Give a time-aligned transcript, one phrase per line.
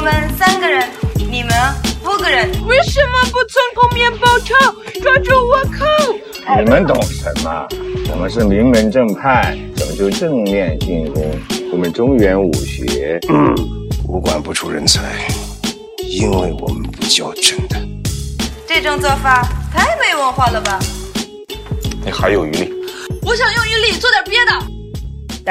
[0.00, 0.88] 我们三个人，
[1.30, 1.52] 你们
[2.02, 2.48] 五个人。
[2.66, 4.54] 为什么不从空面包车？
[5.02, 5.84] 抓住我扣！
[6.58, 7.68] 你们懂什么？
[8.10, 11.30] 我们是名门正派，讲究正面进攻。
[11.70, 13.54] 我们中原武学，嗯，
[14.08, 15.02] 武馆不出人才，
[15.98, 17.76] 因为我们不教真的。
[18.66, 20.78] 这种做法太没文化了吧？
[22.02, 22.72] 你还有余力？
[23.20, 24.79] 我想用余力做点别的。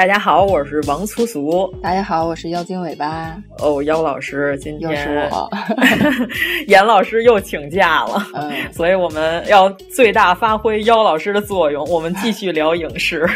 [0.00, 1.70] 大家好，我是王粗俗。
[1.82, 3.36] 大家好，我是妖精尾巴。
[3.58, 5.50] 哦，妖老师，今天又是我，
[6.68, 13.28] 严老师又请假了，嗯、所以我们要最大发挥妖老师的作用，我们继续聊影视。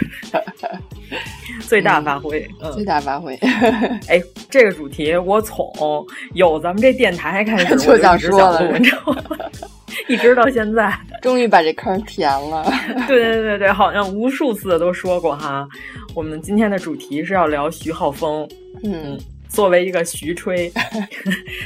[1.68, 3.38] 最大发挥，嗯，最大发挥。
[4.08, 5.70] 哎，这个主题我从
[6.32, 9.22] 有咱们这电台开始就想说了，你知道吗？
[10.08, 10.92] 一直到现在，
[11.22, 12.64] 终于把这坑填了。
[13.06, 15.66] 对对对对，好像无数次都说过哈。
[16.14, 18.48] 我们今天的主题是要聊徐浩峰。
[18.82, 20.70] 嗯，作为一个徐吹，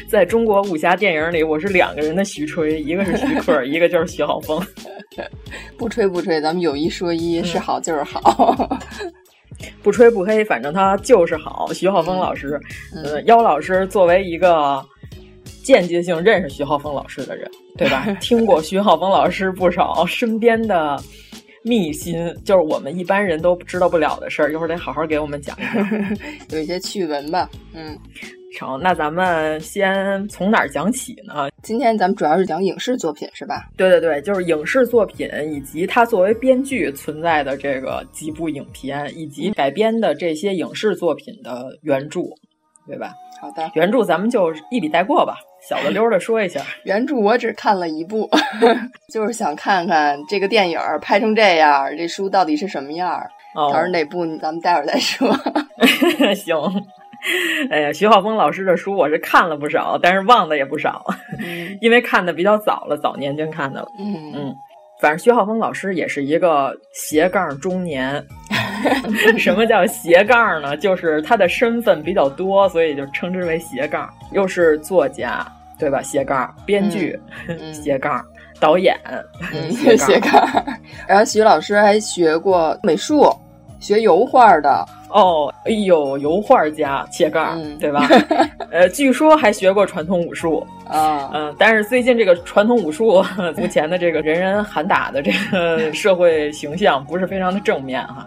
[0.09, 4.61] 在中国武侠电影里，我是两个人的徐吹，一个是徐克，一个就是徐浩峰。
[5.77, 8.69] 不吹不吹，咱们有一说一，是好就是好。
[9.83, 11.73] 不吹不黑，反正他就是好。
[11.73, 12.61] 徐浩峰老师，
[12.95, 14.85] 呃，妖老师作为一个
[15.65, 18.05] 间接性认识徐浩峰老师的人，对吧？
[18.21, 21.01] 听过徐浩峰老师不少身边的
[21.63, 24.53] 秘辛，就是我们一般人都知道不了的事儿。
[24.53, 26.17] 一会儿得好好给我们讲一讲，
[26.51, 27.49] 有一些趣闻吧。
[27.75, 27.97] 嗯，
[28.57, 31.49] 成，那咱们先从哪儿讲起呢？
[31.63, 33.69] 今天咱们主要是讲影视作品，是吧？
[33.77, 42.23] 对对对，就是影视作品以及他作为编剧存在的这个几部影片，以及改编的这些影视作品的原著，
[42.87, 43.13] 对吧？
[43.41, 45.37] 好的，原著咱们就一笔带过吧，
[45.69, 46.61] 小的溜的说一下。
[46.85, 48.29] 原著我只看了一部，
[49.13, 53.11] 就是想看看这个电影拍成这样，这书到底是什么样。
[53.55, 55.33] 哦，到时候哪部咱们待会儿再说。
[56.35, 56.57] 行。
[57.71, 61.05] 哎呀，徐浩峰老师的书我是看了不少，但是忘的也不少，
[61.39, 63.89] 嗯、因为看的比较早了，早年间看的了。
[63.99, 64.55] 嗯嗯，
[65.01, 68.25] 反正徐浩峰老师也是一个斜杠中年。
[69.39, 70.77] 什么叫斜杠呢？
[70.77, 74.09] 就是他的身份比较多，所以就称之为斜杠。
[74.33, 75.47] 又是作家，
[75.79, 76.03] 对吧？
[76.03, 77.19] 斜杠编剧，
[77.49, 78.25] 嗯、斜杠
[78.61, 78.97] 导演，
[79.53, 80.33] 嗯、 斜 斜杠。
[81.07, 83.35] 然后徐老师还学过美术，
[83.81, 84.87] 学油画的。
[85.11, 88.07] 哦，哎呦，油画家切盖，嗯、对吧？
[88.71, 93.25] 呃，据说还学过传统武术啊，嗯、呃，但是最近这个传统武术
[93.57, 98.27] 目前的这个人人喊打的这个社会形象不是非常的正面哈，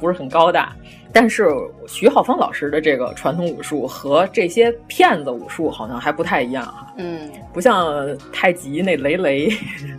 [0.00, 0.72] 不是很高大。
[1.12, 1.48] 但是
[1.88, 9.48] 徐浩峰老师的这个传统武术和这些骗子武术好像还不太一样哈，嗯，不像太极那雷雷，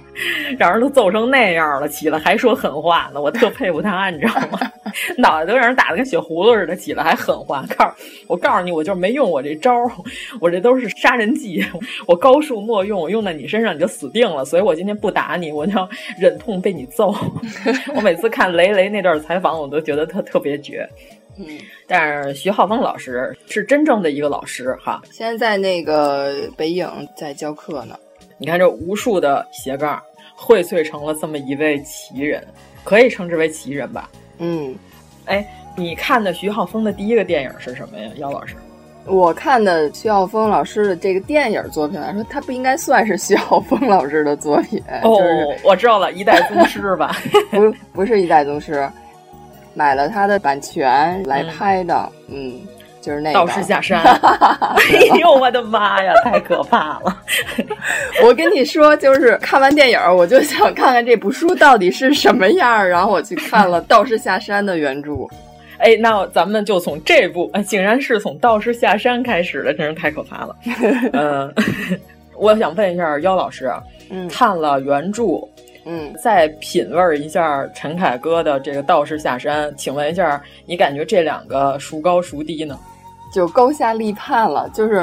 [0.57, 4.59] 让人都揍成那样了，起来还说狠话呢，我特佩服他，你知道吗？
[5.17, 7.91] 脑袋都让人打得跟血葫芦似的，起来还狠话，告诉
[8.27, 9.73] 我告诉你，我就是没用我这招，
[10.39, 11.65] 我这都是杀人计，
[12.07, 17.13] 我高数莫用，我用在你身上你就死定了，所以我今天不打你，我就要忍痛被你揍。
[17.95, 20.87] 我每次看雷雷那段采访，我都觉得他特别绝。
[21.37, 21.45] 嗯，
[21.87, 27.97] 但是徐浩峰老师是真正的一个老师哈，现在在那个北影在教课呢。
[28.37, 30.01] 你看这无数的斜杠
[30.35, 32.45] 荟萃成了这么一位奇人，
[32.83, 34.09] 可以称之为奇人吧？
[34.39, 34.75] 嗯，
[35.25, 35.45] 哎，
[35.77, 38.09] 你看的徐浩峰的第一个电影是什么呀？
[38.15, 38.55] 姚老师？
[39.05, 44.79] 我看的徐浩峰老师的这个电影作品来说，他不应该算是徐浩峰老师的作品。
[45.01, 47.15] 哦，就是、我知道了，一代宗师吧？
[47.49, 48.87] 不，不是一代宗师。
[49.73, 52.67] 买了他的版权来拍的，嗯，嗯
[53.01, 53.99] 就是那个道士下山。
[54.03, 57.21] 哎呦，我的妈呀，太可怕了！
[58.23, 65.11] 我跟你说，就是看完电影，我就想看看这部书到底是什么样，然后我去看了《道士下山》的原著。
[65.83, 70.55] 哎，那咱们就从这部，哎，竟然是从道士下山开始的，真是太可怕了。
[71.13, 71.51] 嗯，
[72.37, 73.71] 我想问一下妖老师，
[74.11, 75.23] 嗯，看了原著，
[75.85, 82.77] 嗯，再品味一下陈凯歌的这个《道士下山》，请问一下，你感觉这两个孰高孰低呢？
[83.33, 85.01] 就高下立判了，就是，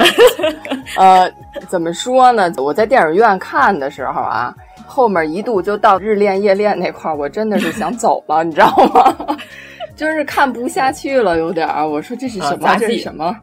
[0.95, 1.29] 呃，
[1.67, 2.51] 怎么说呢？
[2.57, 4.53] 我在电影院看的时候啊，
[4.85, 9.37] 后面一度就到日恋夜恋那块儿，我真的是想走了，你知道吗？
[9.97, 11.85] 就是看不下去了，有点儿。
[11.85, 12.67] 我说这是什么？
[12.69, 13.35] 啊、这是什么？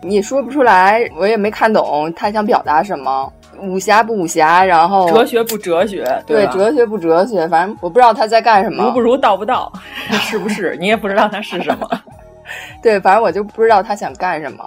[0.00, 3.32] 你说不出来，我也没看懂他想表达什么。
[3.62, 8.84] 武侠不武侠，然后哲学不哲学，对，哲学不哲学，反正我不知道他在干什么。
[8.84, 9.72] 如不如，道不道，
[10.10, 10.76] 是不是？
[10.78, 11.88] 你也不知道他是什么。
[12.82, 14.64] 对，反正我就不知道他想干什么。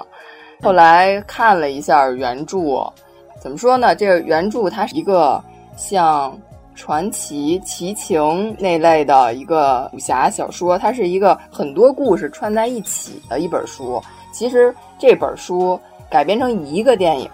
[0.61, 2.91] 后来看了一下原著，
[3.39, 3.95] 怎么说呢？
[3.95, 5.43] 这个原著它是一个
[5.75, 6.35] 像
[6.73, 14.01] 传奇、奇情那类的一个武侠小说，它是一个很多故事串在一起的一本书。
[14.31, 17.29] 其实这本书改编成一个电影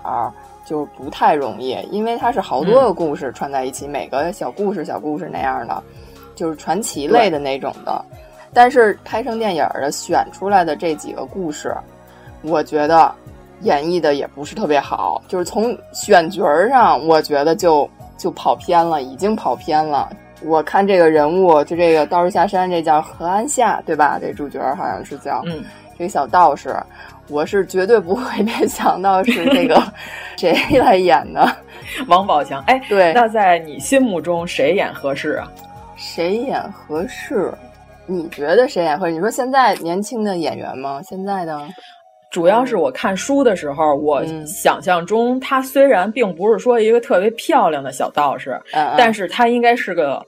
[0.66, 5.84] 就不太容易，因为它是好多个故事串在一起，嗯、每个小故事、小故事那样的，
[6.36, 8.04] 就是传奇类的那种的。
[8.54, 11.76] 但是拍成电影的选出来的这几个故事，
[12.42, 13.14] 我觉得
[13.62, 20.10] 演绎的也不是特别好，就是从选角上，我觉得就就跑偏了，已经跑偏了。
[20.44, 24.18] 我看这个人物，就这个道士下山，这叫何安夏，对吧？
[24.20, 25.64] 这主角好像是叫，嗯，
[26.02, 26.76] 这个小道士，
[27.30, 29.80] 我是绝对不会联想到是这个
[30.36, 31.48] 谁来演的，
[32.08, 32.60] 王宝强。
[32.66, 35.48] 哎，对，那在你心目中谁演合适啊？
[35.96, 37.54] 谁演合适？
[38.08, 39.12] 你觉得谁演合适？
[39.12, 41.00] 你说现在年轻的演员吗？
[41.04, 41.62] 现在的，
[42.32, 50.20] 主要是我看书的时候，我嗯想象中他虽然并不是说一个特别漂亮的小道士，嗯、但是他应该是个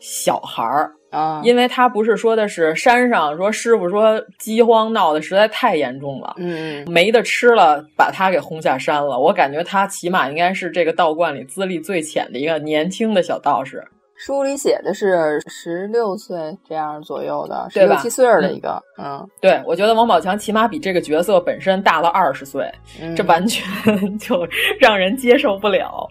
[0.00, 9.18] 小孩儿啊，因为他不是说的是山上说师傅说饥荒闹得实在太严重了，嗯，没得吃了，把他给轰下山了。
[9.18, 13.84] 我感觉他起码应该是这个道观里资历最浅的一个年轻的小道士。
[14.14, 22.70] 书里写的是十六岁这样左右的，十六七岁的一个，嗯，嗯对，我觉得王宝强起码比这个角色本身大了二十岁，
[23.00, 23.66] 嗯、这完全
[24.18, 24.46] 就
[24.78, 26.06] 让人接受不了。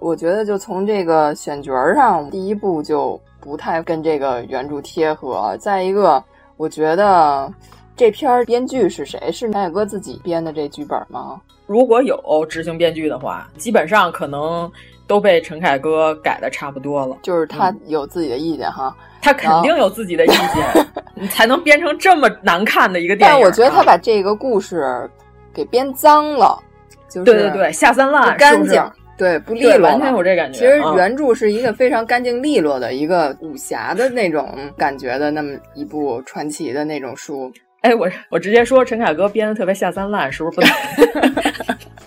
[0.00, 5.54] 我觉得就从这个选角上，第一步就不太跟这个原著贴合。
[5.60, 6.24] 再一个，
[6.56, 7.52] 我觉得
[7.94, 9.30] 这篇编剧是谁？
[9.30, 11.38] 是南野哥自己编的这剧本吗？
[11.66, 14.72] 如果有执行编剧的话，基本上可能。
[15.06, 23.38] 都被陈凯歌改的差不多了，就是他有自己的意见哈，嗯、他肯定有自己的意见， 你才能编成这么难看的一个电影、啊。
[23.38, 25.06] 但我觉得他把这个故事
[25.52, 26.58] 给编脏了，
[27.06, 28.82] 就是对对对，下三滥，不干净，
[29.16, 30.58] 对不利落，完全有这感觉。
[30.58, 37.52] 其实原著是一个非常干净利落的一个武侠的那种感觉的那么一部传奇的那种书。
[37.82, 40.66] 哎，我我直接说陈凯歌编的特别下三滥，是不是？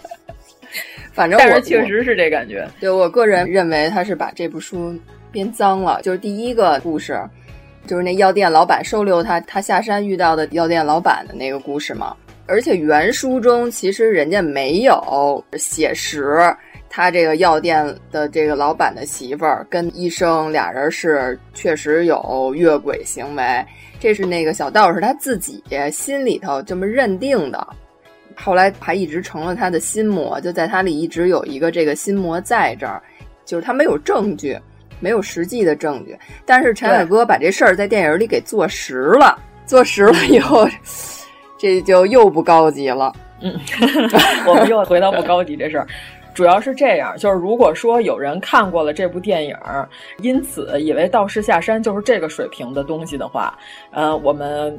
[1.14, 2.68] 反正但是确实是这感觉。
[2.80, 4.94] 对我个人认为，他是把这部书
[5.32, 6.00] 编脏了。
[6.04, 7.20] 就是第一个故事，
[7.88, 12.16] 就是那药店老板收留他，他下山遇到的药店老板的那个故事嘛。
[12.48, 16.40] 而且原书中其实人家没有写实，
[16.90, 23.66] 他这个药店的这个老板的媳妇儿跟医生俩人是确实有越轨行为，
[24.00, 25.62] 这是那个小道士他自己
[25.92, 27.68] 心里头这么认定的。
[28.40, 33.02] 后来还一直成了他的心魔，就在他里一直有一个这个心魔在这儿，
[33.44, 34.58] 就是他没有证据，
[35.00, 36.16] 没有实际的证据。
[36.46, 40.68] 但是陈凯歌把这事儿在电影里给坐实了，坐实了以后，
[41.58, 43.14] 这就又不高级了。
[43.42, 43.54] 嗯，
[44.48, 45.88] 我们又回到不高级这事儿。
[46.34, 49.56] 主要是这样，就是如果说有人看过了这部电影，
[50.22, 53.58] 因此以为《道士下山》就是这个水平的东西的话，
[53.92, 54.78] 呃，我们。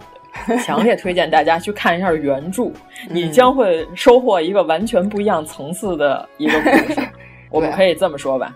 [0.62, 2.70] 强烈推荐大家去看一下原著，
[3.10, 7.00] 你将会收获一个完全不一样层次的一个故事。
[7.50, 8.54] 我们可以这么说吧，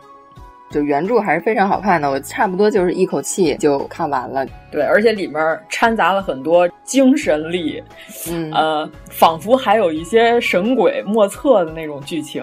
[0.72, 4.44] 就原著还是非常好看的，我差不多就是一口气就看完了。
[4.70, 7.80] 对，而且里面掺杂了很多精神力，
[8.28, 12.42] 嗯，呃，仿佛还有一些神鬼莫测的那种剧情，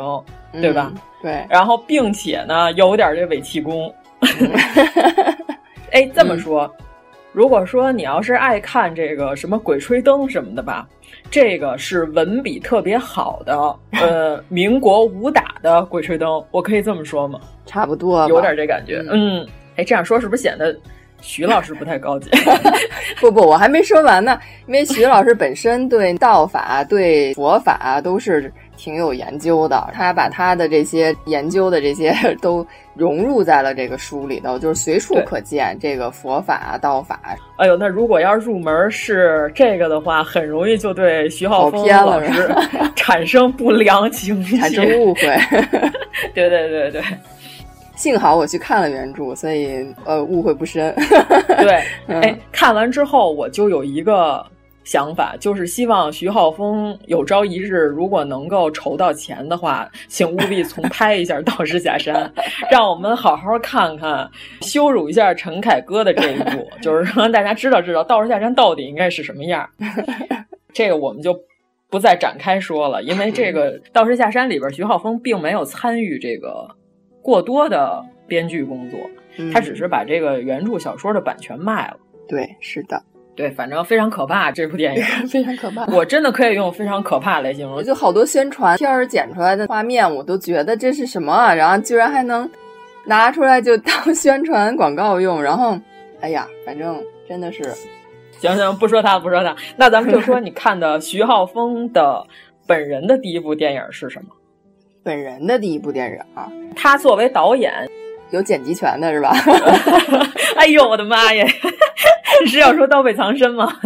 [0.54, 0.92] 对吧？
[0.94, 3.94] 嗯、对，然后并且呢，有点这伪气功。
[5.92, 6.72] 哎，这么说。
[6.80, 6.86] 嗯
[7.32, 10.88] 如果说你要是爱看这个什么《鬼吹灯》什么的吧，
[11.30, 17.40] 这个是文笔特别好的，呃， 民国武打的《鬼吹灯》，我可以这么说吗？
[17.66, 19.04] 差不多，有点这感觉。
[19.12, 19.46] 嗯，
[19.76, 20.76] 哎，这样说是不是显得
[21.22, 22.32] 徐老师不太高级。
[23.22, 24.40] 不不，我还没说完呢。
[24.66, 32.66] 因为徐老师本身对道法、对佛法都是挺有研究的，他把他的这些研究的这些 都
[33.00, 37.20] 融入在了这个书里头，就是随处可见这个佛法、道法。
[37.56, 42.54] 哎呦，那如果要入门是这个的话，很容易就对徐浩峰老师
[42.96, 45.22] 产生不良情绪，产生误会。
[46.36, 47.02] 对对对对。
[47.96, 50.94] 幸好我去看了原著，所以呃误会不深。
[51.48, 54.46] 对，哎，看完之后我就有一个
[54.90, 62.16] 想法，就是希望徐浩峰有朝一日如果能够筹到钱的话，请务必重拍一下《道士下山》，
[62.72, 64.28] 让我们好好看看，
[64.62, 69.70] 羞辱一下陈凯歌的这一部，就是让大家知道知道《道士下山》到底应该是什么样。
[70.74, 71.40] 这个我们就
[71.92, 76.68] 不再展开说了，因为这个《道士下山》里边徐浩峰并没有参与这个。
[77.22, 78.98] 过多的编剧工作，
[79.54, 81.98] 他只是把这个原著小说的版权卖了。
[82.28, 83.04] 对，是的，
[83.40, 84.52] 对，反正非常可怕。
[84.52, 87.82] 这部电影 非常可怕，我真的可以用非常可怕来形容。
[87.82, 91.54] 就好多宣传片儿剪出来的画面，我都觉得这是什么啊？
[91.56, 92.52] 然后居然还能
[93.06, 95.42] 拿出来就 当宣传广告用。
[95.42, 95.80] 然后，
[96.20, 97.64] 哎呀，反正真的是，
[98.42, 99.56] 行行，不说他，不说他。
[99.78, 102.22] 那咱们就说你看的徐浩峰的
[102.68, 104.36] 本人的第一部电影是什么？
[105.02, 107.90] 本人的第一部电影啊，他作为导演
[108.32, 109.34] 有剪辑权的是吧？
[110.58, 111.48] 哎呦我的妈呀！
[112.42, 113.72] 你 是要说《刀背藏身》吗？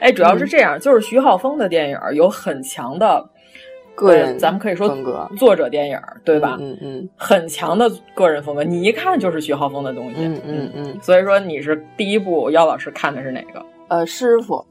[0.00, 3.24] 哎，主要是这样，就是徐浩峰的电影有很强的
[3.94, 6.56] 个人，咱们可以说风格，作者电影对吧？
[6.60, 10.16] 嗯嗯，很强的个人风格，你一看就是徐浩峰的东西。
[10.18, 13.64] 嗯嗯嗯，所以说你是第一部，姚老师看的是哪个？
[13.88, 14.64] 呃，师傅。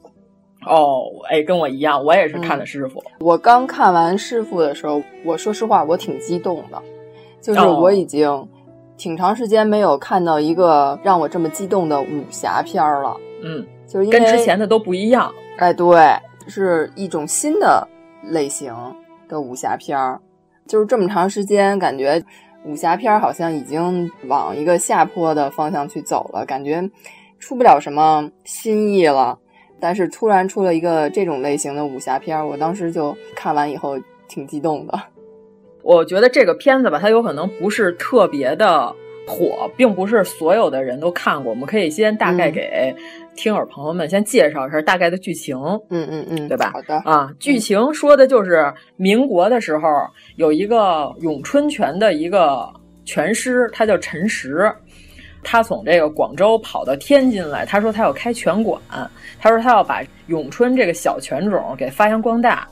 [0.64, 3.02] 哦，哎，跟我一样，我也是看的师傅。
[3.18, 6.80] 我刚看完师傅的时候，我说实话，我挺激动的，
[7.40, 8.28] 就是我已经
[9.02, 13.16] 挺长时间没有看到一个让我这么激动的武侠片了。
[13.42, 15.34] 嗯，就是因为跟之前的都不一样。
[15.58, 15.98] 哎，对，
[16.46, 17.84] 是一种新的
[18.22, 18.72] 类型
[19.28, 20.20] 的武侠片儿。
[20.68, 22.22] 就是这么长时间，感觉
[22.64, 26.88] 武侠片好像已经往一个下坡的方向去走了，感觉
[27.40, 29.36] 出不了什么新意了。
[29.80, 34.96] 但是突然出了一个这种类型的武侠片，我当时就看完以后挺激动的。
[35.82, 38.94] 我觉得这个片子吧，它有可能不是特别的
[39.26, 41.50] 火，并不是所有的人都看过。
[41.50, 42.94] 我们可以先大概给
[43.34, 45.56] 听友朋友们先介绍一下大概的剧情。
[45.90, 46.70] 嗯嗯嗯，对吧？
[46.72, 49.88] 好的啊，剧情说的就是民国的时候
[50.36, 52.68] 有一个咏春拳的一个
[53.04, 54.72] 拳师，他叫陈实。
[55.44, 58.80] 他从这个广州跑到天津来，他说他要开拳馆，
[59.40, 62.68] 他说他要把咏春这个小拳种给发扬光大。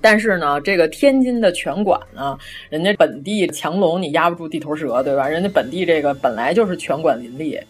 [0.00, 2.38] 但是呢，这个天津的拳馆呢，
[2.68, 5.28] 人家本地强龙你压不住地头蛇，对吧？
[5.28, 7.60] 人家本地这个本来就是拳馆林立。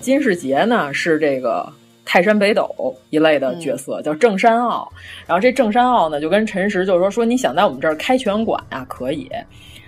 [0.00, 1.70] 金世杰呢是这个
[2.04, 4.90] 泰山北斗一类的角色，叫郑山傲。
[5.26, 9.30] 然后这郑山傲呢就跟陈实就说说你想在我们这儿开拳馆啊，可以，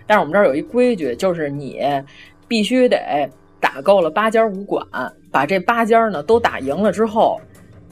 [0.07, 1.81] 但是我们这儿有一规矩，就是你
[2.49, 3.29] 必须得。
[3.63, 4.83] 打够了八家武馆，
[5.31, 7.39] 把这八家呢都打赢了之后，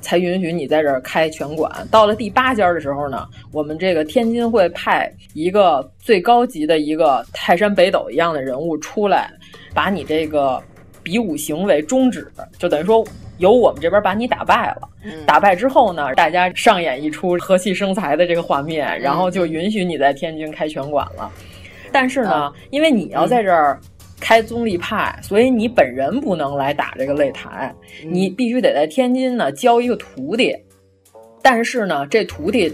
[0.00, 1.70] 才允许你在这儿开拳馆。
[1.90, 9.30] 到了第八家的时候呢，我们这个天津会派一个最高级的一个泰山北斗一样的人物出来，
[9.74, 10.62] 把你这个
[11.02, 13.04] 比武行为终止，就等于说
[13.38, 14.88] 由我们这边把你打败了。
[15.26, 21.30] 打败之后呢，大家上演一出和气生财的这个画面，然后就允许你在天津开拳馆了。
[21.90, 23.80] 但是呢，因为你要在这儿。
[24.20, 30.56] 开宗立派，所以你本人不能来打这个擂台，你必须得在天津呢教一个徒弟。
[31.42, 32.72] 但是呢，这徒弟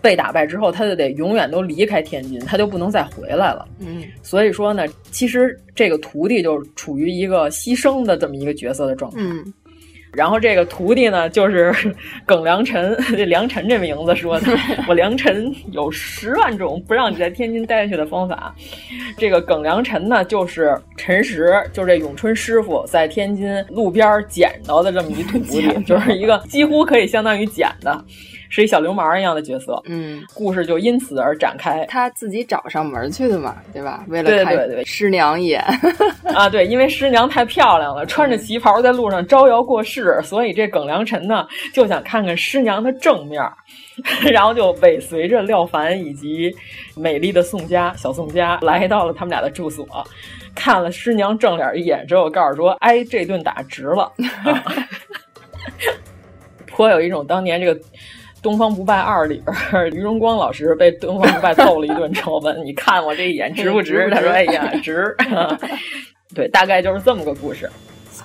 [0.00, 3.66] 被打败之后，他就得永远都离开天津，他就不能再回来了。
[3.80, 9.18] 嗯，所以说呢，其实这个徒弟就处于一个牺牲的这么一个角色的状态。
[9.20, 9.52] 嗯。
[10.14, 11.74] 然后这个徒弟呢，就是
[12.24, 14.46] 耿良辰，这良辰这名字说的，
[14.88, 18.54] 我良辰有十万种不让你在天津待下去的方法。
[19.18, 28.04] 这个耿良辰呢，就是陈实，就是这咏春师傅在天津路边捡到的这么一徒弟，就是一个几乎可以相当于捡的。
[28.54, 31.84] 是一小流氓一样的角色，嗯，故事就因此而展开。
[31.86, 34.04] 他自己找上门去的嘛，对吧？
[34.06, 35.60] 为了对对对师娘一眼
[36.32, 43.42] 啊，对，因为师娘太漂亮了，穿着旗袍在路上招摇过市，所以这耿良辰呢就想看看师娘的正面，
[44.30, 46.54] 然后就尾随着廖凡以及
[46.94, 49.84] 美丽的宋佳小宋佳来到了他们俩的住所，
[50.54, 54.12] 看了师娘正脸一眼之后，告诉说：“哎，这顿打值了。
[56.68, 57.74] ”颇有一种当年这个。
[58.44, 65.16] 《东方不败二》里边，于荣光老师被东方不败揍了一顿之后问：“你看我这一眼值不值？” 他说：“哎呀，值。
[66.34, 67.70] ”对，大概就是这么个故事。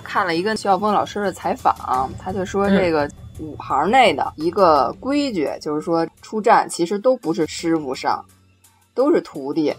[0.04, 3.08] 看了一个徐晓峰老师的采访，他就说这个
[3.38, 8.22] 武行内的一个规矩，就是说出战其实都不是师傅上，
[8.94, 9.72] 都是徒弟，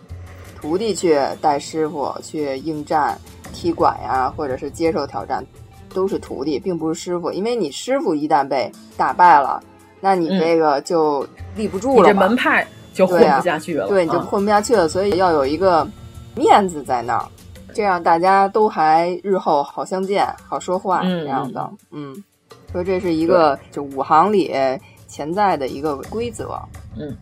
[0.60, 3.16] 徒弟去带师傅去应战、
[3.54, 5.46] 踢馆呀，或者是接受挑战，
[5.94, 7.32] 都是徒弟，并不是师傅。
[7.32, 9.62] 因为你师傅一旦被打败了，
[10.02, 14.90] 那你这个就立不住了，你这门派就混不下去了，对，你就混不下去了。
[14.90, 15.88] 所以要有一个
[16.36, 17.26] 面子在那儿。
[17.74, 22.14] 这样大家都还日后好相见、好说话这样的，嗯，
[22.70, 24.54] 说这是一个就五行里
[25.08, 26.60] 潜在的一个规则，
[27.00, 27.16] 嗯，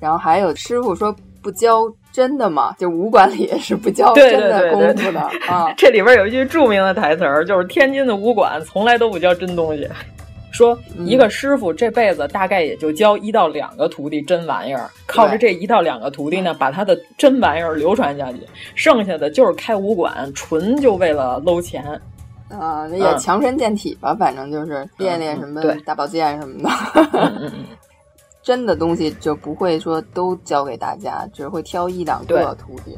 [0.00, 5.72] 然后还有师傅说不教真的嘛，就武馆里是不教真的功夫的啊。
[5.78, 9.88] 这里边有一句著名的台词儿，就是天津的武馆从来都不教真东西。
[10.56, 18.38] 说一个师傅这辈子大概也就教一到两个徒弟真玩意儿，靠着这一到两个徒弟呢，把他的真玩意儿流传下去，
[18.74, 21.84] 剩下的就是开武馆，纯就为了搂钱。
[22.48, 27.52] 啊，那也强身健体吧，反正就是练练什么大保健什么的。
[28.42, 32.96] 真的东西就不会说都教给大家，只会挑一两个徒弟。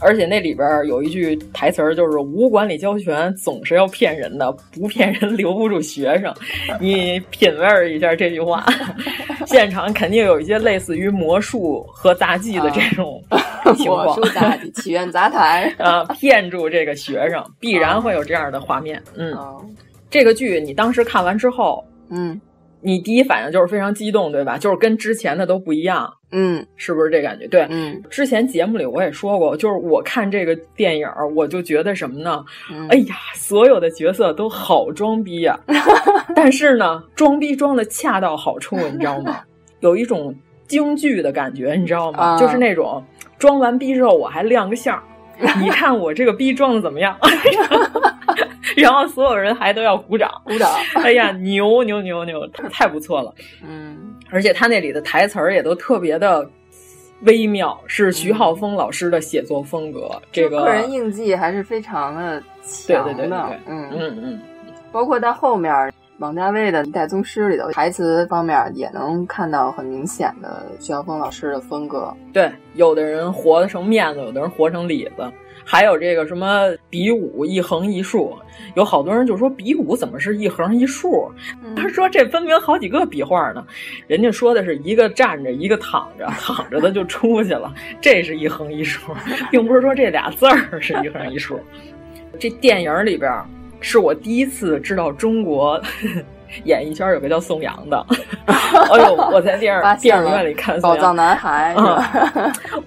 [0.00, 6.32] 而且那里边有一句台词儿，就是无管理教权总是要骗人的，不骗人留不住学生。
[6.80, 8.64] 你品味一下这句话，
[9.46, 13.22] 现场肯定有一些类似于魔术和杂技的这种
[13.76, 14.04] 情况。
[14.06, 19.02] 魔术杂技、祈愿杂谈啊，骗住这个学生，必然会有这样的画面。
[19.16, 19.36] 嗯，
[20.10, 22.40] 这个剧你当时看完之后，嗯。
[22.80, 24.56] 你第一反应就是非常激动，对吧？
[24.56, 27.46] 就是跟之前的都不一样，嗯，是不是这感觉？
[27.48, 28.02] 对，嗯。
[28.10, 32.44] 之前节目里我也说过，就是我看这个电影，我就觉得什么呢？
[32.90, 35.58] 哎呀，所有的角色都好装逼呀，
[36.36, 39.40] 但是呢，装逼装的恰到好处，你知道吗？
[39.80, 40.34] 有一种
[40.66, 42.36] 京剧的感觉，你知道吗？
[42.38, 43.02] 就是那种
[43.38, 45.02] 装完逼之后我还亮个相。
[45.60, 47.16] 你看我这个逼装的怎么样？
[48.76, 50.70] 然后所有人还都要鼓掌，鼓掌。
[50.94, 53.34] 哎呀，牛牛牛牛，太不错了。
[53.66, 56.48] 嗯，而且他那里的台词儿也都特别的
[57.22, 60.10] 微妙，是徐浩峰老师的写作风格。
[60.30, 63.50] 这个个人印记还是非常的强的。
[63.66, 64.40] 嗯嗯嗯，
[64.92, 65.92] 包括到后面。
[66.18, 72.12] 王家卫的《一代宗师》里头台词方面也能看到很明显的徐晓峰老师的风格。
[72.32, 75.30] 对，有的人活成面子，有的人活成里子，
[75.64, 78.36] 还有这个什么比武一横一竖，
[78.74, 81.30] 有好多人就说比武怎么是一横一竖？
[81.76, 83.64] 他说这分明好几个笔画呢，
[84.08, 89.12] 人家说的是一个站着，一个躺着，躺着的就出去了，这是一横一竖，
[89.52, 91.60] 并不是说这俩字儿是一横一竖。
[92.40, 93.32] 这电影里边。
[93.80, 95.80] 是我第一次知道中国
[96.64, 98.06] 演艺圈有个叫宋阳的。
[98.46, 101.74] 哎呦， 我在电影电影院里看《宝藏男孩》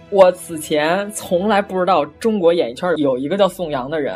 [0.10, 4.16] 我此前从来不知道中国演艺圈有一个叫宋阳的人。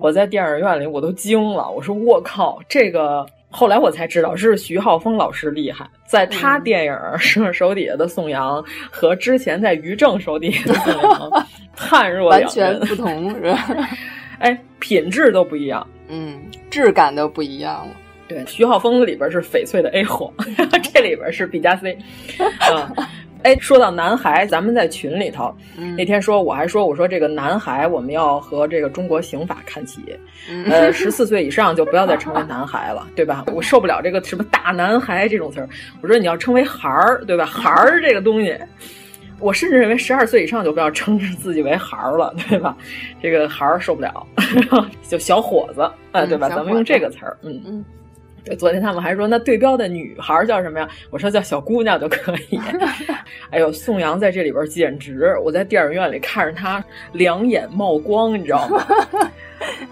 [0.00, 13.88] 我在电影院里我都惊了，我说我靠，这个后来我才知道是徐浩峰老师厉害，在他电影手手底下的宋阳和之前在于正手底下的宋阳判若两人，完全不同，是吧？
[14.38, 15.86] 哎，品质都不一样。
[16.08, 16.40] 嗯，
[16.70, 17.94] 质感都不一样了。
[18.28, 20.32] 对，徐浩峰里边是翡翠的 A 货，
[20.92, 21.96] 这里边是 B 加 C。
[22.58, 22.92] 啊，
[23.44, 25.54] 哎，说到男孩，咱们在群里头
[25.96, 30.00] 那天说，我还说，我说这个男孩我们要和这个中国刑法看齐。
[30.68, 33.44] 呃，十四岁以上就不要再成为男孩了，对吧？
[33.54, 35.68] 我受不了这个什么大男孩这种词儿。
[36.00, 37.46] 我说你要称为孩儿，对吧？
[37.46, 38.58] 孩儿这个东西。
[39.38, 42.76] 我甚至认为十二岁以上就不要称自己为孩儿了，对吧？
[43.20, 44.26] 这个孩儿受不了，
[45.06, 46.48] 就小伙子，哎，对吧？
[46.48, 47.84] 咱们用这个词儿，嗯嗯。
[48.44, 50.88] 对，昨天他们还说，那对标的女孩叫什么呀？
[51.10, 52.60] 我说叫小姑娘就可以。
[53.50, 58.86] 哎呦，宋阳在这里边简直，我在电影院里看着他两眼冒光，你知道吗？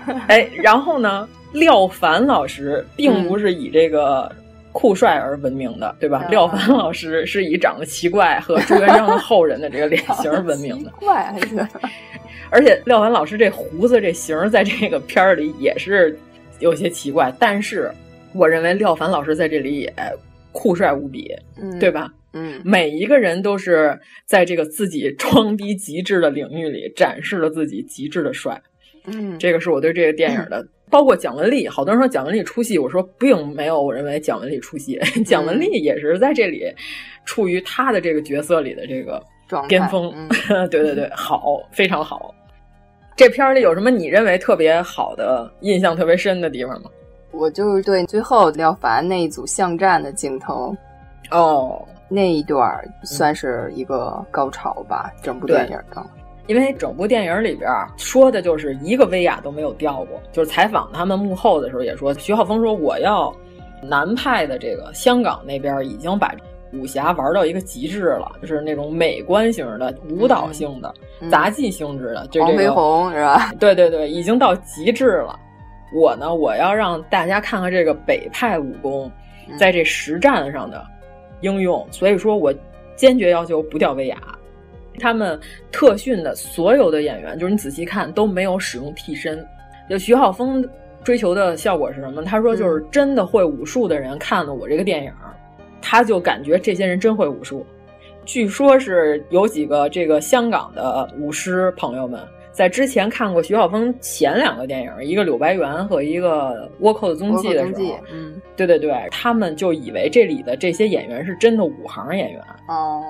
[0.28, 4.30] 哎，然后呢，廖凡老师并不是以这个。
[4.74, 6.26] 酷帅而闻名的，对吧？
[6.28, 10.90] 廖凡老师是以长得奇怪和朱元璋的后人的这个脸型闻名的。
[10.98, 11.32] 怪，
[12.50, 16.18] 而且廖凡老师这胡子这型在这个片儿里也是
[16.58, 17.88] 有些奇怪，但是
[18.32, 19.94] 我认为廖凡老师在这里也
[20.50, 22.12] 酷帅无比，嗯对吧？
[22.32, 28.60] 嗯，每一个人都是在这个自己装逼极致的领域里展示了自己极致的帅。
[29.06, 30.66] 嗯，这个是我对这个电影的。
[30.94, 36.72] 包括蒋雯丽，好多人说蒋雯丽出戏，我说并没有，我认为蒋雯丽出戏， 蒋雯丽也是在这里
[37.24, 39.20] 处于她的这个角色里的这个
[39.66, 40.14] 巅峰。
[40.70, 42.32] 对对对， 好，非常好。
[43.16, 46.88] 这片儿里有什么你认为特别好的、印象特别深的地方吗？
[47.32, 50.72] 我就是对最后廖凡那一组巷战的镜头，
[51.32, 56.06] 哦，那一段算是一个高潮吧，整部电影的。
[56.46, 63.34] 因为整部电影里边说的就是一个威亚都没有掉过，就是采访他们幕后的时候也说，徐浩峰说我要
[63.82, 66.34] 南派的这个香港那边已经把
[66.72, 73.52] 武侠玩到一个极致了，就是那种美观型的、舞蹈性的、嗯、杂技性质的，就黄飞鸿是吧？
[73.60, 75.38] 对对对，已经到极致了。
[75.94, 79.10] 我呢，我要让大家看看这个北派武功
[79.56, 80.84] 在这实战上的
[81.42, 82.52] 应用，所以说我
[82.96, 84.16] 坚决要求不掉威亚。
[84.98, 85.38] 他们
[85.70, 89.46] 特训的所有的演员，就是你仔细看都没有使用替身。
[89.88, 90.66] 就徐浩峰
[91.02, 92.22] 追求的效果是什么？
[92.22, 95.12] 他说就是真的会武术的人看了我这个电影，
[95.80, 97.66] 他就感觉这些人真会武术。
[98.24, 102.20] 据说是有几个这个香港的舞狮朋友们。
[102.54, 113.02] 在之前看过徐浩峰前两个电影，一个《柳白猿》和一个《倭寇的踪迹》的时候，嗯，对对对，他们就以为这里的这些演员是真的武行演员哦。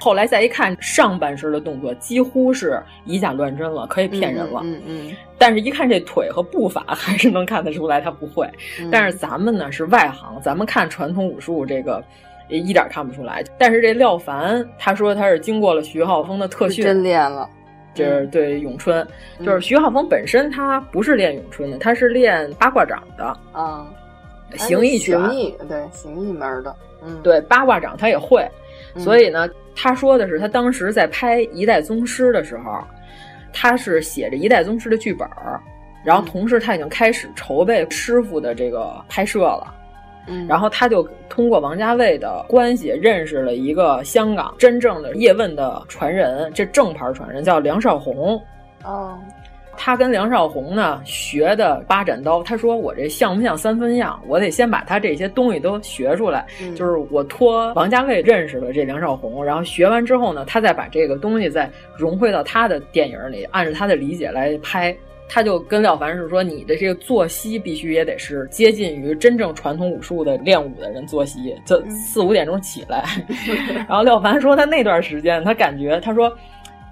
[0.00, 4.60] 后来再一看，上半身的动作几乎是以假乱真了，可以骗人了。
[4.64, 5.16] 嗯嗯。
[5.38, 8.44] 但是，一看这腿和步伐，还是能看得出来他不会。
[8.80, 12.02] 嗯、但是咱们呢是外行，咱们看传统武术这个。
[12.52, 17.48] 一点看不出来，但是这廖凡他说他是经过了徐浩峰的特训，真练了。
[17.94, 19.06] 这是对咏春，
[19.38, 23.86] 嗯、就是徐浩峰本身他不是练咏春的，他是练八卦掌的啊，
[24.56, 28.48] 形意拳，形意对形意门的，嗯，对八卦掌他也会，
[28.94, 32.78] 嗯、所以呢，他说的是他当时在拍《一代宗师》的时候，
[33.52, 35.28] 他是写着《一代宗师》的剧本，
[36.04, 39.74] 然后同时他已经开始筹备师傅的这个拍摄了。
[40.30, 48.40] 嗯，然后他就通过王家卫的关系认识了一个香港真正的叶问的传人，这正牌传人叫梁少红。
[48.84, 49.18] 哦，
[49.76, 54.18] 他跟梁少红呢学的八斩刀，他说我这像不像三分样？
[54.26, 56.46] 我得先把他这些东西都学出来。
[56.62, 64.96] 嗯、就是我托王家卫认识了这梁少红，然后学完之后呢，他再把这个东西再融汇到他的电影里，按照他的理解来拍。
[65.32, 73.04] 他就跟廖凡是说，你的这个作息必须也得是接近于真正传统武术的练武的人作息，就四五点钟起来。
[73.88, 76.36] 然后廖凡说，他那段时间他感觉，他说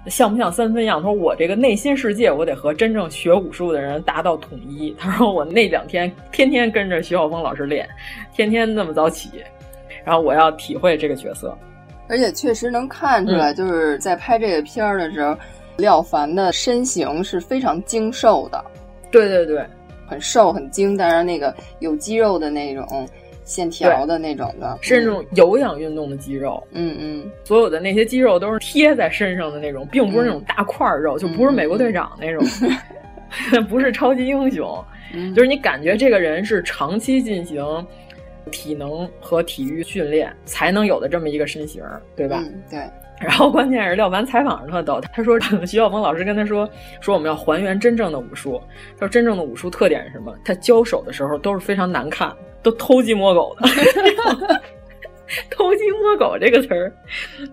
[0.05, 1.01] 像不像三分样？
[1.01, 4.95] 他说我这个内心世界，我得和真正学武术的人达到统一。
[4.97, 7.85] 他说我那两天天天跟着徐晓峰老师练，
[8.33, 9.43] 天天那么早起，
[10.05, 11.53] 然后我要体会这个角色。
[12.07, 15.37] 而且确实能看出来，嗯、就是在拍这个片儿的时候。
[15.79, 18.63] 廖凡的身形是非常精瘦的，
[19.09, 19.65] 对对对，
[20.05, 23.07] 很瘦很精，但是那个有肌肉的那种
[23.45, 26.61] 线条的那种的，是那种有氧运动的肌肉。
[26.71, 32.45] 嗯嗯，所有的那些肌肉都是贴在身上的那种，并不是那种大块肉，嗯、就不是美国队长那种，
[33.69, 37.63] 不是超级英雄，嗯、就是你感觉这个人是长期进行
[38.51, 41.83] 体能和体育训练才能有的这么一个身形，
[42.15, 42.43] 对吧？
[42.45, 42.79] 嗯、对。
[43.19, 46.69] 然后关键是廖凡采访上特逗，他说徐晓峰老师跟他说
[47.01, 48.61] 说我们要还原真正的武术，
[48.95, 50.35] 他说真正的武术特点是什么？
[50.43, 53.67] 他交手的时候都是非常难看，都偷鸡摸狗的。
[55.51, 56.91] 偷鸡摸狗这个词儿，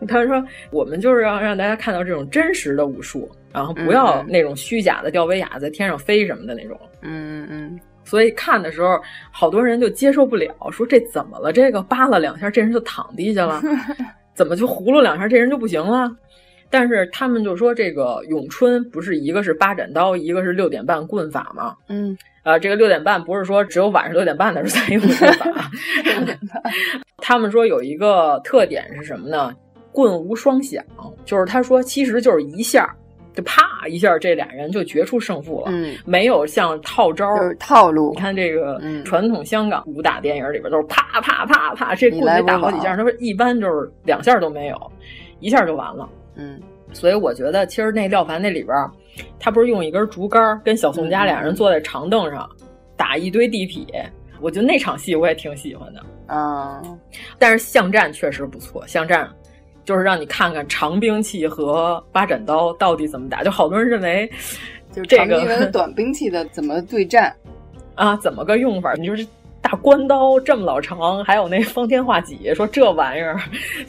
[0.09, 6.81] 他说我们就是要让大家看到这种真实的武术，然后不要那种虚假的吊威亚在天上飞什么的那种。
[7.03, 7.79] 嗯嗯。
[8.03, 8.99] 所以看的时候，
[9.31, 11.53] 好多人就接受不了，说这怎么了？
[11.53, 13.61] 这个扒拉两下，这人就躺地下了。
[14.37, 16.09] 怎么就葫芦两下，这人就不行了？
[16.69, 21.75] 但是他们就说这个咏春不是一个是八斩刀，一个是六点半棍法吗？
[21.89, 25.71] 嗯，呃，这个六点半不是说只有晚上六点半的时候才用棍法。
[27.19, 29.55] 他们说有一个特点是什么呢？
[29.91, 30.85] 棍无双响，
[31.25, 32.95] 就是他说其实就是一下。
[33.37, 35.67] 就啪一下，这俩人就决出胜负了。
[35.69, 38.15] 嗯，没有像套招、套路。
[38.15, 42.97] 你看这个嗯传统香港武打电影里边都是啪啪啪啪，这棍得打好几下。
[42.97, 44.93] 他说一般就是两下都没有，
[45.41, 46.09] 一下就完了。
[46.35, 46.59] 嗯，
[46.95, 48.75] 所以我觉得其实那廖凡那里边，
[49.39, 53.87] 他不是用一根竹竿跟小宋佳俩人坐在长凳上、嗯、打一堆地痞，
[54.41, 56.01] 我觉得那场戏我也挺喜欢的。
[56.27, 56.99] 啊、嗯，
[57.39, 59.31] 但是巷战确实不错，巷战。
[59.87, 64.29] 就是让你看看长兵器和八斩刀到底怎么打，就好多人认为，
[64.93, 67.35] 就是这个跟 短兵器的怎么对战
[67.95, 68.17] 啊？
[68.17, 68.93] 怎么个用法？
[68.95, 69.25] 你就是
[69.63, 73.41] 大关刀这么老长，还有那方天画戟，说这玩意儿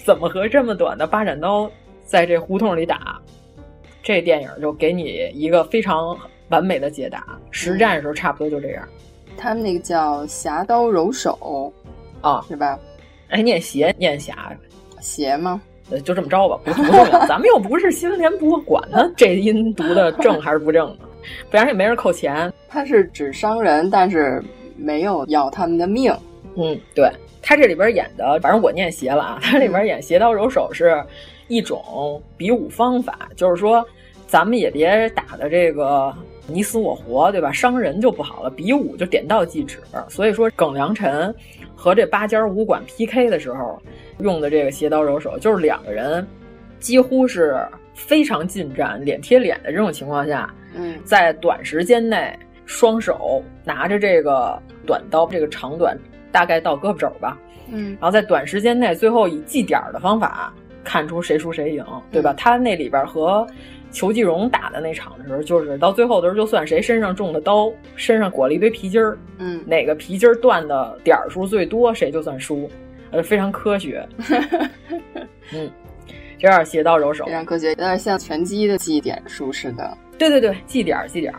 [0.05, 1.69] 怎么和这么短的八斩刀
[2.05, 3.19] 在这胡同里打？
[4.03, 6.15] 这电影就给你一个非常
[6.49, 7.25] 完美的解答。
[7.49, 8.87] 实战的时候差不多就这样。
[9.35, 11.73] 他们那个叫侠刀柔手
[12.21, 12.79] 啊，是吧？
[13.29, 14.55] 哎，念邪念侠，
[15.01, 15.59] 邪吗？
[15.89, 17.05] 呃，就这么着吧，不不重要。
[17.27, 21.05] 咱们又不是新闻联播，管他这音读的正还是不正呢，
[21.49, 22.51] 不然也没人扣钱。
[22.67, 24.43] 他是指伤人，但是
[24.75, 26.13] 没有要他们的命。
[26.55, 27.09] 嗯，对
[27.41, 29.39] 他这里边演的，反正我念邪了啊。
[29.41, 31.01] 他里边演邪刀柔手是
[31.47, 33.85] 一种比武方法，就是说
[34.25, 36.13] 咱们也别打的这个
[36.49, 37.51] 你死我活，对吧？
[37.51, 38.49] 伤人就不好了。
[38.49, 39.79] 比武就点到即止。
[40.07, 41.33] 所以说，耿良辰
[41.75, 43.77] 和这八家武馆 PK 的时候
[44.19, 46.25] 用的这个斜刀揉手，就是两个人
[46.79, 47.59] 几乎是
[47.93, 52.33] 非常近战、脸贴脸的这种情况下，嗯，在短时间内
[52.65, 55.97] 双手拿着这个短刀，这个长短
[56.31, 57.37] 大概到胳膊肘吧，
[57.69, 62.33] 嗯，然后在短时间内最后以记点的方法看出谁输谁赢，对吧？
[62.37, 63.45] 他那里边和。
[63.97, 72.69] 裘继荣打的那场的时候，就是到最后的时候，就算谁身上中的刀，身上裹了一堆皮筋儿，嗯，哪个皮筋儿断的点数最多，谁就算输，
[73.09, 74.07] 呃，非常科学。
[75.51, 75.67] 嗯，
[76.37, 79.97] 这样斜刀揉手，非常科学，有点像拳击的记点数似的。
[80.19, 81.33] 对对对，记点记点，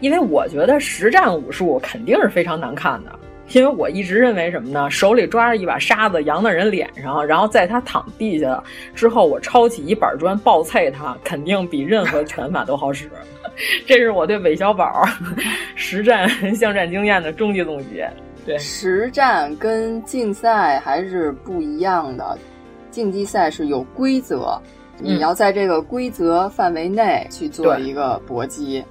[0.00, 3.18] 因为我觉得实战武术肯定是非常难看的。
[3.52, 4.90] 因为我一直认为什么呢？
[4.90, 8.62] 手里抓着一把沙子扬到人脸上，然后在他躺地下
[8.94, 13.10] 之后，我抄起一板砖暴啐他，肯定比任何拳法都好使。
[13.86, 15.04] 这是我对韦小宝
[15.74, 18.10] 实战巷战经验的终极总结。
[18.46, 22.38] 对，实战跟竞赛还是不一样的。
[22.90, 24.60] 竞技赛是有规则，
[24.98, 28.82] 你要在这个规则范围内去做一个搏击。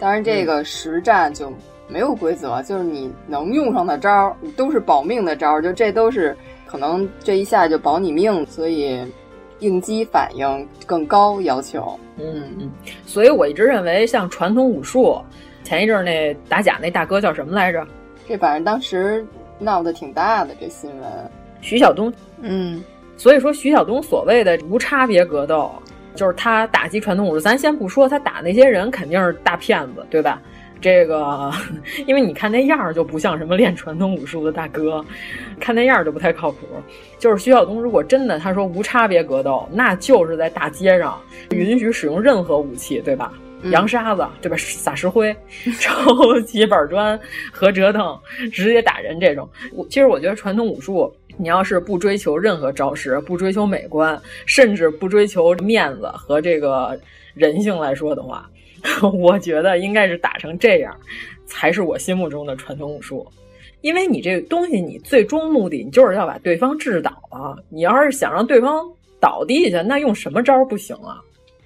[0.00, 1.52] 当然，这个实战就。
[1.88, 9.00] 没有规则，就是你能用上的招儿都是保命的招儿，就这都是可能这一下就保你命，所以
[9.60, 11.98] 应激反应更高要求。
[12.18, 12.70] 嗯嗯，
[13.06, 15.18] 所以我一直认为，像传统武术，
[15.64, 17.86] 前一阵那打假那大哥叫什么来着？
[18.28, 19.26] 这反正当时
[19.58, 21.10] 闹得挺大的这新闻，
[21.60, 22.12] 徐晓东。
[22.42, 22.84] 嗯，
[23.16, 25.72] 所以说徐晓东所谓的无差别格斗，
[26.14, 30.42] 就是他打击传统武术，咱先不说他打那些人肯定是大骗子，对吧？
[30.80, 31.50] 这个，
[32.06, 35.04] 因为你看那样儿就不像什么练传统武术的大哥，
[35.58, 36.66] 看那样儿就不太靠谱。
[37.18, 43.32] 就是徐晓东，如果真的他说无差别格斗，那就是在大街上允许使用任何武器，对吧？
[43.72, 44.56] 扬沙子，对吧？
[44.56, 45.34] 撒石灰，
[45.80, 47.18] 抽 几板砖
[47.52, 48.16] 和折腾，
[48.52, 49.48] 直接打人这种。
[49.72, 56.96] 我其实我觉得传统武术，你要是不追求任何招式，不追求美观，甚至不追求面子和这个
[57.34, 58.48] 人性来说的话。
[59.14, 60.94] 我觉得应该是打成这样，
[61.46, 63.26] 才是我心目中的传统武术。
[63.80, 67.54] 因为你这个东西，你最终目的你就是要把对方制倒啊！
[67.68, 68.84] 你要是想让对方
[69.20, 71.20] 倒地下，那用什么招不行啊？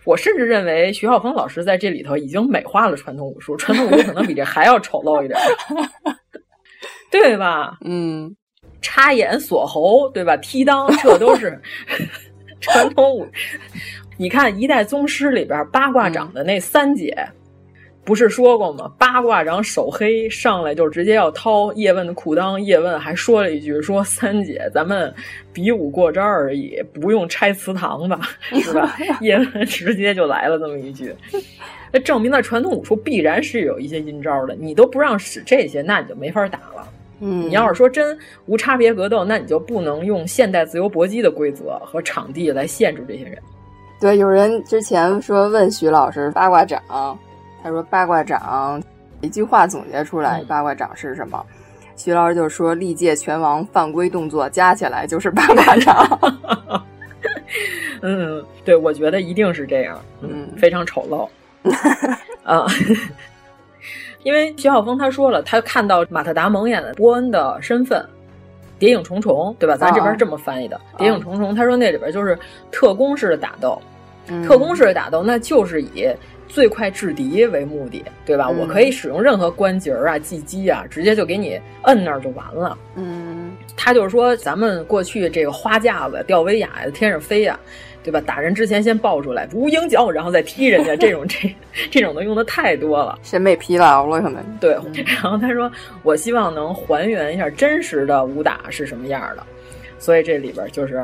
[0.04, 5.38] 我甚至认为徐浩峰老师在这里头已经美化了传统武术，传统武术可能比这还要丑陋一点，
[7.10, 7.78] 对吧？
[7.86, 8.34] 嗯，
[8.82, 10.36] 插眼锁喉，对吧？
[10.36, 11.58] 踢裆，这都是
[12.60, 13.26] 传统武。
[14.16, 17.16] 你看《一代宗师》里边八卦掌的那三姐，
[18.04, 18.92] 不是说过吗？
[18.98, 22.58] 八卦掌手黑，上来就直接要掏叶问的裤裆。
[22.58, 25.12] 叶问还说了一句：“说三姐，咱们
[25.52, 28.20] 比武过招而已，不用拆祠堂吧，
[28.62, 31.14] 是吧？”叶问直接就来了这么一句，
[31.90, 34.54] 那证明了传统武术必然是有一些阴招的。
[34.54, 36.88] 你都不让使这些，那你就没法打了。
[37.20, 43.38] 嗯，你要是说真无差别格斗，那你就不能用现代自由搏击的规则和场地来限制这些人。
[44.02, 46.82] 对，有人之前说问徐老师八卦掌，
[47.62, 48.82] 他说八卦掌
[49.20, 51.40] 一句话总结出来，八卦掌是什么？
[51.96, 56.18] 徐老师就说历届拳王犯规动作加起来就是八卦掌。
[58.02, 61.28] 嗯，对，我觉得一定是这样，嗯，非常丑陋。
[62.42, 62.66] 啊，
[64.24, 68.04] 因为徐晓峰他说了，他看到马特达蒙演的波恩的身份。
[68.80, 69.76] 谍影重重，对吧？
[69.76, 70.80] 咱这边这么翻译的。
[70.98, 72.36] 谍影重重，他说那里边就是
[72.72, 73.80] 特工式的打斗，
[74.46, 76.08] 特工式的打斗，那就是以
[76.48, 78.48] 最快制敌为目的，对吧？
[78.48, 82.76] 我可以使用任何关节啊、技击啊，直接就给你摁那儿就完了。
[82.94, 87.58] 嗯，他就是说，咱们过去这个花架子、吊威亚呀、天上飞呀，
[88.02, 88.20] 对吧？
[88.20, 91.54] 打人之前先抱出来无影脚，然后再踢人家，这种 这
[91.90, 94.42] 这种的用的太多了，审美疲劳了可能。
[94.60, 99.42] 对，然后他说，我希望能还原一下真实的武打是什么样的，
[99.98, 101.02] 所以这里边就是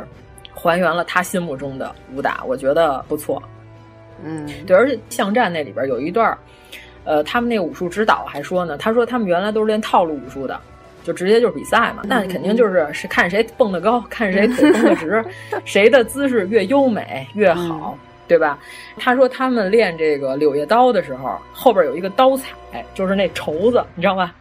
[0.58, 3.42] 还原了他心目中的武打，我觉得不错。
[4.24, 6.36] 嗯，对，而且巷战那里边有一段，
[7.04, 10.58] 呃，他们那个武术指导还说呢，他说他们原来都是练套路武术的。
[11.04, 15.24] 就直接就是比赛嘛，那肯定就是是看谁蹦得高，看谁腿绷得直，
[15.64, 18.58] 谁的姿势越优美越好，对吧？
[18.98, 24.34] 他说他们练这个柳叶刀的时候，后边有一个刀彩，就是那绸子，你知道吧？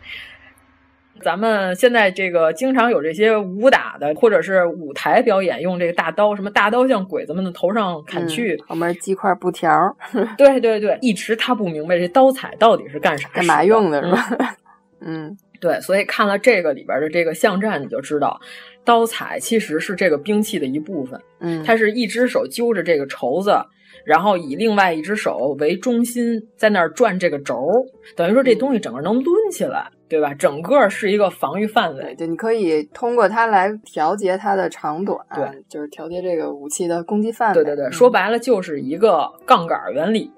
[1.21, 9.69] 咱们现在这个经常有这些武打的，或者是舞台表演，用这个大刀，什么大刀向鬼子们的头上砍去，后面系块布条。
[10.37, 14.55] 对对对，一直他不明白这刀彩到底是干啥、干嘛用的，是吧？
[15.01, 15.37] 嗯。
[15.59, 18.39] 对，所以看了这个里边的这个巷战，你就知道，
[18.85, 21.19] 刀彩其实是这个兵器的一部分。
[21.39, 23.57] 嗯，它是一只手揪着这个绸子，
[24.05, 27.67] 然后以另外一只手为中心在那儿转这个轴，
[28.15, 30.33] 等于说这东西整个能抡起来，对吧？
[30.33, 32.15] 整个是一个防御范围。
[32.15, 37.53] 对，你可以通过它来调节它的长短，对，就是调节这个武器的攻击范围。
[37.55, 40.31] 对对对，说白了就是一个杠杆原理。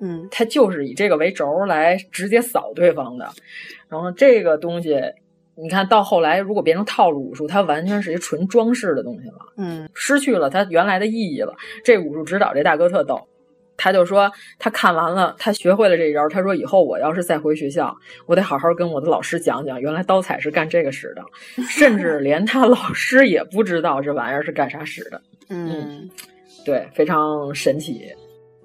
[0.00, 3.28] 嗯，它就是以这个为轴来直接扫对方的。
[3.88, 5.00] 然后这个东西。
[5.56, 11.54] 你看到后来，如果变成套路武术，它完全是一纯装饰的东西了，嗯，失去了它原来的意义了。
[11.84, 13.28] 这武术指导这大哥特逗，
[13.76, 17.94] 他就说他看完了，他学会了这一招，他说以后我要是再回学校，
[18.26, 21.22] 我得好好跟我的老师讲讲，原来刀彩是干这个使的，
[21.68, 25.20] 甚至连他老师也不知道这玩意儿是干啥使的。
[25.48, 26.08] 嗯，
[26.64, 28.10] 对，非常神奇。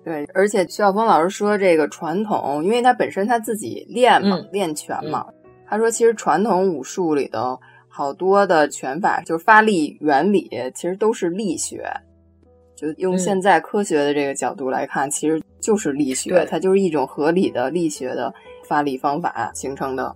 [0.04, 5.26] 对，而且徐晓峰老师说这个传统，因为他本身他自己练嘛，嗯、练拳嘛。
[5.68, 11.84] 他说：“其实传统武术里头好多的拳法，就是发力原理，其实都是力学。
[12.80, 18.34] 就用现在科学的这个角度来看，嗯、其实就是力学，它就是一种合理的力学的
[18.66, 20.16] 发力方法形成的。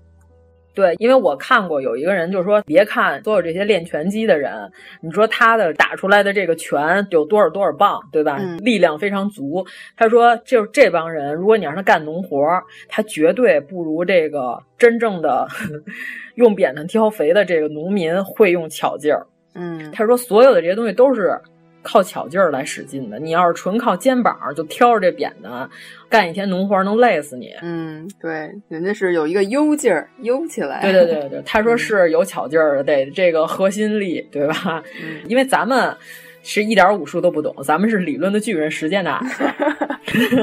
[0.73, 4.71] 对，因为我看过有一个人就是说，别看所有这些练拳击的人，
[5.01, 8.37] 你说他的打出来的这个拳有多少多少磅，对吧？
[8.39, 9.63] 嗯、力量非常足。
[9.97, 12.39] 他说，就是这帮人，如果你让他干农活，
[12.87, 15.45] 他绝对不如这个真正的
[16.35, 19.27] 用扁担挑肥的这个农民会用巧劲儿。
[19.53, 21.39] 嗯，他说，所有的这些东西都是
[21.83, 23.19] 靠巧劲儿来使劲的。
[23.19, 25.69] 你要是纯靠肩膀就挑着这扁担
[26.09, 27.51] 干一天农活，能累死你。
[27.61, 30.81] 嗯，对，人家是有一个悠劲儿，悠起来。
[30.81, 34.83] 对对对对， 他说是有巧劲儿的，得这个核心力，对吧？
[35.03, 35.95] 嗯、因为咱们
[36.41, 39.27] 是一点武术都不懂，咱们是理论的巨人，实践的矮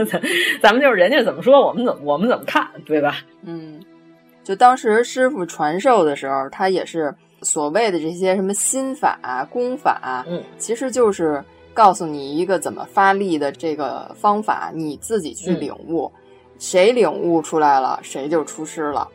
[0.05, 0.21] 子。
[0.61, 3.17] 咱们就是人家怎么说，我们怎么我们怎么看，对吧？
[3.45, 3.81] 嗯，
[4.45, 7.15] 就当时师傅传授的时候，他也是。
[7.43, 16.21] 所谓的这些什么心法、功法，嗯，其实就是告诉你一个怎么发力的这个方法，你自己去领悟，嗯、
[16.59, 19.09] 谁领悟出来了，谁就出师了，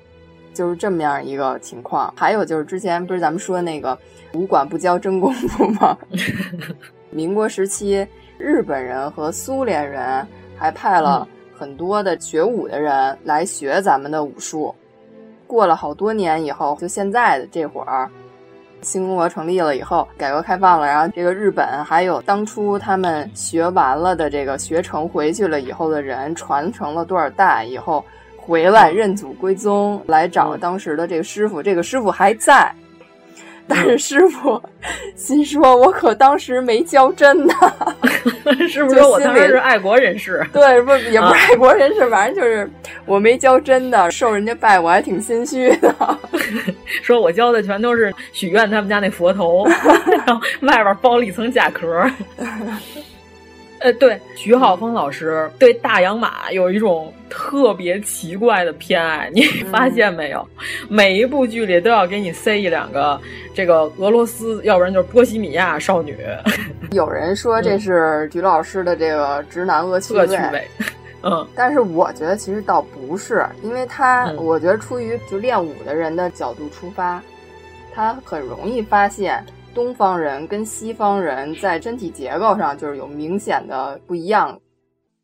[0.53, 2.11] 就是这么样一个情况。
[2.17, 3.97] 还有就是之前不是咱们说那个
[4.33, 5.97] 武馆不教真功夫吗？
[7.11, 8.05] 民国时期，
[8.37, 14.73] 日本人和苏联人还派了很多的学武的人来学咱们的武术。
[15.47, 18.09] 过了好多年以后，就现在的这会儿，
[18.81, 28.03] 新中国成立了以后，改革开放了，然后这个日本还有当初他们学完了的这个学成回去了以后的人，传承了多少代以后
[28.37, 32.73] 回来认祖归宗，来找当时的这个师傅，这个师傅还在。
[33.67, 34.61] 但是师傅
[35.15, 37.53] 心说：“我可当时没教真的。
[38.69, 40.45] ”是不是我当时是爱国人士？
[40.53, 42.69] 对，不也不是爱国人士，反正就是
[43.05, 45.95] 我没教真的，受人家拜我还挺心虚的。
[47.01, 52.07] 说我教的全都是许愿他们家那佛头，然后外边包了一层甲壳。
[53.85, 60.39] 呃，对，徐浩峰老师对大洋马有一种特别奇怪的偏爱，你发现没有？
[60.57, 63.21] 嗯、每一部剧里都要给你塞一两个
[63.53, 66.17] 这个俄罗斯，要不然就是波西米亚少女。
[66.93, 70.67] 有人说这是徐老师的这个直男恶趣味，恶趣味。
[71.21, 77.21] 嗯， 但是我觉得其实倒不是，因为他，嗯、我觉得出于就练武的人的角度出发，
[77.93, 79.45] 他很容易发现。
[79.75, 84.57] 东方人跟西方人在身体结构上就是有明显的不一样，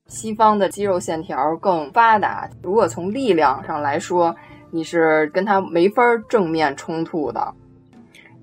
[0.07, 2.47] 西方的肌肉线条更发达。
[2.61, 4.35] 如果从力量上来说，
[4.69, 7.53] 你是跟他没法正面冲突的。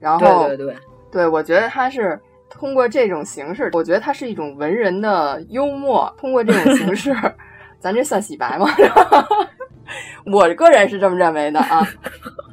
[0.01, 0.77] 然后，对对对，
[1.12, 2.18] 对我觉得他是
[2.49, 6.12] 通过这种形式，我觉得他是一种文人的幽默。
[6.16, 7.14] 通过这种形式，
[7.79, 8.66] 咱这算洗白吗？
[10.27, 11.87] 我个人是这么认为的啊。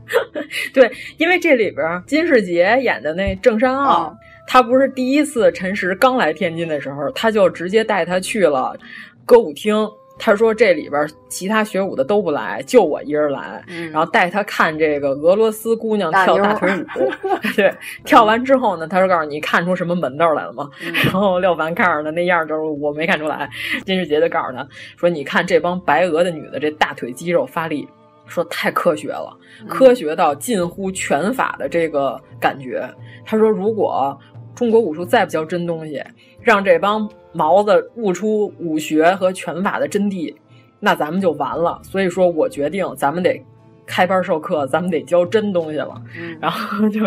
[0.73, 4.17] 对，因为这里边金世杰演的那郑山傲，哦、
[4.47, 8.77] 他不是第一次陈实刚来天津的时候，他就直接带他去了
[9.25, 9.75] 歌舞厅。
[10.17, 17.11] 他说这里边其他学舞的都不来，就我一人来，嗯、然后带他看这个俄罗斯姑娘跳大腿舞。
[17.55, 20.69] 对，嗯跳完之后呢，他说告诉你看出什么门道来了吗？
[20.85, 23.49] 嗯、然后廖凡看着他那样就是我没看出来。
[23.85, 27.87] 金世杰就告诉他说，你看这帮白俄的女的这大腿肌肉发力。
[28.27, 29.37] 说太科学了，
[29.69, 32.83] 科学到近乎拳法的这个感觉。
[33.23, 34.19] 他说，如果
[34.55, 36.03] 中国武术再不教真东西，
[36.45, 40.31] 让这帮毛子悟出武学和拳法的真谛，
[40.79, 41.79] 那咱们就完了。
[41.81, 43.43] 所以说我决定，咱们得
[43.85, 46.01] 开班授课，咱们得教真东西了。
[46.17, 47.01] 嗯、然后就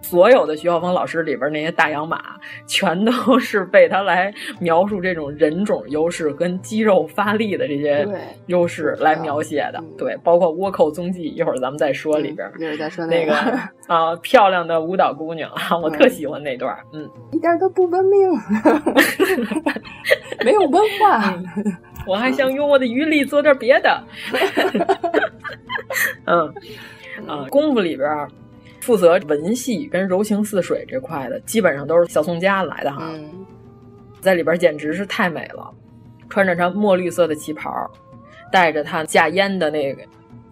[0.00, 2.20] 所有的徐浩峰老师里边那些大洋马，
[2.66, 8.06] 全都是被他来描述这种人种优势跟肌肉发力的这些
[8.46, 9.82] 优势来描写的。
[9.98, 12.50] 对，包括倭寇踪迹，一会儿咱们再说里边。
[12.58, 13.34] 一会儿再说那个
[13.86, 16.76] 啊，漂亮的舞蹈姑娘啊，我特喜欢那段。
[16.92, 18.30] 嗯，一点都不文明，
[20.44, 21.34] 没有文化。
[22.10, 24.02] 我还想用我的余力做点别的。
[26.24, 26.52] 嗯，
[27.24, 28.28] 啊，功夫里边
[28.80, 33.08] 负责文戏跟柔情似水这块的，基本上都是小宋佳来的哈。
[33.12, 33.46] 嗯、
[34.20, 35.72] 在里边简直是太美了，
[36.28, 37.70] 穿着她墨绿色的旗袍，
[38.50, 40.02] 带着她架烟的那个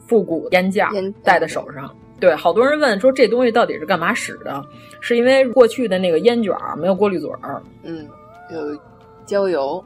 [0.06, 0.92] 复古烟架
[1.24, 1.92] 戴在手上。
[2.20, 4.64] 对，好多人问说这东西到底是干嘛使的？
[5.00, 8.08] 是因为过去的那个烟卷没有过滤嘴儿，嗯，
[8.52, 8.80] 有
[9.26, 9.84] 焦油。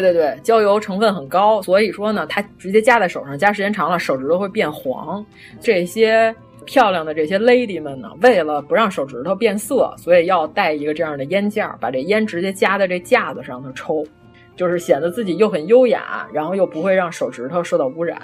[0.00, 5.24] 对对对，焦油成分很高，所以说呢，它直接夹在手上，夹时间长了，手指头会变黄。
[5.60, 6.34] 这些
[6.64, 14.04] 漂亮的这些 lady 们呢，为了不让手指头变色，所以要带一个这样的烟架，把这烟直接夹在这架子上头抽，
[14.56, 18.20] 就是显得自己又很优雅，然后又不会让手指头受到污染。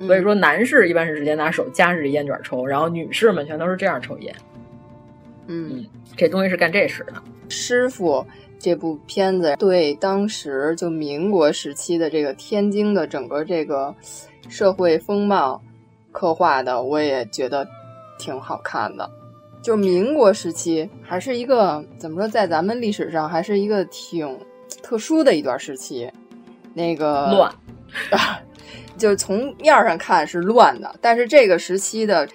[0.00, 4.34] 所以说，男士一般是直接拿手夹着这烟卷抽，然后女士们全都是这样抽烟。
[5.48, 5.84] 嗯，
[6.16, 7.14] 这东西是干这事的。
[7.48, 8.24] 师傅。
[8.60, 13.94] 这部片子对当时就民国时期的这个天津的整个这个
[14.48, 15.62] 社会风貌
[16.10, 17.66] 刻画的，我也觉得
[18.18, 19.08] 挺好看的。
[19.62, 24.38] 就民国时期还是一个怎么说，在咱们历史上还是一个挺
[24.82, 26.10] 特殊的一段时期。
[26.74, 27.54] 那个乱，
[28.96, 32.28] 就从面上看是乱的，但是这个时期的。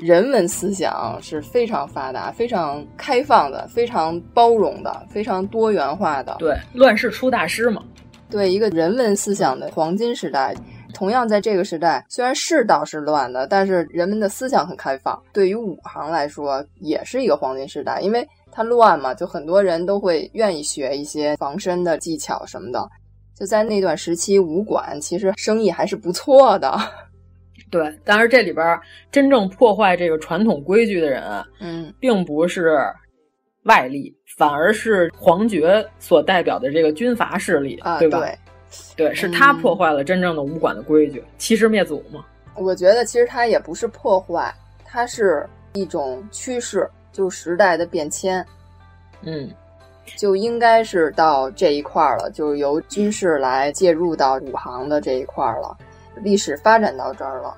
[0.00, 6.36] 人文思想是非常发达、非常开放的、非常包容的、非常多元化的。
[6.38, 7.82] 对，乱世出大师嘛。
[8.30, 10.54] 对，一个人文思想的黄金时代。
[10.92, 15.16] 同样，在这个时代，虽然世道是乱的，但是人们的思想很开放。
[15.32, 22.88] 对于武行来说，也是一个黄金时代，因为它乱嘛，就很多人都会愿意学一些防身的技巧什么的。
[23.38, 26.76] 就在那段时期，武馆其实生意还是不错的。
[27.70, 28.78] 对，但是这里边
[29.12, 31.22] 真正破坏这个传统规矩的人，
[31.60, 32.78] 嗯，并不是
[33.62, 38.18] 外力，反而是皇爵所代表的这个军阀势力，啊、对吧？
[38.96, 42.24] 对，对，是他破坏了真正的武馆的规矩，欺师灭祖嘛。
[42.56, 44.52] 我觉得其实他也不是破坏，
[44.84, 48.44] 它是一种趋势，就时代的变迁。
[49.22, 49.48] 嗯，
[50.16, 55.76] 就应该是到这一块了，就由军事来介入到武行的这一块了。
[56.22, 57.54] 历史发展到这儿了，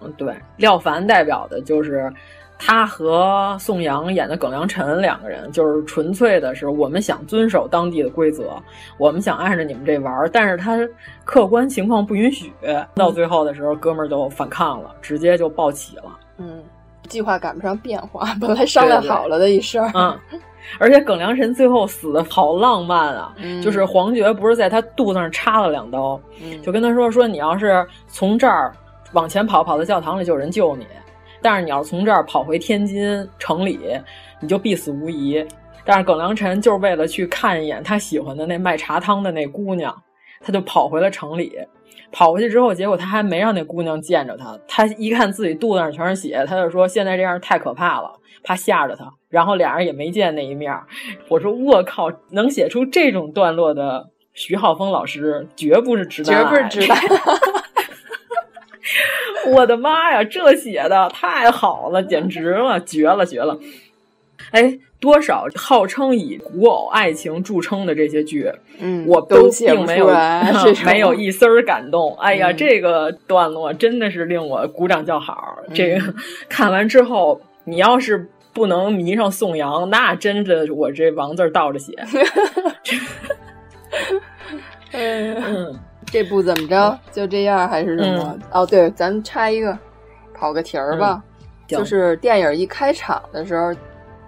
[0.00, 2.12] 嗯，对，廖凡代表的就是
[2.58, 8.56] 他和宋阳演的耿阳辰两个人，就是纯粹的是我们想遵守当地的规则，
[8.96, 10.78] 我们想按着你们这玩儿，但是他
[11.24, 12.52] 客观情况不允许，
[12.94, 16.18] 到最后的时候，哥们儿就反抗了，直接就暴起了。
[16.38, 16.62] 嗯，
[17.08, 20.18] 计划赶不上变化， 本来商量好了的一事儿，嗯。
[20.78, 23.34] 而且耿良辰最后死的好浪漫啊！
[23.38, 28.74] 嗯、就是黄觉不是在他肚子上插了两刀，嗯、就跟他说说你要是从这儿
[29.12, 30.84] 往前跑，跑到教堂里就有人救你；
[31.40, 33.78] 但是你要是从这儿跑回天津城里，
[34.40, 35.46] 你就必死无疑。
[35.84, 39.94] 但是耿良辰就是为了去看一眼他喜欢的那卖茶汤的那姑娘，
[40.40, 41.58] 他就跑回了城里。
[42.14, 44.56] 跑过去之后，结果他还没让那姑娘见着他。
[44.68, 48.12] 他一看自己肚子上全是血，他就说现在这样太可怕了，
[48.44, 49.12] 怕吓着他。
[49.28, 50.72] 然后俩人也没见那一面。
[51.28, 56.96] 我说我靠，能写出这种段落的徐浩峰老师，绝不是直男，绝不是直男。
[59.52, 63.58] 我的妈呀，这写的太好了，简直了，绝了，绝了！
[64.52, 70.10] 哎，多少号称以古偶爱情著称的这些剧，嗯，我都并没有
[70.86, 72.16] 没有一丝儿感动。
[72.16, 75.58] 哎呀，嗯、这个段落真的是令我鼓掌叫好。
[75.74, 76.14] 这个、嗯、
[76.48, 81.92] 看完之后，你要是不能迷上宋阳，那真的我这王字倒着写。
[84.92, 86.98] 嗯，这部怎么着？
[87.12, 88.34] 就这样还是什么？
[88.36, 89.78] 嗯、哦，对，咱插一个，
[90.32, 91.22] 跑个题儿吧。
[91.66, 93.70] 就是电影一开场的时候。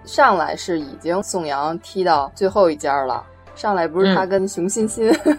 [0.07, 3.23] 上来是已经宋阳踢到最后一家了，
[3.55, 5.37] 上来不是他跟熊欣欣、嗯、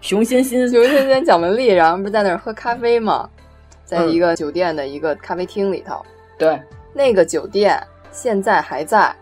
[0.00, 3.28] 熊欣欣、熊欣欣、蒋雯丽，然后不是在那儿喝咖啡吗？
[3.84, 5.96] 在一个酒店的一个咖啡厅里头。
[5.96, 6.06] 嗯、
[6.38, 6.62] 对，
[6.94, 7.76] 那个酒店
[8.12, 9.12] 现在还在，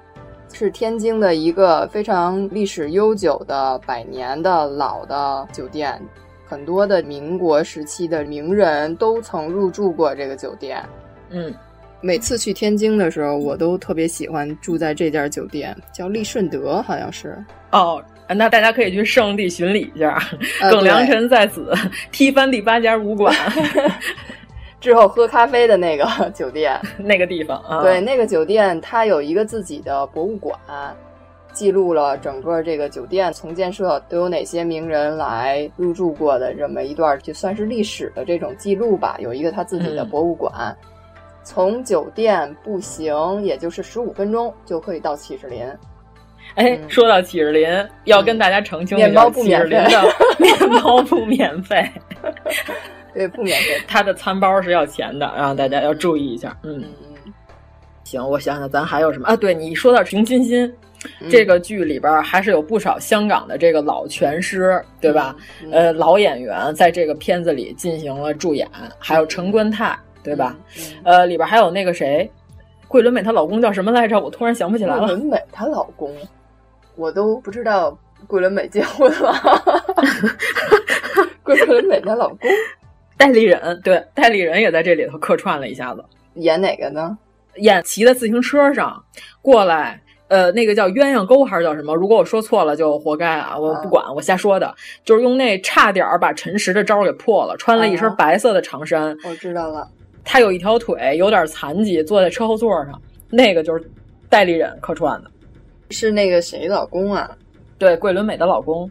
[0.53, 5.99] 是天津的一个非常历史悠久的百年的老的酒店，
[6.47, 10.85] 很多的民国时期的名人都曾入住过这个酒店。
[11.31, 11.55] 嗯。
[12.01, 17.37] 每次去天津的时候，我都特别喜欢住在这家酒店，叫利顺德，好像是。
[17.73, 20.23] 哦，那大家可以去圣地巡礼一下。
[20.61, 21.73] 呃、耿良辰在此
[22.13, 23.35] 踢翻第八家武馆。
[24.79, 30.57] 之后喝咖啡的那个酒店， 那个地方啊，对，那个酒店它有一个自己的博物馆，
[31.53, 39.17] 记录了整个这个酒店从建设都有哪些名人来入住过的这么一段，就算是历史的这种记录吧。
[39.19, 40.77] 有一个他自己的博物馆，嗯、
[41.47, 45.65] 从酒店步行也就是十五分钟就可以到启士林。
[46.57, 47.69] 哎，嗯、说到启士林，
[48.03, 50.03] 要跟大家澄清一下，面包不免费的
[50.41, 51.89] 面包不免费。
[53.15, 56.55] 对，不免费，他的餐包是要钱的，让大家要注意一下。
[56.65, 56.83] 嗯，
[58.03, 59.37] 行，我想想，咱还有什么啊？
[59.37, 60.67] 对你说到平津心、
[61.21, 65.37] 嗯、这个剧里边，还是有不少香港的这个老拳师，对吧？
[65.63, 68.69] 嗯、呃，老演员在这个片子里进行了助演，
[68.99, 70.57] 还有陈冠泰，对吧？
[71.05, 72.29] 嗯、呃，里边还有那个谁，
[72.89, 74.19] 桂纶镁她老公叫什么来着？
[74.19, 75.07] 我突然想不起来了。
[75.07, 76.13] 桂纶镁她老公，
[76.97, 77.97] 我都不知道
[78.27, 79.33] 桂纶镁结婚了。
[81.45, 82.39] 桂纶镁她老公。
[83.17, 86.05] 代理人对，代理人也在这里头客串了一下子，
[86.35, 87.17] 演哪个呢？
[87.57, 89.03] 演骑在自行车上
[89.41, 89.99] 过来，
[90.29, 91.95] 呃，那个叫鸳鸯沟还是叫什么？
[91.95, 93.57] 如果我说错了，就活该啊！
[93.59, 99.17] 我不管，我瞎说的，就是用那差点把陈实的招给破了，穿了一身白色的长衫。
[99.25, 99.89] 我知道了，
[100.29, 103.01] 他有一条腿有点残疾，坐在车后座上，
[103.31, 103.91] 那个就是
[104.29, 105.31] 戴立忍客串的，
[105.91, 107.31] 是那个谁老公啊？
[107.79, 108.91] 对，桂纶镁的老公。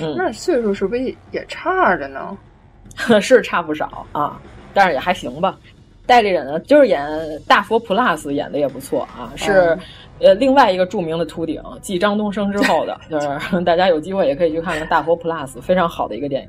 [0.00, 2.36] 嗯，那岁数是不是也差着呢？
[3.20, 4.40] 是差不少啊，
[4.72, 5.58] 但是也还行吧。
[6.06, 7.06] 戴立忍呢，就是演
[7.46, 9.76] 大佛 plus 演的也不错啊，是、
[10.18, 13.28] 嗯、呃另外一个著名的秃顶，继张东升之后的， 就是
[13.64, 16.48] 大家有机会也可以去看看大佛 plus，非常好的一个电影。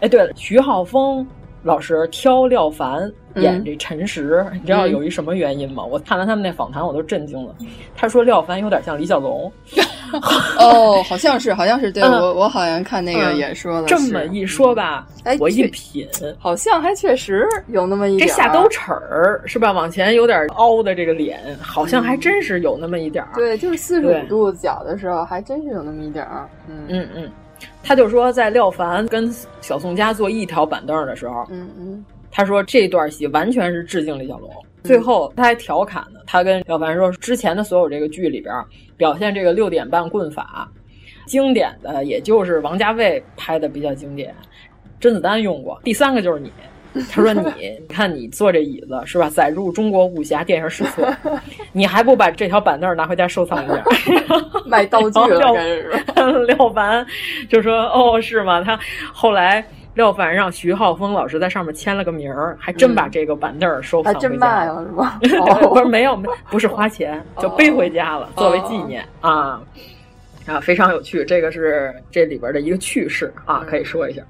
[0.00, 1.26] 哎，对了，徐浩峰
[1.64, 5.82] 老师挑廖凡演这陈实，嗯、你知道有一什么原因吗？
[5.82, 7.54] 我看完他们那访谈，我都震惊了。
[7.96, 9.50] 他说廖凡有点像李小龙。
[10.60, 13.88] 哦，好像是，好像是，对、嗯、我我好像看那个也说了、嗯。
[13.88, 16.06] 这么一说吧，哎，我一品，
[16.38, 18.28] 好像还确实有那么一点。
[18.28, 19.72] 这下兜齿儿是吧？
[19.72, 23.24] 往前有点凹的这个脸，好像还真是有那么一点。
[23.34, 26.46] 对，就是四十五度角的时候，还真是有那么一点儿。
[26.68, 27.32] 嗯嗯嗯，
[27.84, 29.30] 他就说在廖凡跟
[29.60, 34.50] 小宋佳坐一条板凳的时候，嗯嗯，他说这段戏完全是致敬李小龙。
[34.82, 38.54] 最后他还调侃呢，他跟廖凡说，之前的所有这个剧里边
[38.96, 40.70] 表现这个六点半棍法，
[41.26, 44.34] 经典的也就是王家卫拍的比较经典，
[44.98, 46.50] 甄子丹用过，第三个就是你。
[47.10, 47.42] 他说你，
[47.80, 51.14] 你看你坐这椅子是吧，载入中国武侠电影史册，
[51.72, 53.84] 你还不把这条板凳拿回家收藏一下？
[54.66, 55.52] 卖道具了，
[56.46, 57.06] 廖凡
[57.48, 58.62] 就说哦是吗？
[58.62, 58.78] 他
[59.12, 59.64] 后来。
[59.94, 64.64] 廖凡让徐浩峰老师在上面签了个名儿，还真把这个板凳收藏回家。
[64.64, 65.20] 了是吧？
[65.68, 66.20] 不是没有，
[66.50, 69.62] 不是花钱，就背回家了，作为纪念啊
[70.48, 71.24] 啊，非常有趣。
[71.24, 74.20] 这个是这里边的一个趣事啊，可以说一下。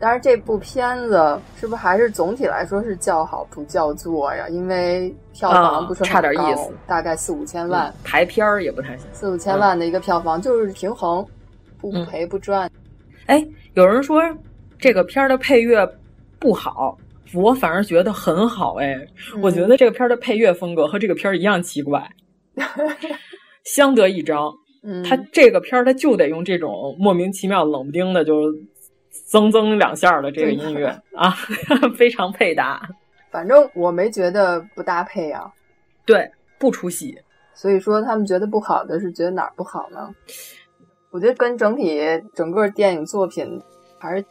[0.00, 4.48] 但是这部片子是不是还是总体来说是叫好不叫座呀？
[4.48, 9.06] 因为票房不是差点意思，大概四五千万，排片儿也不太行。
[9.12, 11.24] 四五千万的一个票房就是平衡，
[11.78, 12.68] 不赔不赚。
[13.26, 14.20] 哎，有人说。
[14.82, 15.86] 这个片儿的配乐
[16.38, 16.96] 不好，
[17.34, 18.94] 我反而觉得很好哎！
[19.34, 22.02] 嗯、我觉得这个片儿的配乐风格和这个片儿一样奇怪，
[23.62, 24.50] 相得益彰。
[24.82, 28.50] 嗯，他这个片儿他就得用这种莫名其妙、冷不丁的，就
[29.30, 31.30] 增增两下的这个音乐啊，
[31.96, 32.82] 非常配搭。
[33.30, 35.50] 反正我没觉得不搭配啊，
[36.04, 36.28] 对，
[36.58, 37.16] 不出戏。
[37.54, 40.10] 所以说他们觉得不好的是觉得哪儿不好呢？
[41.10, 42.00] 我觉得跟整体
[42.34, 43.62] 整个电影作品
[44.00, 44.24] 还是。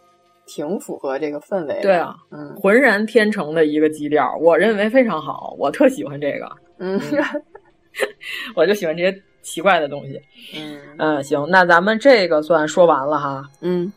[0.51, 6.99] 挺符合这个氛围的，对啊，嗯，浑然天成的一个基调，我认为非常好，我特喜欢这个，嗯，
[8.57, 10.19] 我就喜欢这些奇怪的东西，
[10.55, 10.79] 嗯。
[10.97, 13.93] 嗯，行，那咱们这个算说完了哈，嗯，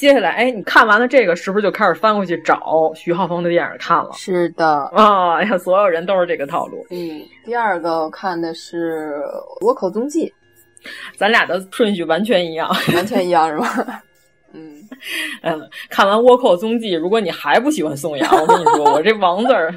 [0.00, 4.10] 接下来，哎，你看完了这个，是不是就开始翻过去找徐浩峰的电影看了？
[4.16, 9.12] 是的，啊、哦，呀，所有人都是这个套路，嗯，第二个我看的是
[9.62, 10.26] 《倭寇踪迹》，
[11.18, 14.02] 咱俩的顺序完全一样，完全一样是吧？
[14.52, 14.88] 嗯
[15.42, 19.72] 嗯，看完《倭寇踪迹》，如果你还不喜欢宋阳，我跟你说， 我这王字儿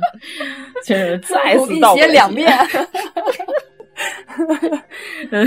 [0.85, 2.49] 真是再次倒写两遍。
[5.31, 5.45] 嗯，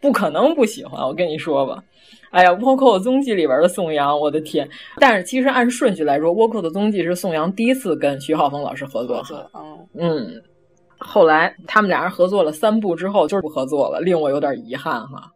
[0.00, 1.82] 不可能不喜欢，我跟你说吧。
[2.30, 4.68] 哎呀，《倭寇的踪迹》里边的宋阳，我的天！
[4.98, 9.22] 但是其实按顺序来说，《倭寇的踪迹》是宋阳第一次跟徐浩峰老师合作。
[9.54, 10.42] 嗯嗯，
[10.98, 15.30] 后来他们俩人合作了三部之后，就是不合作了，令我有点遗憾哈。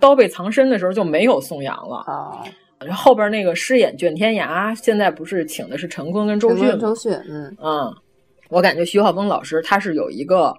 [0.00, 2.42] 刀背藏身的时候就没有宋阳了啊。
[2.90, 6.76] 后边那个饰演卷天涯，现在不是请的是陈坤跟周迅吗？
[6.80, 7.94] 周迅，嗯嗯，
[8.48, 10.52] 我感觉徐浩峰老师他是有一个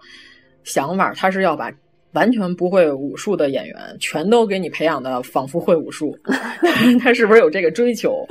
[0.64, 1.70] 想法，他是要把
[2.14, 6.18] 完全不会武术的演员，全都给你培养的仿佛会武术
[7.02, 8.26] 他是不是有这个追求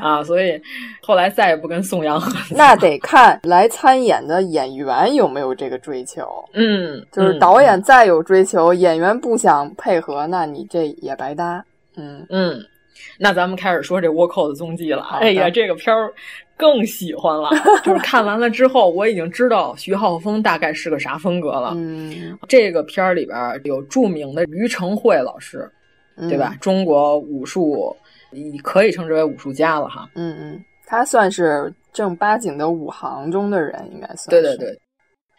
[0.00, 0.22] 啊？
[0.24, 0.60] 所以
[1.00, 2.56] 后来再也不跟宋阳 合作。
[2.56, 6.26] 那得看来参演的演员有没有这个追求。
[6.54, 11.64] 嗯，就是导演再有追求，嗯、演员不想配合，那你这也白搭。
[11.96, 12.60] 嗯嗯，
[13.18, 15.02] 那咱们开始说这倭寇的踪迹了。
[15.20, 16.12] 哎呀，这个片儿。
[16.58, 17.50] 更喜欢了，
[17.84, 21.72] 就是看完了之后，我已经知道徐浩峰大概是个啥风格了。
[21.76, 25.70] 嗯，这个片儿里边有著名的于承惠老师，
[26.28, 26.50] 对吧？
[26.54, 27.96] 嗯、中国武术
[28.62, 30.10] 可以称之为武术家了哈。
[30.16, 34.28] 嗯嗯，他算是正八经的武行中的人，应该算。
[34.28, 34.78] 对对对，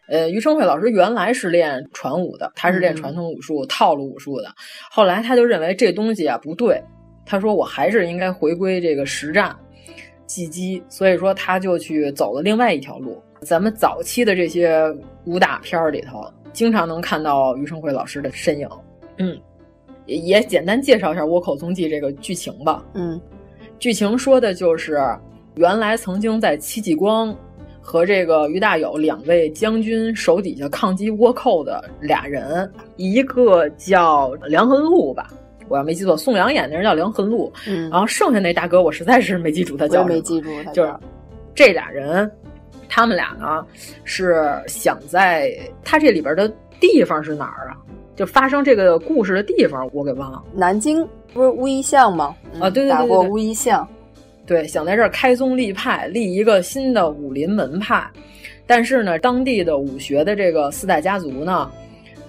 [0.08, 4.50] 呃，于承惠老师原来是练传武的，他是练传统武术、嗯、套路武术的。
[4.90, 6.82] 后来他就认为这东西啊不对，
[7.26, 9.54] 他说我还是应该回归这个实战。
[10.30, 13.20] 技击，所以说他就去走了另外一条路。
[13.42, 14.86] 咱们早期的这些
[15.26, 16.24] 武打片儿里头，
[16.54, 18.70] 经常能看到于承惠老师的身影。
[19.18, 19.36] 嗯，
[20.06, 22.86] 也简单介绍一下《倭寇踪迹》这个剧情吧。
[22.94, 23.20] 嗯，
[23.80, 25.02] 剧情说的就是
[25.56, 27.36] 原来曾经在戚继光
[27.82, 35.34] 和这个于大有两位将军手底下抗击倭寇的俩人，一个叫梁恒禄吧。
[35.70, 40.94] 我要没记错，宋阳演的人叫梁恨路，嗯，然后剩下那大哥我实在是没记住他叫什么，没记住他就是
[41.56, 42.30] 这俩人，
[42.90, 43.66] 他们俩呢
[44.04, 47.78] 是想在他这里边的地方是哪儿啊？
[48.16, 52.36] 就发生这个故事的地方我给忘了，南京不是乌衣巷吗？
[52.60, 53.88] 啊，对对对，打过乌衣巷，
[54.46, 58.06] 对，想在这儿开宗立派，立一个新的武林门派，
[58.66, 61.70] 但是呢，当地的武学的这个四大家族呢。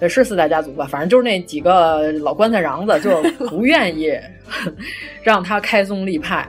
[0.07, 4.11] 是四大家族吧，反正就是那几个老棺材瓤子，就 不愿意
[5.21, 6.47] 让他开宗立派。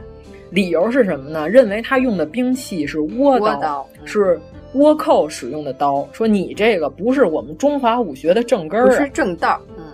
[0.51, 1.49] 理由是什么呢？
[1.49, 4.39] 认为他用的兵器是倭刀，刀是
[4.75, 6.07] 倭寇使用的刀。
[6.13, 9.59] 说你这个不是我们中华武学的正根儿、啊，不是正道。
[9.79, 9.85] 嗯。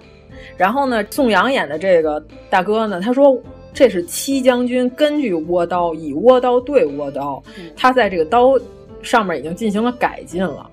[0.56, 3.40] 然后呢，宋阳演的这个大哥呢，他说
[3.72, 8.58] 这是戚将军根据倭刀，以倭刀对倭刀，嗯、他在这个刀
[9.00, 10.68] 上面已经进行了改进了。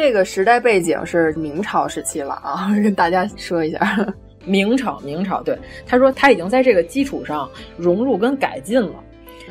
[0.00, 4.06] 这个时代背景是明朝时期了啊， 跟大家说一下。
[4.44, 8.94] 明朝，明朝，对，他说他已经在这个基础上融入跟改进了。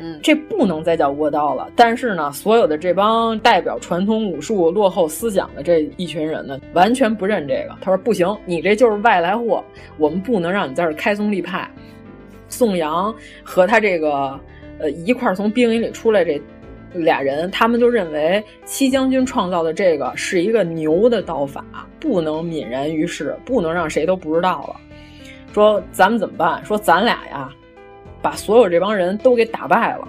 [0.00, 1.68] 嗯，这不能再叫倭刀了。
[1.76, 7.76] 但是呢，所有的这帮代表传统武术落后思想的这一群人呢，完全不认这个。
[7.82, 9.62] 他说不行，你这就是外来货，
[9.98, 11.70] 我们不能让你在这开宗立派。
[12.48, 14.40] 宋阳和他这个
[14.78, 16.40] 呃一块儿从兵营里出来这。
[16.94, 21.64] 俩人，他们就认为戚将军创造的这个是一个牛的刀法，
[22.00, 24.76] 不能泯然于世，不能让谁都不知道了。
[25.52, 26.64] 说咱们怎么办？
[26.64, 27.50] 说咱俩呀，
[28.22, 30.08] 把所有这帮人都给打败了。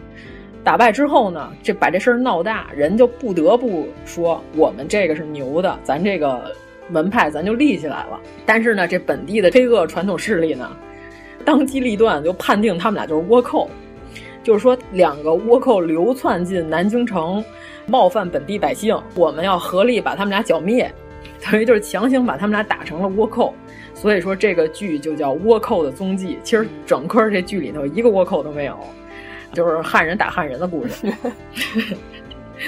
[0.63, 6.53] 打败之后呢，这把这事儿闹大，人就不得不说我们这个是牛的，咱这个
[6.89, 8.19] 门派咱就立起来了。
[8.45, 10.69] 但是呢，这本地的黑恶传统势力呢，
[11.45, 13.69] 当机立断就判定他们俩就是倭寇。
[14.43, 17.43] 就是说，两个倭寇流窜进南京城，
[17.85, 20.91] 冒犯本地百姓，我们要合力把他们俩剿灭，
[21.43, 23.53] 等于就是强行把他们俩打成了倭寇。
[23.93, 26.35] 所以说，这个剧就叫《倭寇的踪迹》。
[26.43, 28.77] 其实整个这剧里头一个倭寇都没有，
[29.51, 31.11] 就是汉人打汉人的故事。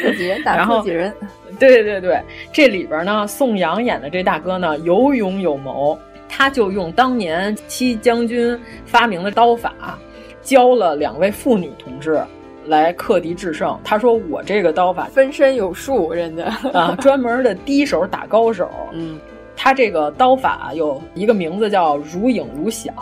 [0.03, 1.13] 自己人打自己人。
[1.59, 5.97] 对对对，这里边呢，宋阳演的这大哥呢，有勇有谋，
[6.28, 9.97] 他就用当年戚将军发明的刀法。
[10.41, 12.21] 教了两位妇女同志
[12.65, 13.77] 来克敌制胜。
[13.83, 18.69] 他说：“我这个刀法分身有术，人家啊， 专门的低手打高手。
[18.93, 19.19] 嗯，
[19.55, 22.93] 他这个刀法有一个名字叫如影如响。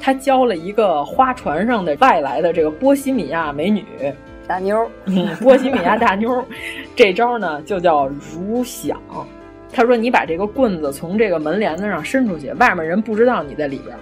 [0.00, 3.84] 他教了一个花船上的外来的这个波西米亚美女
[4.48, 6.44] 大妞，嗯，波西米亚大妞，
[6.96, 9.00] 这招呢就叫如响。
[9.72, 13.96] 他说：你把这个棍子从这个门帘子上伸出去，外面人不知道你在里边。”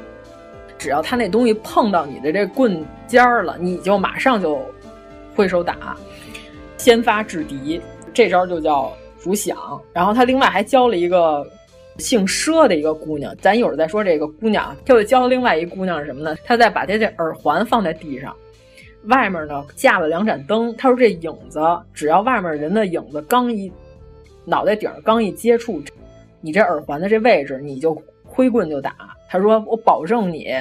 [0.80, 4.64] 只要他那东西碰到你的这棍尖儿了，你就马上就
[5.36, 5.94] 挥手打，
[6.78, 7.78] 先发制敌，
[8.14, 9.58] 这招就叫如响。
[9.92, 11.46] 然后他另外还教了一个
[11.98, 14.74] 姓佘的一个姑娘，咱一会儿再说这个姑娘。
[14.86, 16.34] 他又教另外一姑娘什么呢？
[16.46, 18.34] 他再把他这耳环放在地上，
[19.04, 20.74] 外面呢架了两盏灯。
[20.78, 21.60] 他说这影子，
[21.92, 23.70] 只要外面人的影子刚一
[24.46, 25.82] 脑袋顶刚一接触
[26.40, 28.94] 你这耳环的这位置，你就挥棍就打。
[29.30, 30.52] 他说：“我保证你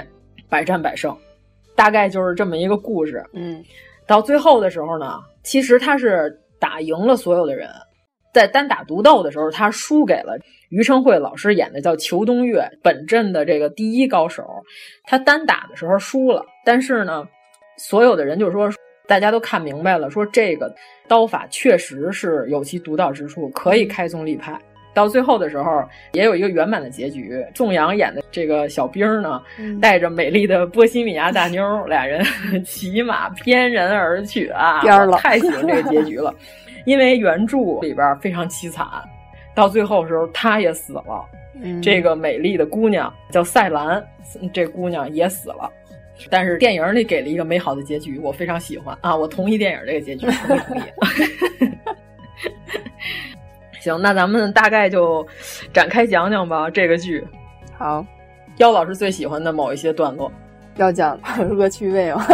[0.47, 1.15] 百战百胜。”
[1.75, 3.25] 大概就是这么一个故事。
[3.33, 3.63] 嗯，
[4.05, 7.69] 到最后的时候呢，其实他是打赢了所有的人，
[8.33, 10.37] 在单打独斗的时候，他输给了
[10.69, 14.45] 于承惠老师演的叫裘东岳，本镇的这个第一高手。
[15.05, 17.25] 他单打的时候输了，但是呢，
[17.77, 18.69] 所有的人就说，
[19.07, 20.71] 大家都看明白了，说这个
[21.07, 24.59] 刀法确实是有其独到之处，可以开宗立派。
[24.99, 25.81] 到最后的时候，
[26.11, 27.41] 也有一个圆满的结局。
[27.55, 32.21] 宋阳演的这个小兵呢，嗯带着美丽的波西米亚大妞，俩人
[32.65, 34.81] 骑马翩然而去啊！
[34.81, 36.35] 颠儿了太喜欢这个结局了，
[36.85, 38.85] 因为原著里边非常凄惨，
[39.55, 41.25] 到最后的时候他也死了。
[41.61, 44.05] 嗯这个美丽的姑娘叫赛兰，
[44.53, 45.71] 这姑娘也死了。
[46.29, 49.15] 但是电影里给了一个美好的结局，我非常喜欢啊！
[49.15, 50.81] 我同意电影这个结局，同意同意。
[53.79, 55.25] 行，那咱们大概就
[55.73, 56.69] 展开讲讲吧。
[56.69, 57.25] 这个剧，
[57.77, 58.05] 好，
[58.57, 60.31] 妖老师最喜欢的某一些段落，
[60.75, 61.17] 要讲
[61.57, 62.25] 恶趣味 吗？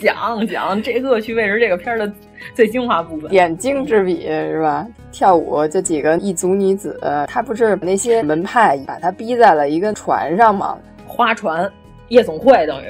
[0.00, 2.10] 讲讲这恶趣味是这个片儿的
[2.54, 4.86] 最精华部分，点睛之笔是吧？
[5.12, 10.78] 跳舞这几个异族女子，她不是那些门派把她逼在了一个船上吗？
[11.06, 11.70] 花船
[12.08, 12.86] 夜总会等于。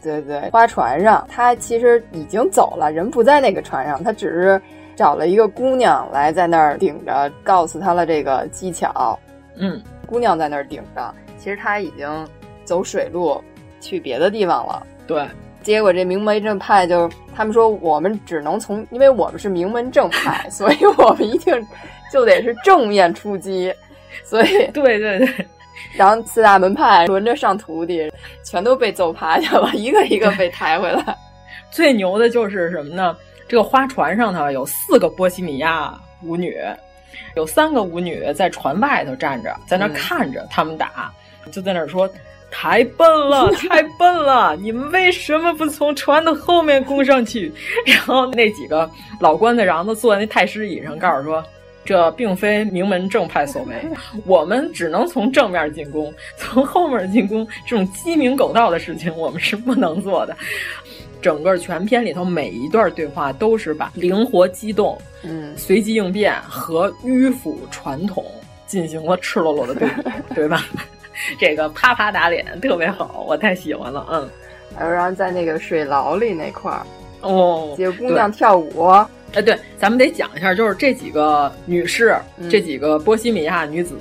[0.00, 4.62] 对对，花船上，她其实已经走了，人不在那个船上，她只是
[4.98, 9.16] 找了一个姑娘来在那儿顶着，告诉他了这个技巧。
[9.54, 12.28] 嗯，姑娘在那儿顶着，其实他已经
[12.64, 13.40] 走水路
[13.80, 14.84] 去别的地方了。
[15.06, 15.24] 对，
[15.62, 21.54] 结果这名门正派就他们说我们只能从，因为我们是名门正派， 所以我们一定
[22.12, 23.72] 就得是正面出击。
[24.24, 25.46] 所以，对对对。
[25.94, 31.16] 然后四大门派轮着上徒弟，全都被揍趴下了，一个一个被抬回来。
[31.70, 33.16] 最牛的就是什么呢？
[33.48, 36.54] 这个花船上头有四个波西米亚舞女，
[37.34, 41.12] 有三个舞女在船外头站着，在那看着他们打，
[41.46, 42.08] 嗯、就在那说
[42.50, 44.54] ：“太笨了， 太笨了！
[44.56, 47.50] 你们为什么不从船的后面攻上去？”
[47.86, 48.88] 然后那几个
[49.18, 51.42] 老官的瓤子坐在那太师椅上，告诉说。
[51.84, 53.74] 这并非名门正派所为，
[54.26, 60.36] 我们只能从正面进攻，从后面进攻这种鸡鸣狗盗的事情，我们是不能做的。
[61.20, 68.24] 整个全片里头每一段对话都是把灵活机动、嗯，随机应变和迂腐传统
[68.66, 70.64] 进行了赤裸裸的对比， 对吧？
[71.40, 74.28] 这个啪啪打脸特别好，我太喜欢了，嗯。
[74.78, 76.86] 然后在那个水牢里那块儿，
[77.22, 78.86] 哦，几个姑娘跳舞。
[79.34, 83.96] 哎，对，咱们得讲一下，就是这几个女士，嗯、这几个波西米亚女子，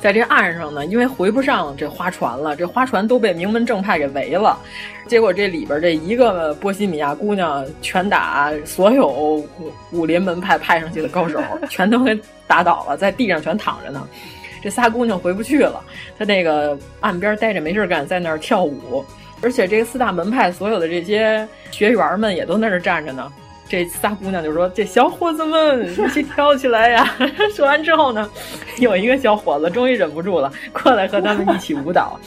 [0.00, 4.58] 在这岸上呢，因为回不上这花船了，这花船都被名门正派给围了。
[5.06, 9.44] 结果这里边这一个波西米亚姑娘拳打所有
[9.92, 14.08] 武林门派派上去的高手， 全都给打倒了，在地上全躺着呢。
[14.62, 15.82] 这仨姑娘回不去了，
[16.18, 19.04] 她那个岸边待着没事干，在那儿跳舞。
[19.42, 23.30] 而且这四大门派所有的这些学员们也都在那儿站着呢。
[23.70, 27.14] 这仨姑娘就说：“这小伙子们一起跳起来呀！”
[27.54, 28.28] 说完之后呢，
[28.80, 32.18] 有一个小伙子终于忍不住了，过来和他们一起舞蹈，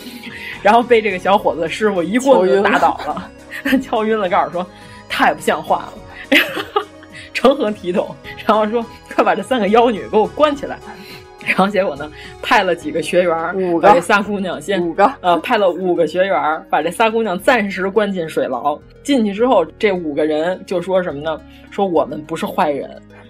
[0.62, 3.30] 然后被这个小伙子的师傅一棍子打倒了，
[3.84, 4.66] 敲晕了，告诉说
[5.10, 5.90] ：“太不像话
[6.32, 6.40] 了，
[7.34, 8.16] 成何体统？”
[8.48, 8.82] 然后说
[9.14, 10.80] ：“快把这三个妖女给我关起来。”
[11.46, 12.10] 然后结果呢，
[12.42, 18.80] 派了几个学员，五个把这仨姑娘先五个呃，派了五个学员，把这仨姑娘暂时关进水牢。
[19.04, 21.40] 进去之后，这五个人就说什么呢？
[21.70, 22.90] 说我们不是坏人，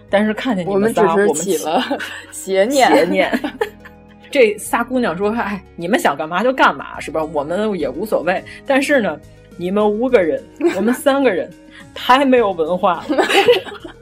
[0.09, 1.81] 但是看见你我们仨，我们起了
[2.31, 2.87] 邪念。
[2.95, 3.39] 邪念。
[4.29, 7.23] 这仨姑娘说：“哎，你们想干嘛就干嘛，是吧？
[7.23, 8.43] 我们也无所谓。
[8.65, 9.19] 但是呢，
[9.57, 10.43] 你们五个人，
[10.75, 11.47] 我们三个人，
[11.93, 13.23] 太没有文化了。”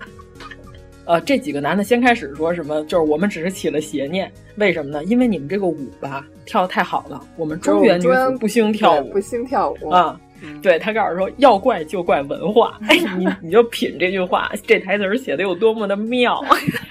[1.11, 2.81] 呃，这几个男的先开始说什么？
[2.85, 5.03] 就是我们只是起了邪念，为什么呢？
[5.03, 10.17] 因为你们这个舞吧跳的太好了，我们中原女子不兴跳舞，不兴跳舞啊。
[10.61, 12.79] 对他告诉说，要怪就怪文化。
[12.87, 16.41] 哎，你你就品这句话，这台词写的有多么的妙。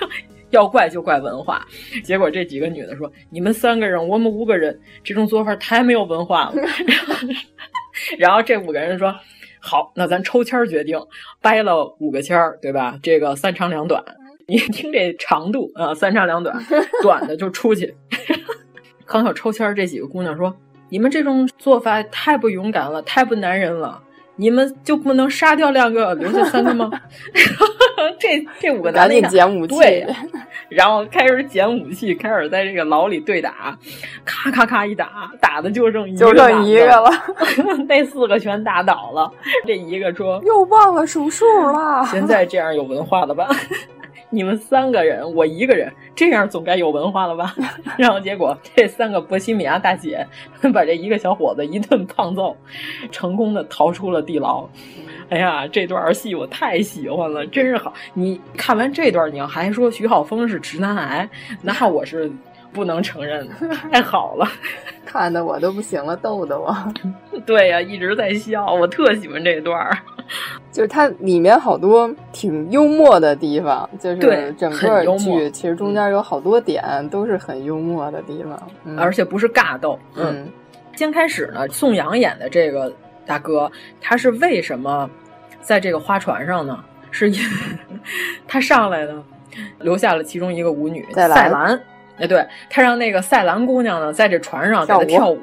[0.51, 1.67] 要怪就怪文化，
[2.05, 6.63] 结果这几个女的说：“你们三个人，我们五个人，这种做法太没有文化了。
[8.19, 9.15] ”然后这五个人说。
[9.61, 10.99] 好，那咱抽签决定，
[11.41, 12.99] 掰了五个签儿，对吧？
[13.03, 14.03] 这个三长两短，
[14.47, 16.57] 你听这长度啊，三长两短，
[17.03, 17.95] 短的就出去。
[19.07, 20.57] 刚要抽签儿，这几个姑娘说
[20.89, 24.03] ：“你们这种做法太不勇敢了，太不男人了，
[24.37, 26.91] 你们就不能杀掉两个，留下三个吗？”
[28.19, 30.07] 这这五个男的捡武器，对，
[30.71, 33.77] 然后开始捡武器，开始在这个牢里对打，
[34.25, 37.11] 咔咔咔一打，打的就剩一个，就剩一个了，
[37.89, 39.31] 那四个全打倒了。
[39.67, 42.05] 这一个说 又忘了数数了。
[42.11, 43.49] 现在这样有文化了吧？
[44.33, 47.53] 你们三个人，我一个人，这样总该有文化了吧？
[47.99, 50.25] 然后结果这三个波西米亚大姐
[50.73, 52.57] 把这一个小伙子一顿胖揍，
[53.11, 54.69] 成功的逃出了地牢。
[55.31, 57.95] 哎呀，这段戏我太喜欢了，真是好！
[58.15, 61.29] 你看完这段，你要还说徐浩峰是直男癌，
[61.63, 62.31] 那我是
[62.73, 63.55] 不能承认的。
[63.93, 64.47] 太好了，
[65.07, 66.77] 看的我都不行了，逗的我。
[67.47, 69.89] 对呀、啊，一直在笑，我特喜欢这段。
[70.73, 79.99] 就是它里面好多挺幽默的地方，就是整个剧其实中间有好多点都是很幽默的地方，嗯、而且不是尬逗。
[80.17, 80.49] 嗯，
[80.95, 82.93] 先开始呢，宋阳演的这个
[83.27, 83.71] 大哥，
[84.01, 85.11] 他是为什么
[85.61, 86.79] 在这个花船上呢？
[87.13, 87.99] 是因为
[88.47, 89.23] 他上来呢，
[89.81, 91.81] 留下了其中一个舞女赛兰，
[92.19, 95.41] 哎，对他让那个赛兰姑娘呢，在这船上给他跳舞。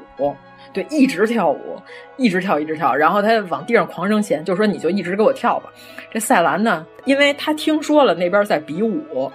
[0.74, 1.82] 对，一直跳舞，
[2.18, 5.70] 一直跳，一直跳，然后他往地上狂扔钱，就说你就一直给我跳吧。
[6.12, 9.32] 这赛兰呢，因为他听说了那边在比武，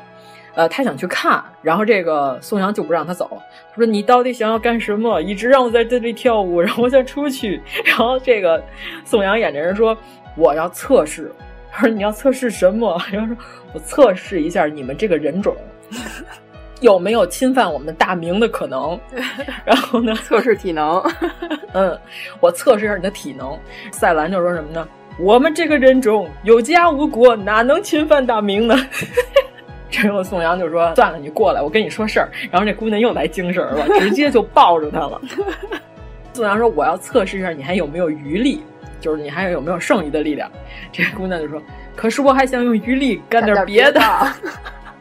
[0.54, 3.28] 呃，他想去看，然后这个宋阳就不让他走，
[3.70, 5.20] 他说你到底想要干什么？
[5.20, 7.60] 一直让我在这里跳舞，然后我想出去。
[7.84, 8.62] 然后这个
[9.04, 9.96] 宋阳演的人说
[10.36, 11.32] 我要测试，
[11.70, 13.00] 他说你要测试什么？
[13.12, 13.36] 然后说
[13.72, 15.56] 我测试一下你们这个人种。
[16.80, 18.98] 有没有侵犯我们大明的可能？
[19.64, 20.12] 然后呢？
[20.24, 21.00] 测试体能。
[21.74, 21.96] 嗯，
[22.40, 23.56] 我测试一下你的体能。
[23.92, 24.88] 赛兰就说什么呢？
[25.18, 28.74] 我们这个人种有家无国，哪能侵犯大明呢？
[29.90, 35.20] 然后宋阳就说：“算了，你过来，我跟你说事儿。”然后这姑娘又来精神了，直接就抱住他了。
[36.32, 38.62] 宋阳说：“我要测试一下你还有没有余力，
[39.02, 40.50] 就是你还有没有剩余的力量。
[40.90, 41.60] ”这姑娘就说
[41.94, 44.00] ：“可是我还想用余力干点别的。”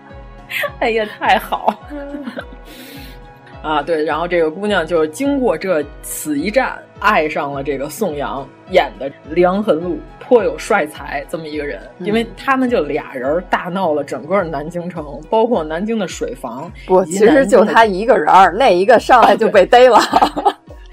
[0.79, 1.73] 哎呀，太好！
[3.63, 11.79] 啊，对，然后这个姑娘就经过这此一战，爱上了这个宋阳演的梁痕路，颇有帅才这么一个人。
[11.99, 16.71] 因为他们就俩人大闹了整个南京城，包括南京的水房。
[16.87, 19.99] 不，其实就他一个人儿，那一个上来就被逮了。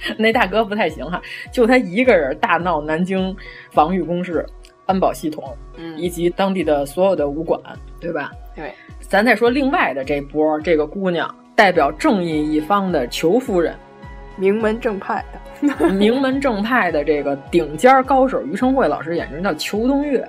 [0.19, 1.21] 那大哥不太行哈，
[1.53, 3.35] 就他一个人大闹南京
[3.71, 4.45] 防御工事、
[4.87, 7.61] 安保系统，嗯，以及当地的所有的武馆，
[8.01, 8.31] 对吧？
[8.55, 8.73] 对。
[9.01, 13.75] 咱再说另外的这波，这个姑娘代表正义一方的裘夫人，
[14.37, 15.25] 名门正派
[15.63, 20.23] 的，名门正派的这个顶尖高手，于承惠老师演的叫裘东岳。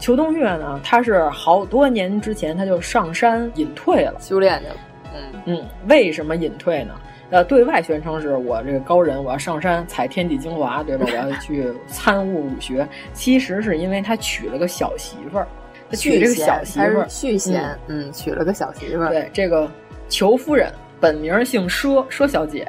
[0.00, 4.74] 裘东岳呢，他是好多年之前他就上山隐退了，修炼去了。
[5.14, 6.94] 嗯嗯，为什么隐退呢？
[7.30, 11.06] 呃，对外宣称是我这个高人，我要上山采天地精华，对吧？
[11.08, 12.86] 我要 去参悟武学。
[13.12, 15.46] 其实是因为他娶了个小媳妇儿。
[15.92, 19.08] 娶这个小媳妇儿，续弦，嗯，娶了个小媳妇儿。
[19.08, 19.68] 对，这个
[20.08, 22.68] 裘夫人本名姓佘，佘小姐。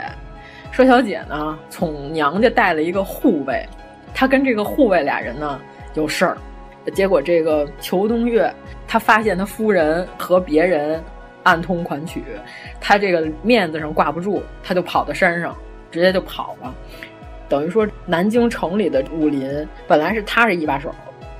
[0.73, 3.63] 佘小姐呢，从娘家带了一个护卫，
[4.13, 5.59] 她跟这个护卫俩人呢
[5.93, 6.37] 有事儿，
[6.95, 8.51] 结果这个裘东岳
[8.87, 10.99] 他发现他夫人和别人
[11.43, 12.23] 暗通款曲，
[12.79, 15.55] 他这个面子上挂不住，他就跑到山上，
[15.91, 16.73] 直接就跑了。
[17.47, 20.93] 等于说，南京城里的武林本来是他是一把手，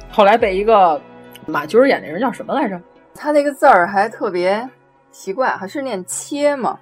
[0.09, 1.01] 后来被一个。
[1.47, 2.79] 马军演那人叫什么来着？
[3.15, 4.69] 他那个字儿还特别
[5.11, 6.77] 奇怪，还是念切吗？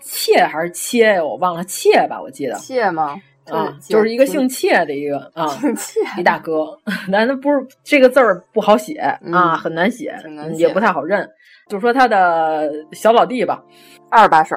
[0.00, 1.24] 切还是切呀？
[1.24, 2.56] 我忘了，切吧，我记得。
[2.56, 3.14] 切吗？
[3.46, 6.76] 啊，就是一个姓切的一个啊，姓切一大哥。
[7.10, 8.94] 但他不是这个字儿不好写
[9.32, 10.12] 啊，很难写，
[10.56, 11.30] 也不太好认。
[11.68, 13.62] 就说他的小老弟吧，
[14.10, 14.56] 二把手，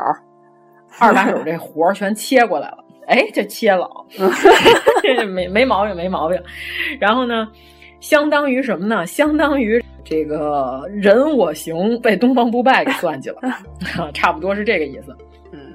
[1.00, 2.84] 二把手这活儿全切过来了。
[3.08, 3.90] 哎，这切了，
[5.26, 6.42] 没没毛病，没毛病。
[7.00, 7.48] 然后呢？
[8.00, 9.08] 相当于什么呢？
[9.08, 13.38] 相当于这个人我行被东方不败给算计了
[14.14, 15.16] 差不多是这个意思。
[15.52, 15.74] 嗯，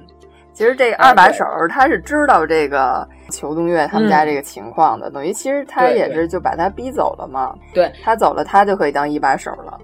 [0.53, 7.53] 其实这个二把手他是知道这个裘东岳他们家这个情况的，等于其实他也是就把他逼走了嘛。
[7.73, 9.77] 对他走了，他就可以当一把手了。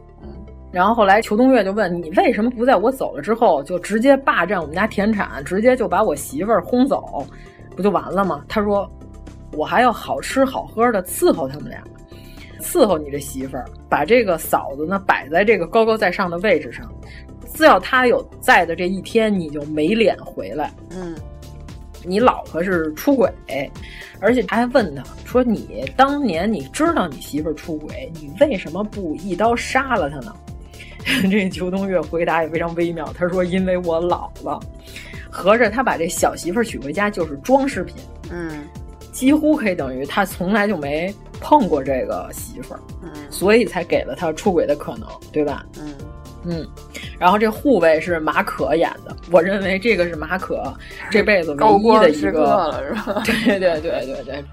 [0.70, 7.26] 嗯，然后后来裘东岳就问你为什么不在我走了之后就直接霸占我们家田产，直接就把我媳妇儿轰走，
[7.76, 8.44] 不就完了吗？
[8.48, 8.90] 他说
[9.54, 11.84] 我还要好吃好喝的伺候他们俩。
[12.62, 16.92] 伺候你这媳妇儿，把这个嫂子呢摆在这个高高在上的位置上，
[17.54, 20.70] 只要他有在的这一天，你就没脸回来。
[20.92, 21.16] 嗯，
[22.04, 23.32] 你老婆是出轨，
[24.20, 30.36] 而且他还问他说：“你当年你知道你媳妇儿出轨，你为什么不一刀杀了她呢？”
[31.30, 34.60] 这裘东岳回答也非常微妙，他说：“因为我老了。”
[35.32, 37.96] 合着他把这小媳妇儿娶回家就是装饰品。
[38.32, 38.64] 嗯，
[39.12, 41.14] 几乎可以等于他从来就没。
[41.42, 45.66] 碰过这个媳妇儿，嗯，所以才给了他出轨的可能，对吧？
[45.80, 45.96] 嗯
[46.44, 46.68] 嗯，
[47.18, 50.62] 然后这护卫是马可演的，我认为这个是马可
[51.10, 53.24] 这辈子唯一的一个了，是吧？
[53.24, 54.44] 对对对对对，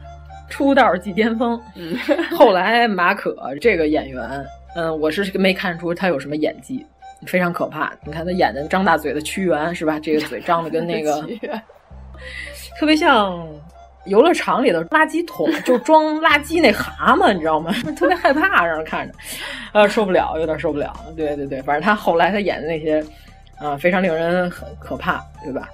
[0.48, 1.60] 出道即巅峰。
[1.74, 1.98] 嗯，
[2.38, 4.22] 后来马可这个演员，
[4.76, 6.86] 嗯，我是没看出他有什么演技，
[7.26, 7.92] 非常可怕。
[8.04, 9.98] 你看他演的张大嘴的屈原是吧？
[9.98, 11.26] 这个嘴张的跟那个
[12.78, 13.44] 特别像。
[14.06, 17.72] 游乐场里的垃圾桶就装垃圾那蛤蟆，你知道吗？
[17.98, 19.12] 特别害怕，让人看着，
[19.72, 20.94] 呃，受不了，有点受不了。
[21.16, 23.04] 对对对，反正他后来他演的那些，
[23.58, 25.68] 啊，非常令人很可怕，对吧？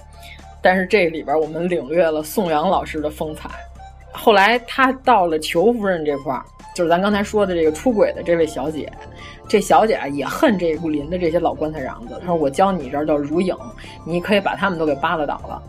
[0.63, 3.51] 但是这里边我们领略了宋阳老师的风采，
[4.13, 6.45] 后来他到了裘夫人这块儿，
[6.75, 8.91] 就是咱刚才说的这个出轨的这位小姐，
[9.47, 12.17] 这小姐啊也恨这武林的这些老棺材瓤子。
[12.21, 13.55] 她说：“我教你一招叫如影，
[14.05, 15.61] 你可以把他们都给扒拉倒了。”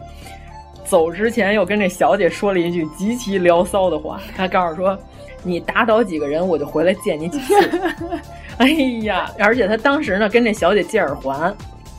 [0.84, 4.96] 走之前又跟这小姐说了一句极其聊骚的话，他告诉说
[5.42, 7.54] ：“你打倒几个人，我就回来见你几次。
[8.58, 8.68] ”哎
[9.02, 11.52] 呀，而且他当时呢跟这小姐借耳环，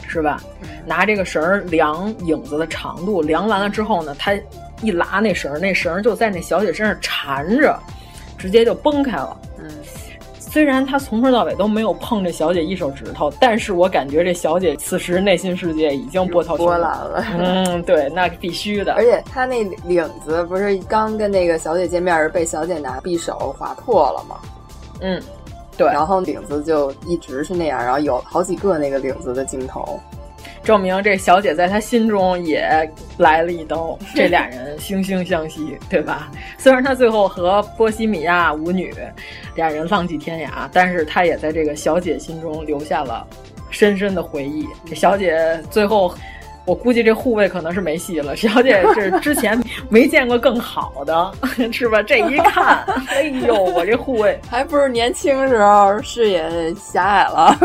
[0.08, 0.40] 是吧？
[0.86, 4.34] 拿这个绳量影子的长度，量完了之后呢，他
[4.82, 7.78] 一拉那绳，那绳就在那小姐身上缠着，
[8.38, 9.38] 直接就崩开了。
[9.58, 9.70] 嗯，
[10.40, 17.24] 虽然他从头到尾都没有碰这小姐一手指头，但是我感觉这小姐此时内心世界已经波涛波澜了。
[17.38, 18.94] 嗯，对，那必须的。
[18.94, 24.38] 而且他那领子不是刚跟那个小姐见面，被小姐拿匕首划破了吗？
[25.02, 25.22] 嗯。
[25.78, 30.00] 对，然后领子就一直是那样，然后有好几个那个领子的镜头，
[30.66, 32.68] 证明这小姐在他心中也
[33.20, 36.32] 来了一刀， 这俩人惺惺相惜，对吧？
[36.58, 38.94] 虽然他最后和波西米亚舞女
[39.56, 43.26] 俩人浪迹天涯，但是他也在这个小姐心中留下了
[43.70, 44.68] 深深的回忆。
[44.86, 46.14] 这小姐最后。
[46.66, 49.60] 我估计这护卫可能是没戏了，小姐是 之前
[49.90, 51.32] 没见过更好的，
[51.72, 52.02] 是吧？
[52.02, 57.56] 这一看， 哎呦，我这护卫还不是年轻时候视野狭隘了，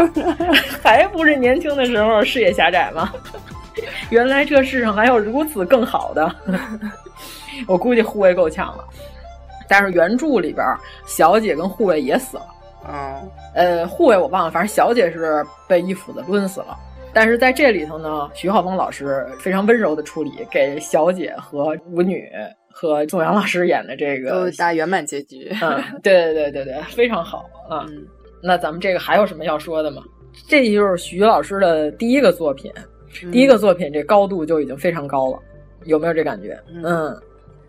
[0.83, 3.13] 还不是年轻的时候视野狭窄吗？
[4.11, 6.35] 原来这世上还有如此更好的，
[7.67, 8.85] 我估计护卫够呛了。
[9.67, 10.67] 但是原著里边，
[11.07, 12.47] 小姐跟护卫也死了。
[12.89, 16.77] 嗯，呃，护卫我忘了，反正小姐是被一斧子抡死了。
[17.13, 22.29] 但是在这里头呢，徐浩峰老师非常温柔的处理，给小姐和舞女
[22.73, 25.51] 和宋阳老师演的这个都大圆满结局。
[25.61, 27.87] 嗯，对对对对对，非常好啊。
[27.89, 28.07] 嗯，
[28.43, 30.03] 那咱们这个还有什么要说的吗？
[30.49, 32.73] 这就是徐老师的第一个作品，
[33.33, 35.39] 第一个作品这高度就已经非常高了，
[35.85, 36.57] 有没有这感觉？
[36.85, 37.21] 嗯，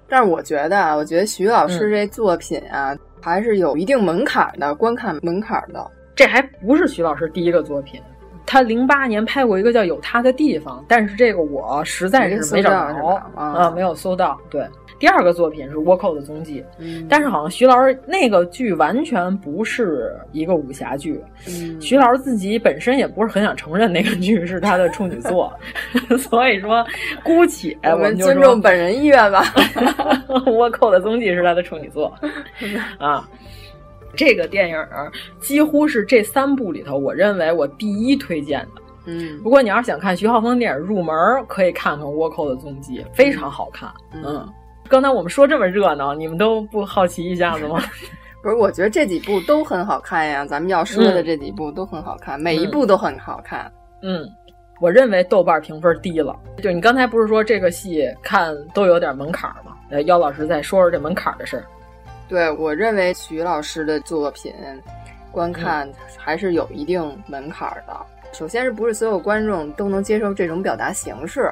[0.08, 5.90] 但是我觉得啊，我觉得徐老师这作品啊，还是有一定门槛的，观看门槛的。
[6.16, 8.00] 这还不是徐老师第一个作品。
[8.52, 14.38] 他零八年拍过一个叫《有他的地方》，但是这个我实在是没找着啊，没有搜到。
[14.50, 14.68] 对，
[15.00, 16.62] 第二个作品是《倭寇的踪迹》，
[17.08, 21.24] 但是好像徐老师那个剧完全不是一个武侠剧，
[21.80, 25.50] 徐老师自己本身也不是很想承认那个剧是他的处女作，
[26.20, 26.86] 所以说
[27.24, 29.44] 姑且我们尊重本人意愿吧，
[30.28, 32.14] 《倭寇的踪迹》是他的处女作
[33.00, 33.26] 啊。
[34.16, 34.78] 这个电影
[35.40, 38.82] 几乎是这三部里头，我认为我第一推荐的。
[39.06, 41.16] 嗯，如果你要是想看徐浩峰电影入门，
[41.48, 43.90] 可以看看《倭寇的踪迹》，非常好看。
[44.14, 44.48] 嗯，
[44.88, 47.82] 刚才我们说这么热闹，你们都不好奇一下子吗？
[48.44, 50.46] 不是，我觉得这几部都很好看呀。
[50.46, 53.72] 咱们要说的这几部都很好看，每一部都很好看。
[54.04, 54.28] 嗯，
[54.80, 56.36] 我认为豆瓣评分低了。
[56.62, 59.76] 就你刚才不是说这个戏看都有点门槛吗？
[59.90, 61.64] 呃，姚老师再说说这门槛的事儿。
[62.32, 64.54] 对我认为徐老师的作品，
[65.34, 67.94] 观看还是有一定门槛的。
[68.32, 71.52] 首先是不是所有观众都能接受这种表达形式？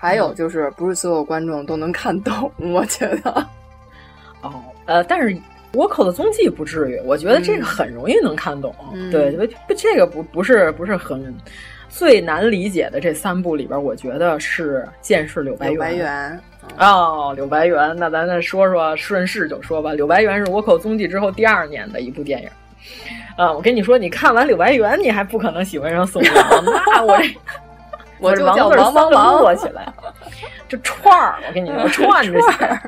[0.00, 2.50] 还有就是不是所有观众都能看懂？
[2.56, 3.46] 我觉得。
[4.40, 5.28] 哦，呃，但是
[5.74, 8.74] 《倭寇的踪迹》不至于，我觉得这个很容易能看懂。
[9.12, 11.34] 对，不，这个不不是不是很
[11.90, 16.40] 最难理解的这三部里边，我觉得是《剑士柳白猿》。
[16.78, 19.94] 哦，柳白猿，那咱再说说，顺势就说吧。
[19.94, 22.48] 柳白猿是倭寇踪迹之后第二年的一部电影。
[23.36, 26.34] 啊，我跟你说，你看完柳白猿，你还不可能喜欢上宋江。
[26.86, 27.34] 那我这，
[28.20, 29.90] 我就叫王王王起来，
[30.68, 32.80] 这串儿，我跟你说串着写。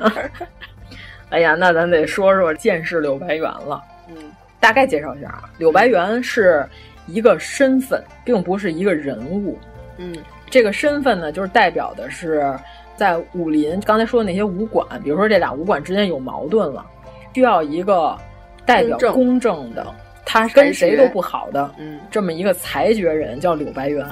[1.31, 3.83] 哎呀，那咱得说说剑士柳白猿了。
[4.07, 4.15] 嗯，
[4.59, 6.63] 大概介绍一下啊，柳白猿是
[7.07, 9.57] 一个身份，并不是一个人物。
[9.97, 10.15] 嗯，
[10.47, 12.55] 这个身份呢，就是代表的是。
[12.99, 16.85] 在武林，刚才说的那些武馆，比如说这俩武馆之间有矛盾了，
[17.33, 18.13] 需要一个
[18.65, 19.87] 代表公正的，
[20.25, 24.05] 他跟谁都不好的，嗯，这么一个裁决人叫柳白猿，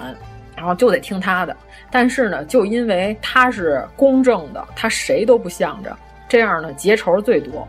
[0.55, 1.53] 然后就得听他的。
[1.91, 5.93] 但是呢，就因为他是公正的，他谁都不向着，
[6.29, 7.67] 这样呢结仇最多。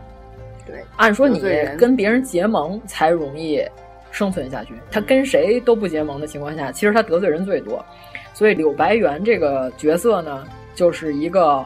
[0.65, 1.41] 对，按说你
[1.77, 3.61] 跟别人结盟才容易
[4.09, 7.85] 生存下去，他跟谁都不结盟的情况下，其实他得罪人最多。
[8.33, 10.47] 所以柳白猿这个角色呢。
[10.79, 11.65] 就是一个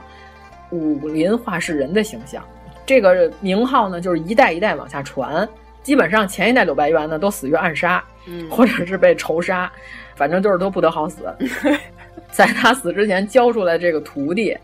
[0.71, 2.43] 武林话事人的形象，
[2.83, 5.47] 这个名号呢，就是一代一代往下传。
[5.83, 9.71] 基本上前一代柳白猿呢，都死于暗杀，嗯，或者是被仇杀，
[10.15, 11.31] 反正就是都不得好死。
[12.31, 14.57] 在他死之前教出来这个徒弟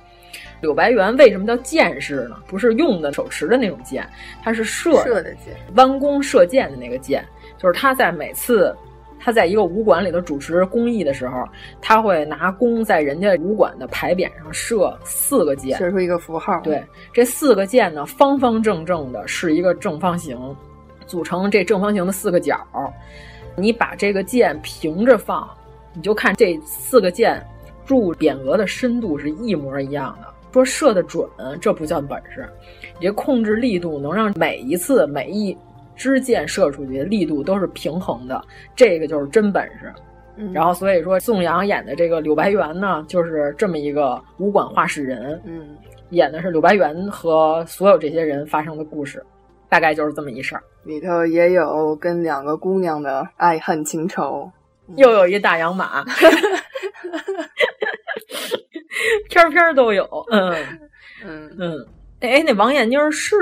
[0.62, 2.38] 柳白猿，为什么叫剑士呢？
[2.48, 4.04] 不是用的手持的那种剑，
[4.42, 7.24] 他是射射的箭，弯弓射箭的那个箭，
[7.60, 8.76] 就是他在每次
[9.20, 11.44] 他在一个武馆里头主持公益的时候，
[11.82, 16.60] 他会拿弓在人家武馆的牌匾上射四个箭，射出一个符号。
[16.62, 20.38] 对，这四个箭呢，方方正正的是一个正方形，
[21.06, 22.58] 组成这正方形的四个角。
[23.56, 25.48] 你把这个箭平着放，
[25.94, 27.46] 你就看这四个箭
[27.86, 30.28] 入匾额的深度是一模一样的。
[30.52, 31.28] 说射得准，
[31.62, 32.50] 这不叫本事，
[33.00, 35.56] 你这控制力度能让每一次每一
[36.00, 38.42] 支箭射出去的力度都是平衡的，
[38.74, 39.94] 这个就是真本事。
[40.38, 45.76] 嗯、然后所以说宋阳演的这个柳白猿呢，就是这么一个武馆话事人，嗯，
[46.12, 49.22] 演的是柳白猿和所有这些人发生的故事，
[49.68, 50.64] 大概就是这么一事儿。
[50.86, 54.50] 里头也有跟两个姑娘的爱恨情仇，
[54.96, 56.06] 又有一大洋马。
[59.30, 60.56] 片片都有，嗯
[61.26, 61.86] 嗯嗯，
[62.22, 63.36] 哎，那王艳妮是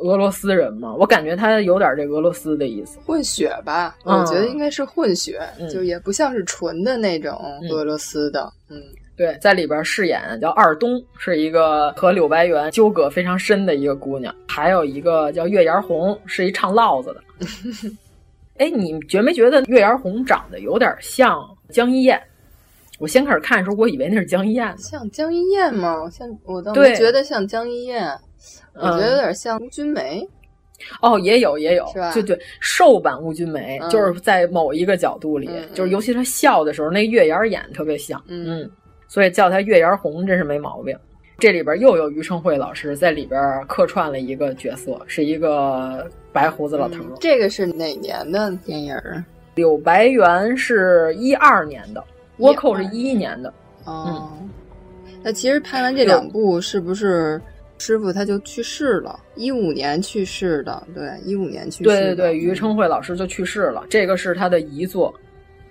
[0.00, 0.94] 俄罗斯人嘛？
[0.94, 3.96] 我感觉他有点这俄罗斯的意思，混血吧？
[4.04, 7.38] 嗯、我觉得应该是混血，嗯、就也不像是纯的那种
[7.70, 8.52] 俄罗斯的。
[8.68, 8.82] 嗯，嗯
[9.16, 17.90] 对，在里边饰演叫二冬，是一个和柳白猿纠葛非常深的一个姑娘，还有一个叫月牙红，是一唱烙子的。
[18.56, 21.38] 哎，你觉没觉得月牙红长得有点像
[21.70, 22.20] 江一燕？
[22.98, 26.08] 我先开始看的时候，我以为那是江一燕，像江一燕吗？
[26.10, 28.14] 像我倒没觉得像江一燕，
[28.74, 30.26] 我觉得有点像邬君梅。
[31.02, 32.12] 哦，也有也有，是吧？
[32.14, 38.70] 对对，瘦版邬君梅，嗯、就是在某一个角度里，嗯、就是尤其她笑的时候，那月牙眼特别像，嗯,嗯，
[39.06, 40.96] 所以叫他月牙红真是没毛病。
[41.38, 46.96] 这里边又有余承惠老师在里边客串了一个角色，是一个白胡子老头。
[47.02, 48.96] 嗯、这个是哪年的电影？
[49.54, 52.02] 柳白猿是一二年的。
[52.38, 53.52] 倭寇是一一年的，
[53.84, 54.32] 哦，
[55.22, 57.38] 那其实拍完这两部，是不是
[57.80, 59.18] 师傅他就去世了？
[59.34, 61.84] 一五年去世的，对，一五年去世。
[61.84, 65.12] 对对对，于承惠老师就去世了，这个是他的遗作，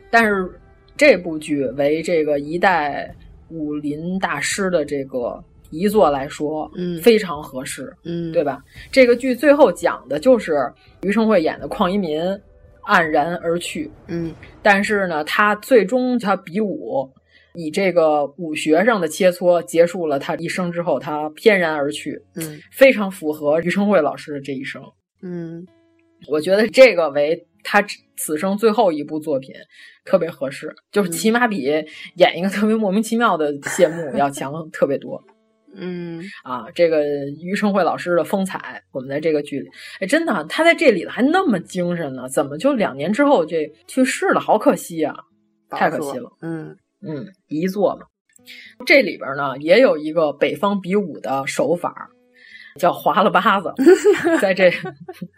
[0.10, 0.50] 但是
[0.98, 3.14] 这部剧为这个一代
[3.50, 8.64] 武林大师的这个遗作来说，嗯，非常合适，嗯，对吧？
[8.92, 10.70] 这个剧最后讲的就是
[11.04, 12.20] 于承惠演的邝一民。
[12.88, 14.34] 黯然而去，嗯，
[14.64, 17.08] 但是呢，他最终他比武，
[17.56, 24.82] 以这个武学上的切磋结束了他一生之后，他翩然而去，嗯，非常符合于承惠老师的这一生，
[25.22, 25.66] 嗯，
[26.28, 27.84] 我觉得这个为他
[28.18, 29.54] 此生最后一部作品
[30.06, 31.64] 特别合适，就是起码比
[32.16, 35.24] 演一个特别莫名其妙的谢幕 要强特别多。
[35.76, 37.06] 嗯啊，这个
[37.42, 39.70] 于承惠老师的风采，我们在这个剧里，
[40.00, 44.40] 哎，真的，他在这里还那么精神呢，怎么就两年之后这去世了？
[44.40, 45.16] 好可惜啊，
[45.70, 46.32] 太可惜了。
[46.42, 48.06] 嗯嗯，一作嘛。
[48.86, 52.10] 这里边呢也有一个北方比武的手法，
[52.80, 53.74] 叫划了巴子。
[54.42, 54.72] 在这，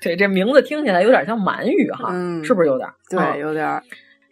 [0.01, 2.89] 对这名字听起来有点像满语哈，嗯、是不是有点？
[3.09, 3.81] 对，嗯、有点。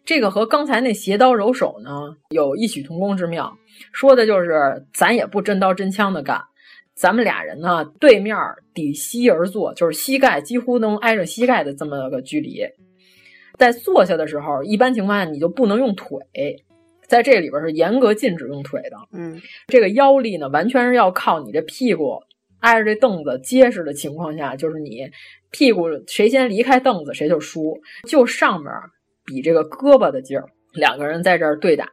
[0.05, 3.55] 这个和刚才那斜刀揉手呢有异曲同工之妙。
[3.91, 6.41] 说的就是咱也不真刀真枪的干，
[6.95, 8.35] 咱们俩人呢对面
[8.73, 12.61] 抵膝而坐，就是膝盖几乎能挨着膝盖的这么个距离。
[13.57, 16.17] 在坐下的时候，一般情况下你就不能用腿，
[17.09, 18.95] 在这里边是严格禁止用腿的。
[19.11, 22.19] 嗯，这个腰力呢，完全是要靠你这屁股
[22.59, 25.09] 挨着这凳子结实的情况下，就是你
[25.51, 28.71] 屁股谁先离开凳子谁就输，就上面
[29.25, 31.85] 比这个胳膊的劲儿，两个人在这儿对打。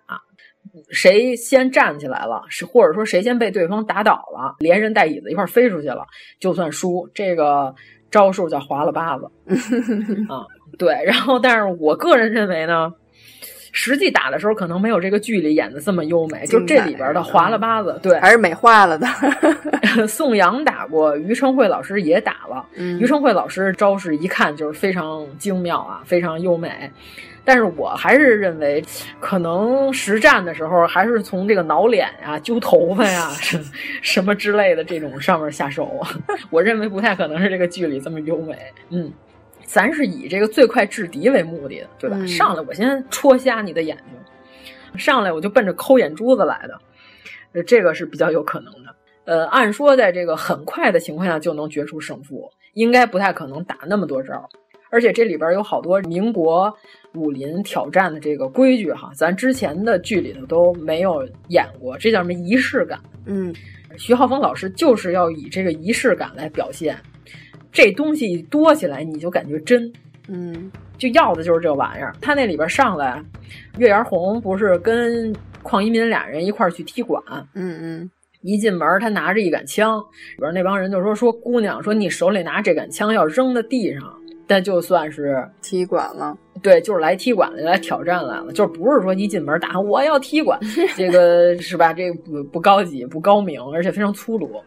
[0.90, 6.04] 谁先站起来了，是或者说谁先被对方打倒了，连人带椅子一块飞出去了，
[6.38, 7.08] 就算输。
[7.14, 7.74] 这个
[8.10, 9.24] 招数叫划了巴子
[10.28, 10.44] 啊，
[10.76, 10.92] 对。
[11.06, 12.92] 然后，但是我个人认为呢，
[13.78, 16.46] 实际打的时候可能没有这个剧里演的这么优美。
[16.46, 19.06] 就这里边的划了巴子，对，还是美化了的。
[20.08, 22.64] 宋阳打过，于承惠老师也打了。
[22.74, 26.90] 嗯、于承惠老师招式一看就是非常精妙啊，非常优美。
[27.44, 28.82] 但是我还是认为，
[29.20, 33.60] 可能实战的时候还是从这个挠脸呀、揪头发呀、 什
[34.00, 36.04] 什么之类的这种上面下手。
[36.50, 38.56] 我认为不太可能是这个剧里这么优美。
[38.90, 39.12] 嗯，
[39.66, 42.16] 咱是以这个最快制敌为目的的，对吧？
[42.18, 46.78] 嗯、上来我先戳瞎你的眼睛，上来我就奔着抠眼珠子来的，
[47.52, 48.94] 呃这个是比较有可能的。
[49.24, 54.48] 呃，按说在这个很快的情况下就能决出胜负，应该不太可能打那么多招。
[54.88, 56.72] 而且这里边有好多民国
[57.14, 63.00] 武林挑战的这个规矩哈，咱之前的剧里头都没有演过，这叫什么仪式感？
[63.26, 63.52] 嗯，
[63.98, 66.96] 徐浩峰老师就是要以这个仪式感来表现，
[67.76, 69.92] 这东西多起来你就感觉真，
[70.28, 72.14] 嗯，就要的就是这玩意儿。
[72.22, 73.22] 他那里边上来，
[73.76, 75.30] 月牙红不是跟
[75.62, 77.22] 邝一民俩人一块儿去踢馆，
[77.52, 84.02] 嗯嗯，一进门他拿着一杆枪，里边那帮人就说说姑娘说你手里拿这杆枪要扔在地上。
[84.48, 90.56] 但就算是踢馆了，对，就是来踢馆的，来挑战来了，就是不是说一进门打我要踢馆，
[90.96, 91.92] 这个是吧？
[91.92, 94.62] 这个不不高级，不高明，而且非常粗鲁。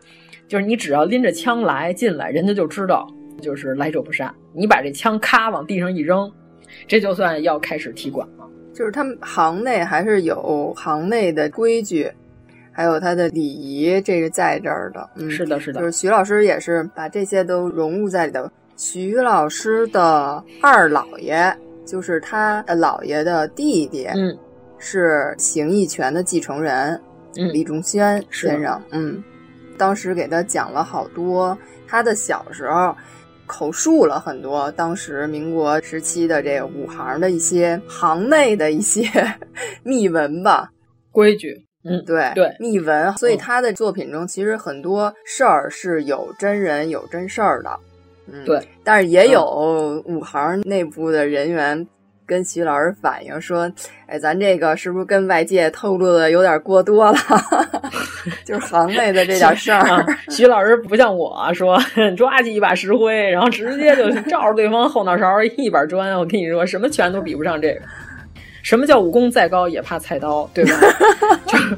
[0.50, 3.08] 就是你只要拎着枪来进来，人家就知道
[3.40, 4.34] 就是来者不善。
[4.52, 6.30] 你把这枪咔往地上一扔，
[6.88, 8.46] 这就算要开始踢馆了。
[8.74, 12.12] 就是他们行内还是有行内的规矩，
[12.72, 15.08] 还有他的礼仪，这是在这儿的。
[15.18, 15.82] 嗯，是的，是的。
[15.82, 18.50] 就是徐老师也是把这些都融入在里头。
[18.76, 21.54] 徐老师的二姥爷，
[21.86, 24.36] 就是他姥爷的弟弟，嗯，
[24.80, 27.00] 是形意拳的继承人，
[27.38, 29.22] 嗯，李仲轩先生，嗯，
[29.80, 31.58] 当时给他讲了好多
[31.88, 32.96] 他的小时候。
[33.52, 39.10] 口述了很多当时民国时期的这个武行的一些行内的一些
[39.82, 40.70] 秘闻吧，
[41.12, 43.12] 规矩，嗯，对对，秘闻。
[43.18, 47.80] 所以他的作品中其实很多事儿是有真人有真事儿的，
[48.32, 48.62] 嗯，对。
[48.84, 49.44] 但是也有
[50.06, 51.88] 武行内部的人员
[52.28, 53.68] 跟徐老师反映说
[54.06, 57.18] ：“哎，咱这个是不是跟外界透露的有点过多了？”
[58.46, 61.80] 就是行内的这点事儿，徐老师不像我说
[62.18, 66.18] 抓起一把石灰，然后直接就照着对方后脑勺一板砖。
[66.18, 67.82] 我跟你说，什么拳都比不上这个。
[68.62, 70.72] 什么叫武功再高也怕菜刀，对吧？
[71.48, 71.78] 就是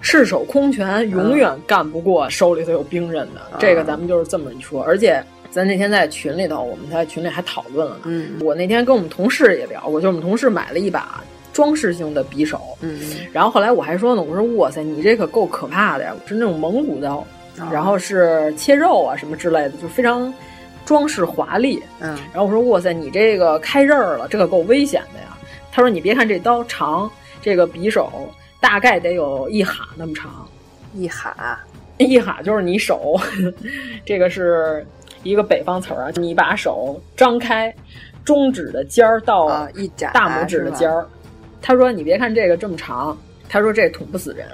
[0.00, 3.40] 赤手空拳永远干不过手里头有兵刃的。
[3.58, 4.82] 这个咱们就是这么一说。
[4.82, 7.98] 而且咱那天在群里头，我们在群里还讨论了。
[8.04, 11.22] 嗯，我那天跟我们同事也聊过，就我们同事买了一把。
[11.52, 13.00] 装饰性的匕首，嗯，
[13.32, 17.26] 然后后来我还说呢，我说哇塞，你这可够可怕的呀，是那种蒙古刀，
[17.70, 20.32] 然后是切肉啊什么之类的，就非常
[20.84, 25.36] 装饰华丽，嗯，然后我说哇塞，你这个开刃了，这可够危险的呀。
[25.72, 27.10] 他说你别看这刀长，
[27.40, 28.10] 这个匕首
[28.60, 30.48] 大概得有一哈那么长，
[30.94, 31.60] 一哈，
[31.98, 33.18] 一哈就是你手，
[34.04, 34.86] 这个是
[35.22, 37.74] 一个北方词儿啊，你把手张开，
[38.24, 39.68] 中指的尖儿到
[40.12, 41.06] 大拇指的尖儿。
[41.62, 43.16] 他说：“你别看这个这么长，
[43.48, 44.46] 他说这捅不死人，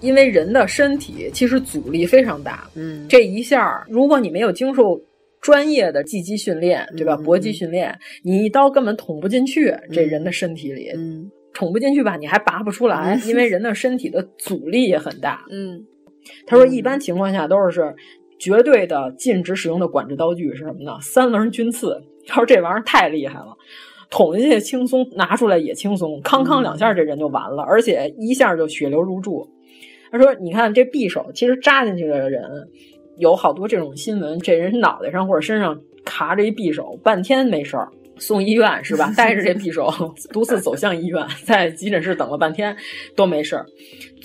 [0.00, 2.68] 因为人的身体其实阻力非常大。
[2.74, 5.00] 嗯，这一下，如果你没有经受
[5.40, 7.16] 专业的技击训练，对吧？
[7.16, 10.90] 搏击训练，你一刀根本捅不进去这人的身体里。
[10.96, 15.44] 嗯，捅不进去吧，你还拔不出来， 因为人的身体的阻力也很大。
[15.50, 15.84] 嗯，
[16.46, 17.94] 他说一般情况下都是
[18.38, 20.98] 绝对的禁止使用的管制刀具是什么呢？
[21.02, 22.02] 三棱军刺。
[22.26, 23.56] 他说这玩意儿太厉害了。”
[24.10, 29.48] 捅进去轻松，拿出来也轻松，康康两下这人就完了，而且一下就血流如注。
[30.10, 32.42] 他说：“你看这匕首，其实扎进去的人
[33.18, 39.12] 有好多这种新闻，这人脑袋上或者身上卡着一匕首，半天没事儿，送医院是吧？
[39.16, 39.88] 带着这匕首
[40.32, 42.76] 独自走向医院，在急诊室等了半天
[43.14, 43.64] 都没事儿，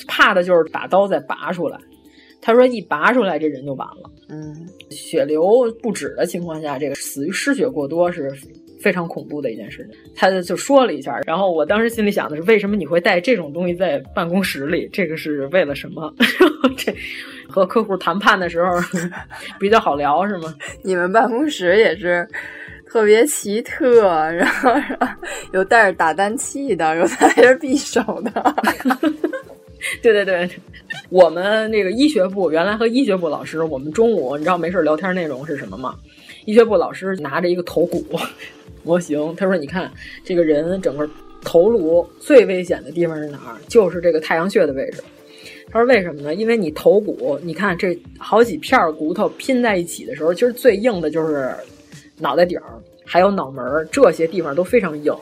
[0.08, 1.78] 怕的就是把刀再拔出来。
[2.42, 8.28] 他说一拔出来这人就完了，嗯，血流不止的情况下，这个死于失血过多是。”
[8.80, 14.90] 非常恐怖的一件事情，他就说了一下，然后我当时心里想的是，为什么你会带这种东西在办公室里？
[14.92, 16.14] 这个是为了什么？
[16.78, 16.94] 这
[17.48, 18.72] 和客户谈判的时候
[19.60, 20.54] 比较好聊是吗？
[20.84, 22.28] 你们办公室也是
[22.88, 24.72] 特别奇特，然后
[25.54, 28.56] 有带着打蛋器的，有带着匕首的。
[30.02, 30.50] 对对对，
[31.10, 35.96] 我们那个医学部原来和医学部老师，我们中午你知道没事聊天内容是什么吗？
[36.46, 38.04] 医学部老师拿着一个头骨。
[38.86, 39.92] 模型，他说：“你看，
[40.24, 41.10] 这个人整个
[41.42, 43.58] 头颅最危险的地方是哪儿？
[43.68, 45.04] 就是这个太阳穴的位置。
[45.72, 46.36] 他说为什么呢？
[46.36, 51.54] 因为你头骨，你看这好几片骨头拼在一起的时候，其实最硬的就是
[52.20, 55.14] 脑袋顶儿，还有脑门儿这些地方都非常硬。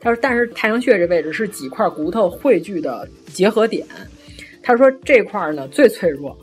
[0.00, 3.86] 他说，但是太阳穴这位置是几块骨头汇聚的结合点。
[4.62, 6.36] 他说这块儿呢最脆弱，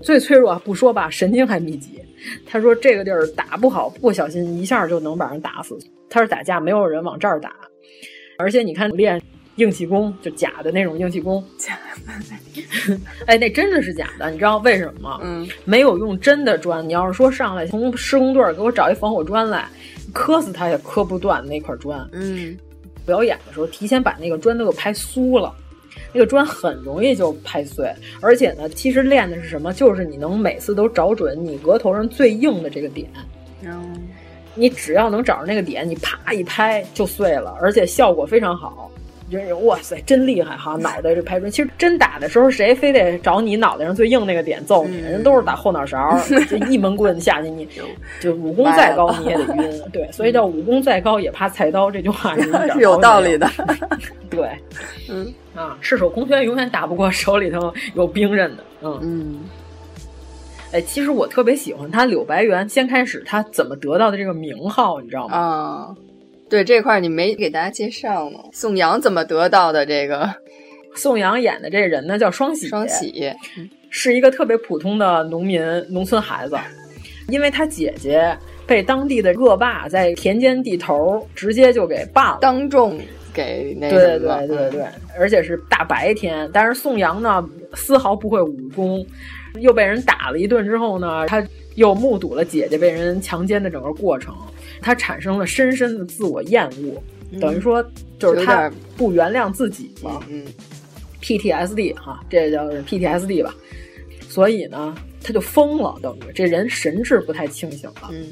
[0.00, 2.00] 最脆弱不说吧，神经还密集。
[2.46, 5.76] 他说这个地儿打不好，不小心一下就能把人打死。”
[6.08, 7.52] 他是打架没有人往这儿打，
[8.38, 9.20] 而且你看练
[9.56, 15.20] 硬气功就假的那种硬气功，假的， 哎，那真的是假的，你知道为什么吗？
[15.22, 16.86] 嗯，没有用真的砖。
[16.86, 19.68] 你要是说上来从施工队给我找一防火砖来，
[20.12, 22.04] 磕死他也磕不断那块砖。
[22.12, 22.56] 嗯，
[23.06, 25.54] 表演的时候提前把那个砖都给拍酥了，
[26.12, 27.88] 那个砖很容易就拍碎。
[28.20, 29.72] 而且呢，其实练的是什么？
[29.72, 33.08] 就是你能每次都找准你额头上最硬的这个点。
[33.62, 34.08] 嗯。
[34.54, 38.90] 你只要能找着那个点，你啪一拍就碎了，而且效果非常好。
[39.30, 40.76] 就是哇塞，真厉害哈！
[40.76, 44.98] 脑袋这拍砖，其实真打的时候，谁非得找你脑袋上最硬那个点揍你？
[44.98, 46.16] 人都是打后脑勺，
[46.48, 47.66] 就一闷棍下去，你
[48.20, 49.82] 就武功再高你也得晕。
[49.90, 52.36] 对，所以叫武功再高也怕菜刀，这句话
[52.74, 53.50] 是有道理的。
[54.28, 54.50] 对，
[55.08, 58.64] 嗯啊，赤手空拳永远打不过手里头有兵刃的。
[58.82, 59.40] 嗯嗯。
[60.74, 65.36] 哎，其实我特别喜欢他柳白猿先开始他怎么得到的这个名号，你知道吗？
[65.36, 65.94] 啊，
[66.50, 68.40] 对这块你没给大家介绍吗。
[68.52, 70.28] 宋阳怎么得到的这个？
[70.96, 73.32] 宋阳演的这人呢叫双喜，双喜
[73.88, 76.56] 是一个特别普通的农民农村孩子，
[77.28, 78.36] 因为他姐姐
[78.66, 82.98] 被当地的恶霸在田间地头直接就给霸了，当众
[83.32, 84.84] 给那对对对对，
[85.16, 86.50] 而且是大白天。
[86.52, 89.06] 但是宋阳呢丝毫不会武功。
[89.60, 94.34] 又被人打了一顿之后呢，他又目睹了姐姐被人强奸的整个过程，
[94.80, 97.02] 他产生了深深的自我厌恶，
[97.40, 97.84] 等于说
[98.18, 100.22] 就是他不原谅自己了。
[100.28, 100.44] 嗯
[101.22, 103.54] ，PTSD 哈，这叫 PTSD 吧。
[104.28, 108.10] 所以呢，他就疯了，等于这人神志不太清醒了。
[108.10, 108.26] 嗯，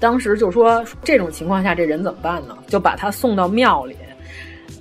[0.00, 2.58] 当时就说这种情况下这人怎么办呢？
[2.66, 3.94] 就把他送到庙里，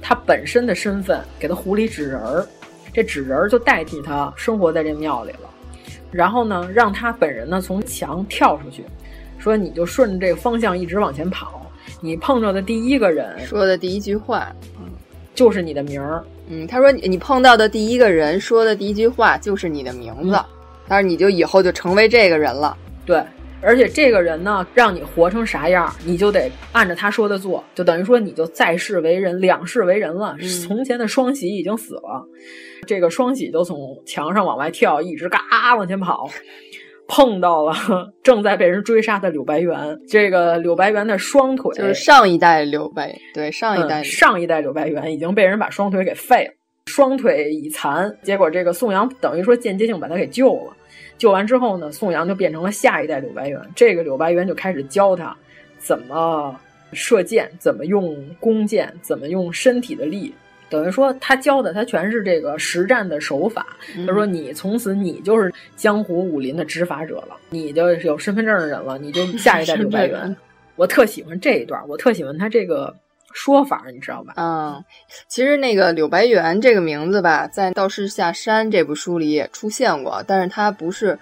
[0.02, 2.48] 他本身的身份给他糊里纸人儿。
[2.96, 5.50] 这纸人儿就代替他生活在这庙里了，
[6.12, 8.86] 然后呢，让他本人呢从墙跳出去，
[9.38, 11.70] 说你就顺着这个方向一直往前跑，
[12.00, 14.50] 你碰着的第一个人说的第一句话，
[14.80, 14.90] 嗯，
[15.34, 16.24] 就是你的名儿。
[16.48, 20.40] 嗯，他说你碰到的第一个人说的第一句话就是你的名字，
[20.88, 22.78] 但是你就以后就成为这个人了。
[23.06, 23.22] 对，
[23.62, 30.38] 而且这个人呢，让你活成啥样，你就得按着他说的做，就等于说你就在世为人，两世为人了。
[30.66, 32.26] 从前的双喜已经死了。
[32.88, 36.30] 这个双喜就从墙上往外跳，一直嘎往前跑，
[37.08, 37.74] 碰到了
[38.24, 40.00] 正在被人追杀的柳白猿。
[40.08, 46.54] 这个柳白猿的双腿就是上一代柳白，对上一代、嗯、上一代柳白猿已经被人把双腿给废了，
[46.88, 48.16] 双腿已残。
[48.22, 50.74] 结果这个宋阳等于说间接性把他给救了。
[51.18, 53.60] 救完之后呢，宋阳就变成了下一代柳白猿。
[53.76, 55.36] 这个柳白猿就开始教他
[55.78, 56.54] 怎么
[56.92, 60.34] 射箭，怎么用弓箭，怎么用身体的力。
[60.76, 63.66] 等于说，他教的他全是这个实战的手法。
[64.06, 70.36] 他说：“你从此你就是江湖武林的执法者了，你就是有身份证的人了，你就下一代柳白猿。”
[70.76, 72.94] 我特喜欢这一段，我特喜欢他这个
[73.34, 74.34] 说法，你知道吧？
[74.36, 74.84] 嗯，
[75.30, 81.18] 其实那个柳白猿这个名字吧，在《道士下山》这部书里也出现过，但是它不是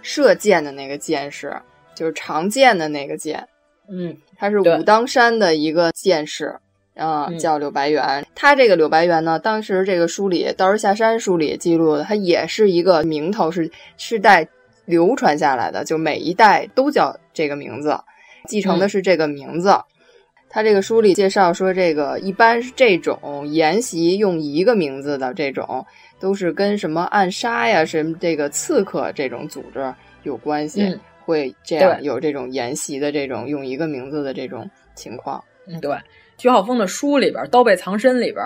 [0.00, 1.54] 射箭的那个箭士，
[1.94, 3.46] 就是长剑的那个箭。
[3.88, 6.56] 嗯，他是武当山的一个剑士。
[6.96, 8.26] 啊、嗯，叫柳白猿。
[8.34, 14.48] 他这个柳白猿呢，当时这个书里《道士下山》书里记录的，他也是一个名头，是世代
[14.86, 17.98] 流传下来的，就每一代都叫这个名字，
[18.48, 19.70] 继承的是这个名字。
[19.70, 19.84] 嗯、
[20.48, 25.84] 他这个书里介绍说，这个一般是这种沿袭用一个名字的这种，
[26.18, 29.92] 都是跟什么暗杀呀、什么这个刺客这种组织
[30.22, 35.42] 有关系，嗯、会这样有这种沿袭的这种用一个名字的这种情况。
[35.66, 35.94] 嗯，对。
[36.38, 38.44] 徐浩峰的书里边，《刀背藏身》里边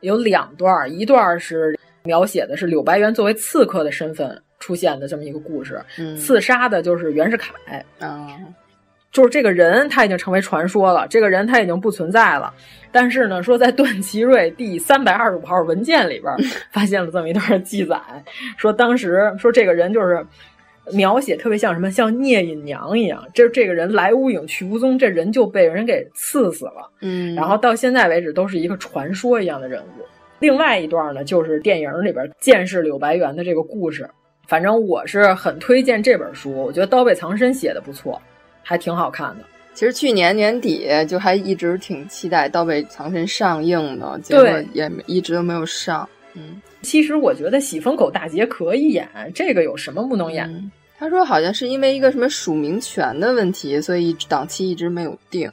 [0.00, 7.52] 有两段，一段是描写的是柳白猿作为刺客的身份出现的这么一个故事，嗯、刺杀的就是袁世凯
[7.98, 8.28] 啊，
[9.10, 12.52] 就是这个人他已经成为传说了，这个人他已经不存在了，
[12.92, 16.32] 但是呢，说在段祺瑞第三百二十五号文件里边
[16.70, 17.98] 发现了这么一段记载，
[18.56, 20.24] 说当时说这个人就是。
[20.92, 26.90] 描写特别像什么，像聂隐娘一样，这这个人来无影去无踪，这人就被人给刺死了。
[27.00, 30.02] 嗯，然后到现在为止都是一个传说一样的人物。
[30.38, 34.08] 另外一段呢，就是电影里边见识柳白猿的这个故事。
[34.48, 38.20] 反正我是很推荐这本书，我觉得《刀背藏身》写的不错，
[38.62, 39.44] 还挺好看的。
[39.74, 46.08] 其实去年年底就还一直挺期待《刀背藏身》上映的，结果也一直都没有上。
[46.34, 50.46] 嗯，其实我觉得喜风口大捷可以演，这个有什么不能演？
[50.48, 55.50] 嗯他说好像是因为一个什么署名权的问题，所以档期一直没有定。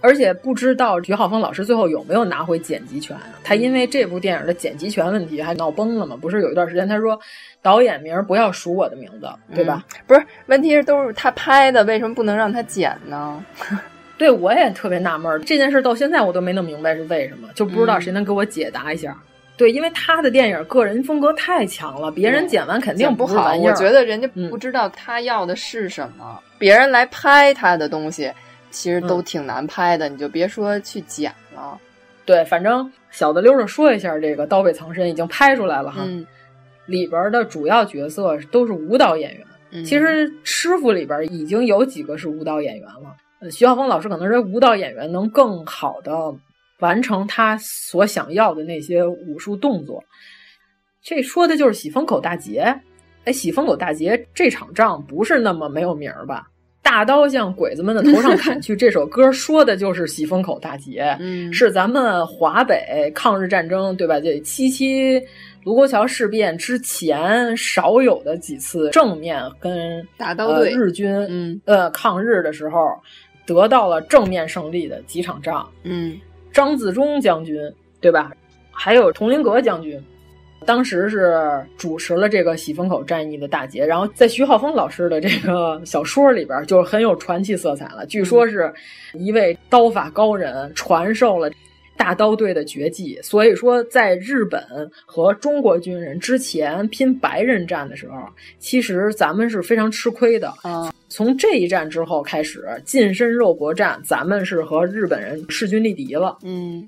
[0.00, 3.26] 而且不知道徐浩峰老师最后有没有拿回剪辑权啊？
[3.42, 6.16] 他因为这部电影的剪辑权问题还闹崩了嘛？
[6.16, 7.18] 不是有一段时间他说
[7.60, 9.84] 导演名不要署我的名字，对吧？
[9.92, 13.44] 嗯、不是，问题是都是他拍的，为什么不能让他剪呢？
[14.16, 19.10] 对，我也特别纳闷，这件事到现在我都没弄明白是为什么，就不知道谁能给我解答一下。
[19.10, 19.22] 嗯
[19.56, 23.54] 对，因为他的电影个人风格太强了，别人剪完肯定不好。
[23.56, 28.30] 我觉得人家不知道他要的是什么，嗯、别人来拍他的东西，
[28.70, 31.78] 其实都挺难拍的，嗯、你就别说去剪了。
[32.26, 36.26] 对，反正小的溜着说一下，这个《刀背藏身》已经拍出来了哈，嗯、
[36.84, 39.46] 里边的主要角色都是舞蹈演员。
[39.70, 43.16] 嗯、其实师傅里边已经有几个是舞蹈演员了。
[43.40, 46.12] 呃，徐浩峰老师可能是舞蹈演员能更好的。
[46.80, 50.02] 完成他所想要的那些武术动作，
[51.02, 52.74] 这说的就是喜风口大捷。
[53.24, 56.46] 哎，喜风口大捷这场仗不是那么没有名儿吧？
[56.80, 64.20] 大刀向鬼子们的头上砍去，这首歌说的就是喜风口大捷， 嗯，是咱们华北抗日战争，对吧？
[64.20, 65.20] 这七七
[65.64, 72.78] 卢沟桥事变之前少有的几次正面跟大刀队、呃、日军，嗯，呃，抗日的时候
[73.44, 76.16] 得到了正面胜利的几场仗，嗯，
[76.56, 77.70] 张自忠将军，
[78.00, 78.32] 对吧？
[78.72, 80.02] 还有佟麟阁将军。
[80.64, 81.38] 当时是
[81.76, 88.06] 主持了这个喜峰口战役的大捷，然后在徐浩峰老师的这个小说里边就很有传奇色彩了。
[88.06, 88.72] 据说是
[89.12, 91.50] 一位刀法高人传授了
[91.94, 94.64] 大刀队的绝技，所以说在日本
[95.04, 98.16] 和中国军人之前拼白刃战的时候，
[98.58, 100.52] 其实咱们是非常吃亏的。
[100.64, 106.36] 嗯，从这一战之后开始，近身肉搏战，咱们是和日本人势均力敌了。
[106.42, 106.86] 嗯，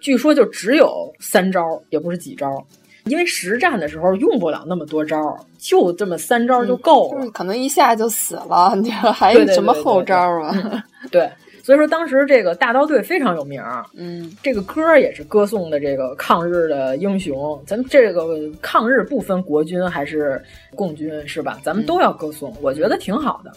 [0.00, 2.62] 据说就只有三招，也不是几招。
[3.06, 5.18] 因为实战的时候用不了那么多招，
[5.56, 10.52] 就这么三招就够了，嗯、可能一下就死了，你还有什么后招啊？
[11.10, 11.30] 对,对,对,对,对，
[11.64, 13.62] 所以说当时这个大刀队非常有名，
[13.96, 17.58] 嗯，这个歌也是歌颂的这个抗日的英雄。
[17.66, 18.28] 咱们这个
[18.60, 20.38] 抗日不分国军还是
[20.76, 21.58] 共军，是吧？
[21.62, 23.50] 咱们都要歌颂，嗯、我觉得挺好的。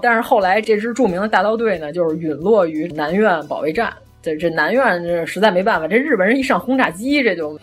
[0.00, 3.92] 但是后来这支著名的大刀队呢，就是陨落于南苑保卫战。
[4.22, 7.60] 这这南苑这实在没办法，这日本人一上轰炸机，这就。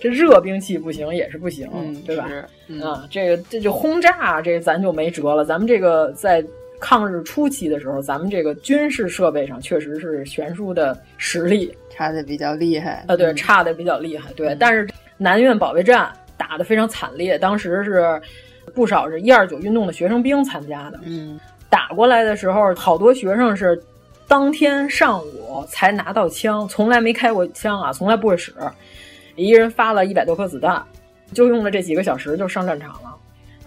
[0.00, 2.28] 这热兵器不行也是不行，嗯、对吧？
[2.68, 5.44] 嗯、啊，这个这就轰炸，这咱就没辙了。
[5.44, 6.40] 咱们这个在
[6.80, 13.04] 抗日初期的时候，咱们这个军事设备上确实是悬殊的实力差的比较厉害。
[13.08, 14.32] 啊，对，差的比较厉害。
[14.34, 18.20] 对，但是南苑保卫战打得非常惨烈，当时是
[18.74, 21.00] 不少是一二九运动的学生兵参加的。
[21.04, 21.38] 嗯，
[21.68, 23.80] 打过来的时候，好多学生是
[24.28, 28.52] 当天上午才拿到枪，从来没开过枪啊，从来不会使。
[29.36, 30.84] 一人发了一百多颗子弹，
[31.32, 33.14] 就用了这几个小时就上战场了，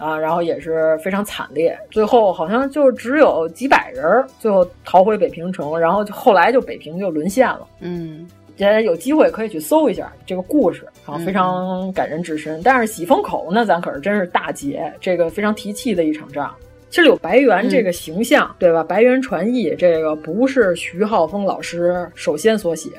[0.02, 1.78] 啊，然后也是非常惨烈。
[1.88, 4.04] 最后好像就只有几百人，
[4.40, 7.66] 最后逃回北平城，然后后来就北平就沦陷了。
[7.78, 8.26] 嗯，
[8.58, 12.58] 大家有机会可以去搜一下这个故事啊，非常感人至深。
[12.58, 16.52] 嗯、但是喜风口呢，咱可是真是大捷，这个非常提气的一场仗。
[16.90, 18.82] 其实有白猿这个形象，嗯、对吧？
[18.82, 22.90] 白猿传译这个不是徐浩峰老师首先所写。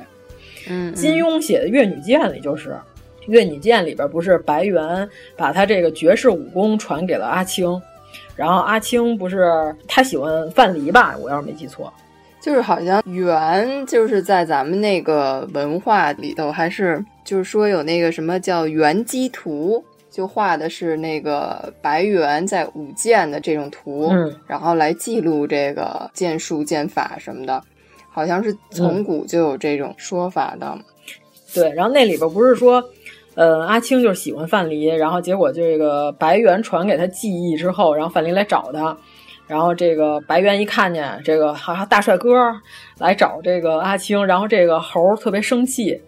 [0.69, 2.69] 嗯，金庸写的《越女剑》里就是，
[3.27, 7.81] 《越女剑》里边不是白猿把他这个绝世武功传给了阿青，
[8.35, 11.15] 然后阿青不是他喜欢范蠡吧？
[11.21, 11.91] 我要是没记错，
[12.41, 27.63] 就是好像猿就是在咱们那个文化里头，还是就是说有那个什么叫猿姬图，就画的是那个白猿在舞剑的这种图，嗯，然后来记录这个剑术、剑法什么的。
[28.15, 30.83] 好像是从古就有这种说法的，嗯、
[31.51, 31.71] 对。
[31.71, 32.79] 然后那里边不是说，
[33.35, 38.95] 呃，阿青就是喜欢范蠡，然后结果这个白猿传给他记忆之后，然后范蠡来找他，
[39.47, 42.29] 然后这个白猿一看见这个好像大帅哥
[42.99, 45.99] 来找这个阿青，然后这个猴特别生气，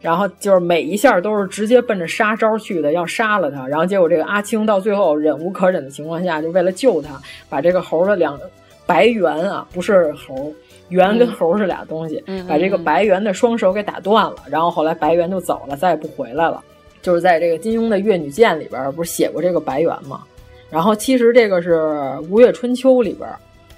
[0.00, 3.68] 然后就是每一下都是直接奔着杀招去的，要杀了他。
[3.68, 8.36] 然后结果这个阿青到最后忍无可忍的情况下，就为了救他，把这个猴的两
[8.84, 10.52] 白猿啊，不是猴。
[10.88, 16.62] 猿跟猴是俩东西，嗯、把这个白猿的双手给打断了，然后后来白猿就走了，再也不回来了。
[17.02, 20.22] 就是在这个金庸的《越女剑》里边，不是写过这个白猿吗？
[20.70, 21.80] 然后其实这个是
[22.30, 23.28] 《吴越春秋》里边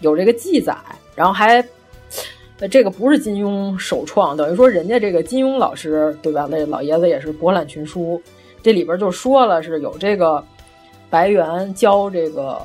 [0.00, 0.76] 有这个记载，
[1.14, 1.62] 然后还，
[2.70, 6.46] 这个不是金庸首创，等于说人家这个金庸老师对吧？
[6.50, 8.20] 那老爷子也是博览群书，
[8.62, 10.42] 这里边就说了是有这个
[11.10, 12.60] 白猿教这个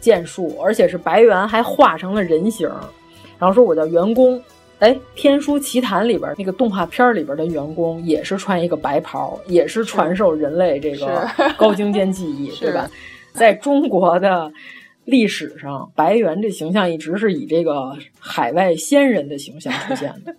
[0.00, 2.70] 剑术，而且是白猿还化成了人形。
[3.38, 4.42] 然后说我叫员工，
[4.78, 11.26] 哎，《天书奇谭》里边那个动画片里边的员工也是穿一个白袍，也是传授人类这个
[11.56, 12.90] 高精尖技艺， 对吧？
[13.32, 14.50] 在中国的
[15.04, 20.34] 历史上，白猿这形象一直是以这个海外仙人的形象出现的，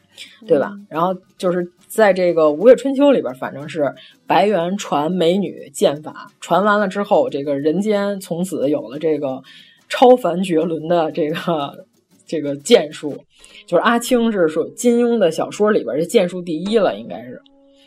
[0.46, 0.72] 对吧？
[0.88, 3.94] 然后就是在这个《吴越春秋》里边，反正是
[4.26, 9.42] 白猿传美女剑法，传完了之后，这个人间从此有了这个
[9.88, 11.86] 超凡绝伦的这个。
[12.28, 13.16] 这个剑术，
[13.66, 17.40] 就是阿青是说金庸的小说里边这剑术第一了，应该是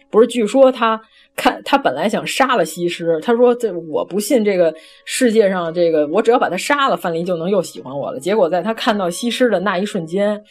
[0.09, 0.27] 不是？
[0.27, 0.99] 据说他
[1.37, 4.73] 看他本来想杀了西施，他说这我不信这个
[5.05, 8.19] 世界上这个我只要把他杀了，范蠡就能又喜欢我了。
[8.19, 10.41] 结果在他看到西施的那一瞬间，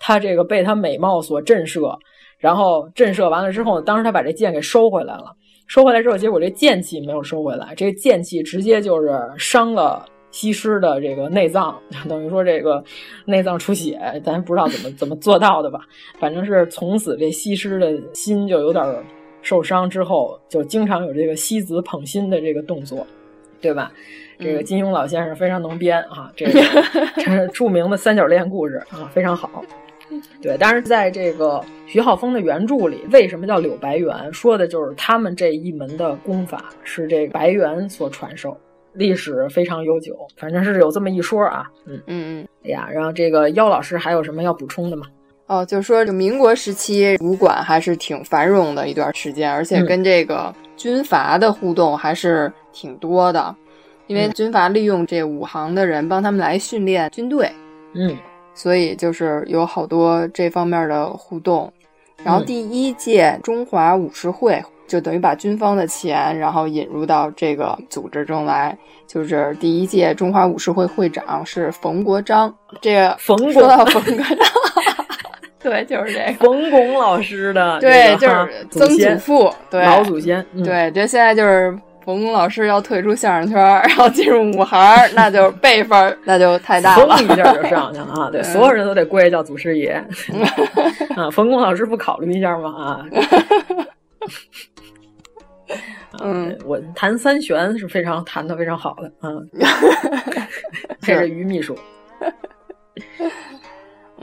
[0.00, 1.96] 他这个被他美貌所震慑，
[2.38, 5.26] 然后震慑完了之后，当时他把这剑给收回来了，
[5.68, 10.04] 收回来之后，结果这剑气没有收回来，这剑气直接就是伤了。
[10.34, 11.78] 西施的这个内脏，
[12.08, 12.82] 等于说这个
[13.24, 15.78] 内脏出血，咱不知道怎么怎么做到的吧？
[16.18, 18.84] 反正是从此这西施的心就有点
[19.42, 23.06] 受伤，之后就经常有这个西子捧心的这个动作。
[23.60, 23.90] 对吧？
[24.38, 26.60] 这个金庸老先生非常能编啊，这个
[27.16, 29.64] 这是著名的三角恋故事啊，非常好。
[30.42, 34.30] 对，但是在这个徐浩峰的原著里，为什么叫柳白猿？
[34.34, 38.54] 说的就是他们这一门的功法是这个白猿所传授，
[38.94, 41.70] 历史非常悠久，反正是有这么一说啊。
[41.86, 42.48] 嗯嗯嗯。
[42.64, 45.06] 哎呀，然后这个妖老师还有什么要补充的吗？
[45.46, 53.54] 哦，就是说，民国时期武馆还是挺繁荣的一段时间，而且跟这个军阀的互动还是挺多的，
[54.06, 57.52] 因为军阀利用这武行的人帮他们来训练军队，
[57.92, 58.16] 嗯，
[58.54, 61.70] 所以就是有好多这方面的互动。
[62.24, 74.36] 然后第一届中华武士会就等于把军方的钱，然后引入到这个组织中来，就是第一届中华武士会会长是冯国璋，这个冯说到冯国璋。
[75.64, 81.74] 对，就是这个冯巩老师的，对，就是曾祖父，对，老祖先，对，这现在就是
[82.04, 84.78] 冯巩老师要退出相声圈，然后进入武行，
[85.14, 88.28] 那就辈分那就太大了，一下就上去了啊！
[88.30, 89.92] 对，所有人都得跪叫祖师爷
[91.16, 91.30] 啊！
[91.32, 92.68] 冯巩老师不考虑一下吗？
[92.76, 93.06] 啊，
[96.22, 99.48] 嗯，我弹三弦是非常弹的非常好的，嗯，
[101.00, 101.76] 这是于秘书。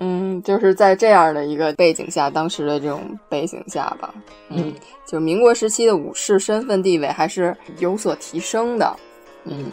[0.03, 4.13] 嗯，就是在这样的一个背景下，当时的这种背景下吧，
[4.49, 4.73] 嗯，
[5.05, 8.95] 就民国时期的武士身份地位还是有所提升的，
[9.43, 9.65] 嗯，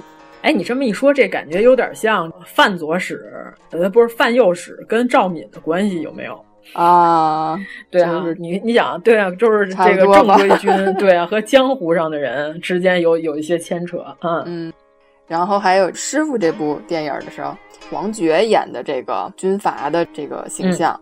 [0.42, 7.59] 哎，你这么一说，这感觉有点像范左使，呃，不是范右使跟赵敏的关系有没有啊？
[7.90, 14.73] 对啊，就是你你想，对啊，就是这个正规军， 对啊，和江湖上的人之间有有一些牵扯，嗯嗯，
[15.27, 17.57] 然后还有师傅这部电影的时候。
[17.90, 21.01] 王珏演的这个军阀的这个形象，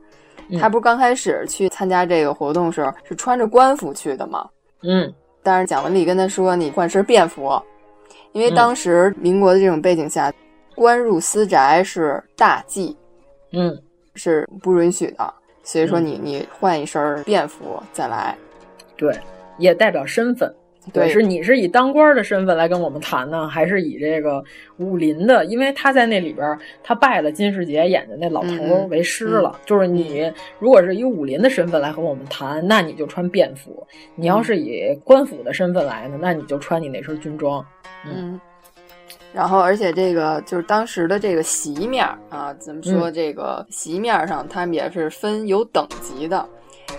[0.50, 4.48] 嗯、他不是刚开始去参加这个活动时候是穿着官服去的吗？
[4.84, 5.12] 嗯，
[5.42, 7.60] 但是蒋雯丽跟他说：“你换身便服，
[8.30, 10.32] 因为当时民国的这种背景下，
[10.76, 12.96] 官入私宅是大忌，
[13.50, 13.76] 嗯，
[14.14, 15.34] 是不允许的。
[15.66, 18.38] 所以说你你换一身便服再来，
[18.96, 19.12] 对，
[19.58, 20.50] 也代表身份。”
[20.92, 24.40] 对，是你是以当官的身份来跟我们谈呢，还是以这个
[24.76, 25.44] 武林的？
[25.46, 29.50] 因为他在那里边，他拜了金世杰演的那老头为师了。
[29.52, 33.72] 嗯、就是你如果是以武林的身份来和我们谈，那你就穿便服；
[34.14, 37.66] 你要是以官府的身份来呢，那你就穿你那身军装。
[38.04, 38.40] 嗯。
[39.32, 43.10] 然后，而且这个就是当时的这个席面啊，怎么说？
[43.10, 46.48] 这个席面上，他们也是分有等级的，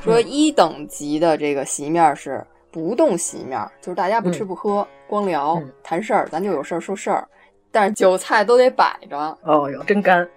[0.03, 2.45] 说一等级的这个席面是。
[2.69, 7.27] 不动席面，就是大家不吃不喝，嗯、光聊、嗯、谈事儿，咱就有事儿说事儿。
[7.71, 9.35] 但是酒菜都得摆着。
[9.41, 10.27] 哦哟，真干！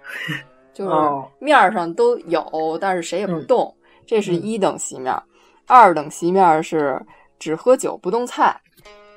[0.73, 0.91] 就是
[1.37, 3.71] 面上都有，但是谁也不动。
[3.81, 5.13] 嗯、这是一等席面。
[5.67, 6.99] 二等席面是
[7.37, 8.59] 只喝酒不动菜，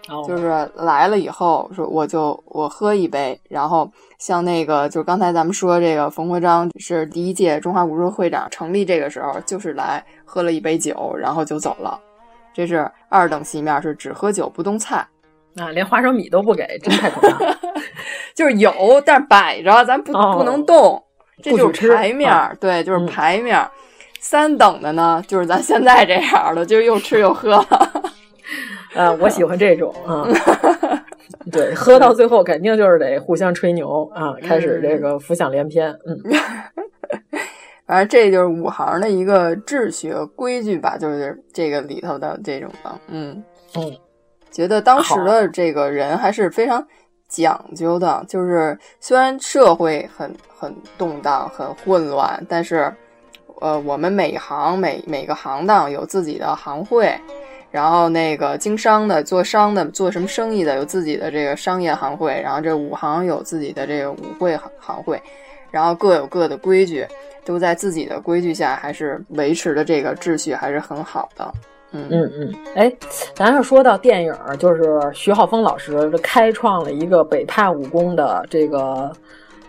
[0.09, 11.99] 哦、就是来了以后说我就我喝一杯，然后像那个就刚才咱们说这个冯国璋是第一届中华武术会长成立这个时候，就是来喝了一杯酒，然后就走了。
[12.53, 14.97] 这是二等席面，是只喝酒不动菜，
[15.57, 17.57] 啊，连花生米都不给，真太可怕。
[18.37, 18.73] 就是有，
[19.07, 21.03] 但是摆着，咱不、哦、不能动，
[21.43, 23.59] 这就是牌面，啊、对，就是牌面。
[23.59, 23.71] 嗯、
[24.21, 27.67] 三等的呢，就是咱现在这样的，就是又吃又喝了。
[28.95, 30.27] 呃，我喜欢这种啊，
[31.53, 36.19] 对，喝到最后肯定就是得互相吹牛啊，开始这个浮想联翩，嗯。
[37.87, 43.45] 反正这就是五行的一个秩序和规矩吧，就是这个里头的这种的，嗯
[43.77, 43.95] 嗯，
[44.51, 46.83] 觉得当时的这个人还是非常
[47.29, 52.91] 讲究的，就是虽然社会很很动荡、很混乱，但是
[53.61, 57.15] 呃，我们每行每每个行当有自己的行会，
[57.75, 65.21] 然后那个经商的、做商的、做什么生意的有自己的这个商业行会，然后这武行有自己的这个武会行会，
[65.73, 67.05] 然后各有各的规矩。
[67.47, 71.53] 都在自己的规矩下，还是维持的这个秩序还是很好的。
[71.91, 72.91] 嗯嗯嗯，哎，
[73.35, 74.83] 咱要说到电影，就是
[75.13, 79.13] 徐浩峰老师开创了一个北派武功的这个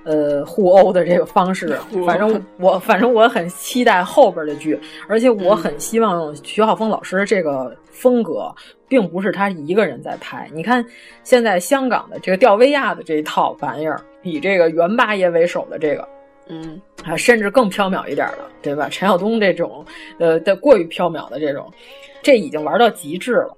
[0.05, 1.77] 呃互殴的这个方式。
[2.07, 4.79] 反正我反正我很期待后边的剧，
[5.09, 8.49] 而且我很希望徐浩峰老师这个风格，
[8.87, 10.49] 并不是他一个人在拍。
[10.53, 10.85] 你看
[11.23, 16.07] 现在香港的这个吊威亚的这一套玩意儿，以这个袁八爷为首的这个。
[16.47, 18.87] 嗯啊，甚至更缥缈一点的，对吧？
[18.87, 19.83] 陈晓东这种，
[20.19, 21.67] 呃，的过于缥缈的这种，
[22.21, 23.57] 这已经玩到极致了。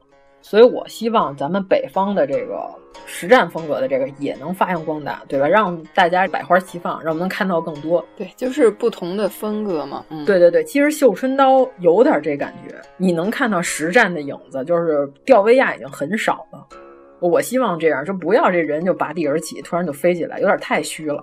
[0.50, 2.74] 所以我希望咱们北方的这个
[3.06, 5.46] 实战风格的这个也能发扬光大，对吧？
[5.46, 8.04] 让大家百花齐放，让我们能看到更多。
[8.16, 10.06] 对，就是不同的风格嘛。
[10.10, 16.66] 嗯，对对对，其实《绣春刀》有点这感觉，你能看到实战的影子，就是吊威亚已经很少了。
[17.20, 21.22] 我希望这样，就不要这人就拔地而起，突然就飞起来，有点太虚了。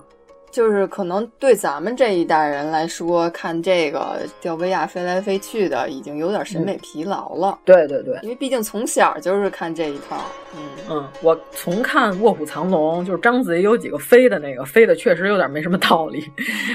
[0.54, 7.50] 就是可能对咱们这一代人来说，看这个吊威亚飞来飞去的，已经有点审美疲劳了。
[7.50, 10.16] 嗯、对对对，因为毕竟从小就是看这一套。
[10.56, 16.24] 嗯嗯，我从看《卧虎藏龙》，就是章子怡有几个飞的那个，飞的确实有点没什么道理，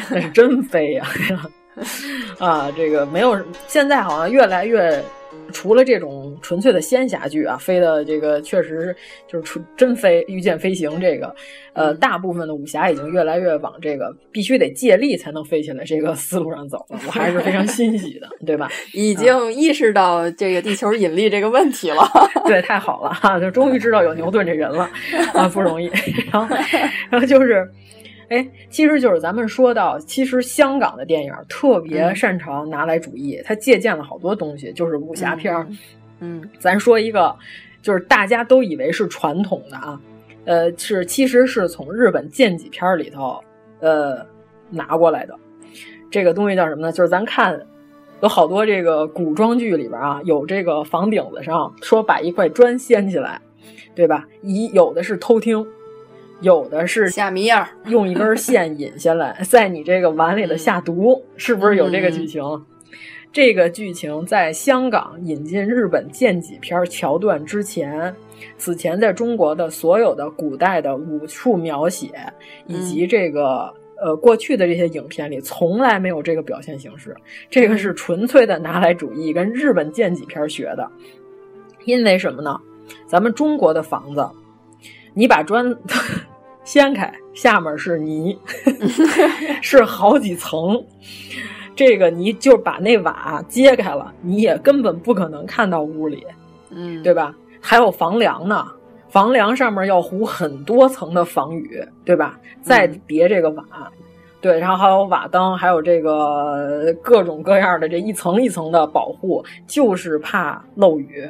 [0.10, 1.08] 那 是真飞呀、
[2.38, 2.46] 啊！
[2.46, 5.02] 啊，这个没有，现在好像越来越。
[5.50, 8.96] 除了这种纯粹的仙侠剧啊，飞的这个确实
[9.28, 11.36] 就是纯真飞，御剑飞行这个，
[11.74, 18.70] 呃，大部分的武侠已经越来越往这个必须得借力才能飞起来这个思路上走了，我还是非常欣喜的，对吧？
[18.94, 22.04] 已经意识到这个地球引力这个问题了，
[22.46, 24.90] 对，太好了哈，就终于知道有牛顿这人了
[25.34, 25.90] 啊，不容易。
[26.32, 26.56] 然后，
[27.10, 27.70] 然后就是。
[28.30, 35.68] 哎，其实就是咱们说到，其实香港的电影特别擅长拿来主义，它、嗯、借鉴了好多东西，就是武侠片儿。
[36.20, 37.36] 嗯，咱说一个，
[37.82, 40.00] 就是大家都以为是传统的啊，
[40.46, 43.42] 呃，是其实是从日本剑戟片里头
[43.80, 44.24] 呃
[44.70, 45.36] 拿过来的。
[46.12, 46.92] 这个东西叫什么呢？
[46.92, 47.60] 就是咱看
[48.22, 53.42] 有好多这个古装剧里边啊，有这个房顶子上说把一块砖掀起来，
[53.96, 54.28] 对吧？
[54.44, 55.66] 一有的是偷听。
[56.42, 62.42] 有的是下迷药，用一根线引下来， 在你这个碗里的下毒，是不是有这个剧情？
[62.42, 62.66] 嗯、
[63.32, 68.16] 这个剧情在香港引进日本剑戟片桥段之前，
[68.58, 72.12] 此前在中国的所有的古代的武术描写
[72.68, 77.14] 以及这个、嗯、呃过去的这些影片里，从来没有这个表现形式。
[77.50, 80.90] 这个是纯粹的拿来主义，跟日本剑戟片学的。
[81.84, 82.58] 因为什么呢？
[83.06, 84.26] 咱们中国的房子。
[85.16, 85.76] 你把砖
[86.70, 88.38] 掀开，下面是泥，
[89.60, 90.80] 是好几层。
[91.76, 96.24] 这个泥就把那瓦揭开了，你也根本不可能看到屋里，
[96.70, 97.34] 嗯，对吧？
[97.60, 98.68] 还有房梁呢，
[99.10, 102.40] 房梁上面要糊很多层的防雨，对吧？
[102.62, 103.88] 再叠这个瓦，嗯、
[104.40, 111.28] 对，然后还有瓦当，还有这个各种各样的这一层一层的保护，就是怕漏雨。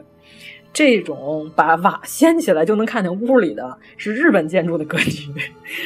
[0.72, 5.30] 这种把瓦掀起来就能看见屋里的，是日本建筑的格局，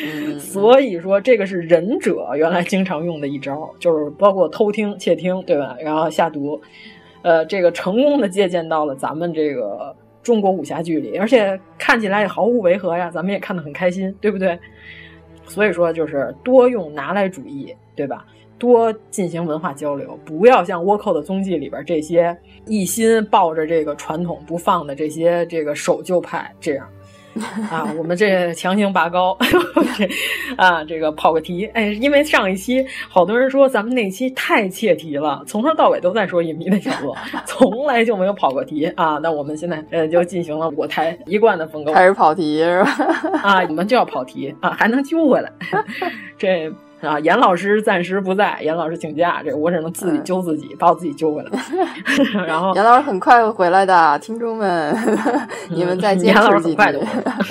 [0.05, 5.75] 嗯、所以说这个是忍者原来经常用的一招，就是包括偷听、窃听，对吧？
[5.81, 6.61] 然后下毒，
[7.21, 14.59] 呃，这个成功的借鉴到了咱们这个中国武侠剧里，而且看起来也毫无违和呀，咱们也看得很开心，对不对？
[15.45, 18.25] 所以说就是多用拿来主义，对吧？
[18.63, 22.33] 多进行文化交流，不要像倭寇的踪迹里边这些
[22.65, 26.87] 一心抱着这个传统不放的这些这个守旧派这样
[27.69, 29.37] 啊，我们这强行拔高
[30.55, 37.13] 啊，这个跑个题，哎，因为上一期好多人说咱们那期太切题了，从头到尾都在说隐秘的角落，
[37.45, 39.19] 从来就没有跑过题啊。
[39.21, 42.91] 那我们现在呃就进行了我台一贯的风格，开始跑题是吧？
[43.43, 45.51] 啊，你们就要跑题啊，还能揪回来，
[46.37, 46.71] 这。
[47.03, 51.51] 啊，严老师暂时不在，严老师请假，这我只能自己揪自己，嗯、把我自己揪回来。
[52.47, 54.95] 然后严老师很快会回来的，听众们，
[55.69, 56.99] 你们再坚持几天。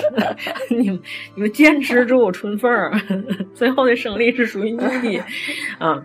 [0.69, 0.99] 你们
[1.35, 2.69] 你们坚持住，春风，
[3.53, 5.23] 最后的胜利是属于你的。
[5.77, 6.03] 啊，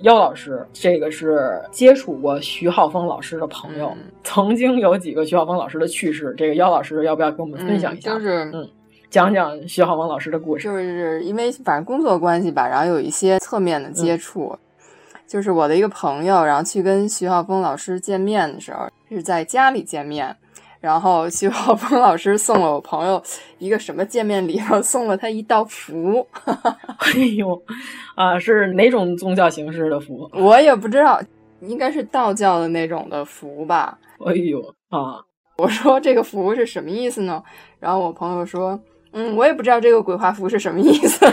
[0.00, 8.12] 妖老师，这个是接触过徐浩峰老师的朋友，嗯、曾经有几个徐浩峰老师的趣事，这个妖老师要不要跟我们分享一下？
[8.12, 8.68] 嗯、就是嗯。
[9.14, 14.48] 讲讲徐浩峰老师的故事，就是因为反正工作关系吧，然后有一些侧面的接触。
[14.52, 20.36] 嗯、就是我的一个朋友，然后去跟徐浩峰老师见面的时候，是在家里见面。
[20.80, 23.22] 然后徐浩峰老师送了我朋友
[23.58, 26.26] 一个什么见面礼，然后送了他一道符。
[26.98, 27.62] 哎呦，
[28.16, 30.28] 啊，是哪种宗教形式的符？
[30.32, 31.20] 我也不知道，
[31.60, 33.96] 应该是道教的那种的符吧。
[34.26, 35.22] 哎呦啊！
[35.56, 37.40] 我说这个符是什么意思呢？
[37.78, 38.76] 然后我朋友说。
[39.14, 41.24] 嗯，我也不知道这个鬼画符是什么意思。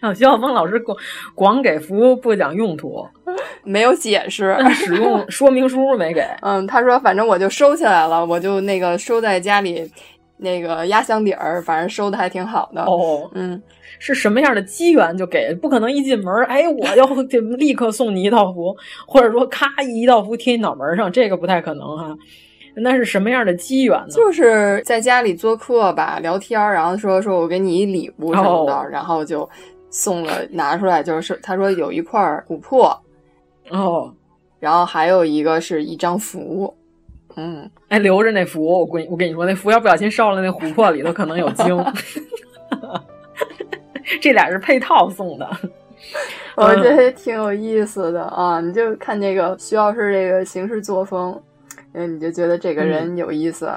[0.00, 0.96] 啊，徐晓峰老师光
[1.34, 3.06] 光给符不讲用途，
[3.64, 6.22] 没有解释，使用 说明书没给。
[6.42, 9.90] 嗯，他说反正我就收起来了，我就那个收在家里
[10.36, 12.82] 那个压箱底儿，反正收的还挺好的。
[12.82, 13.60] 哦，嗯，
[13.98, 15.54] 是什么样的机缘就给？
[15.54, 18.76] 不可能一进门，哎，我要就立刻送你一道符，
[19.06, 22.16] 或者说咔一道符贴你脑门上，这个不太可能哈。
[22.80, 24.08] 那是什么样的机缘呢？
[24.10, 29.48] 就是在家里做客吧，聊天，然后说说我给你一礼物什么的，哦、然后就
[29.90, 32.96] 送了，拿出来就是他说有一块琥珀，
[33.70, 34.12] 哦，
[34.60, 36.74] 然后还有一个是一张符，
[37.36, 41.84] 嗯，哎，留着那符，我跟我跟你说，那符要不小心烧了，那琥珀里头可能有精，
[44.20, 45.48] 这俩是配套送的。
[46.54, 48.60] 我觉得挺有意思的啊！
[48.60, 51.40] 你就看这个徐老师这个行事作风。
[51.94, 53.70] 嗯，你就觉得这个人有意思，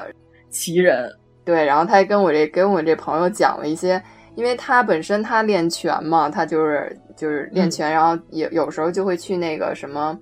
[0.50, 1.10] 奇人。
[1.44, 4.02] 对，然后他还跟我这跟我这朋友讲了一些，
[4.36, 10.18] 因为他本身他练拳嘛，他就是就是练拳，嗯、然后有有时候就会去那个什么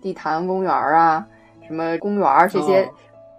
[0.00, 1.24] 地坛公园啊，
[1.66, 2.82] 什么公园这些。
[2.82, 2.88] 哦。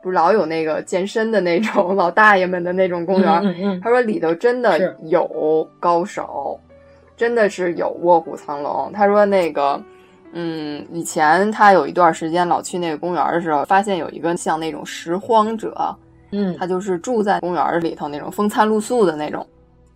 [0.06, 6.60] 不是老有那个健身的那种老大爷们的那种公园，嗯嗯嗯、他说里头真的有高手，
[7.18, 8.91] 真的是有卧虎藏龙。
[8.94, 9.82] 他说那个，
[10.36, 15.74] 嗯，以前他有一段时间老去那个公园的时候，发现有一个像那种拾荒者，
[16.32, 19.48] 嗯，他就是住在公园里头那种风餐露宿的那种，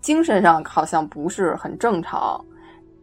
[0.02, 2.44] 精神上好像不是很正常。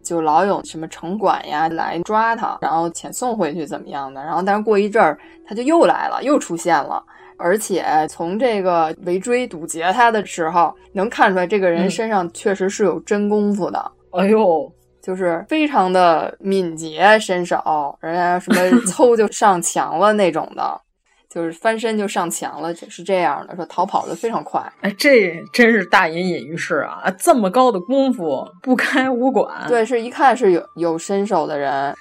[0.02, 7.02] 就老有什么城管呀来抓他，然后遣送回去怎么样的，然后但是过一阵儿他就又来了，又出现了，
[7.36, 13.92] 而且从这个围追堵截他的时候，能看出来这个人身上确实是有真功夫的。
[14.12, 14.72] 嗯、哎呦，
[15.06, 20.80] 就是非常的敏捷身手，人家什么 凑就上墙了那种的。
[21.28, 23.54] 就是翻身就上墙了，是这样的。
[23.54, 27.10] 说逃跑的非常快，哎，这真是大隐隐于市啊！
[27.18, 31.94] 这么高的功夫不开武馆，对，是一看是有有身手的人。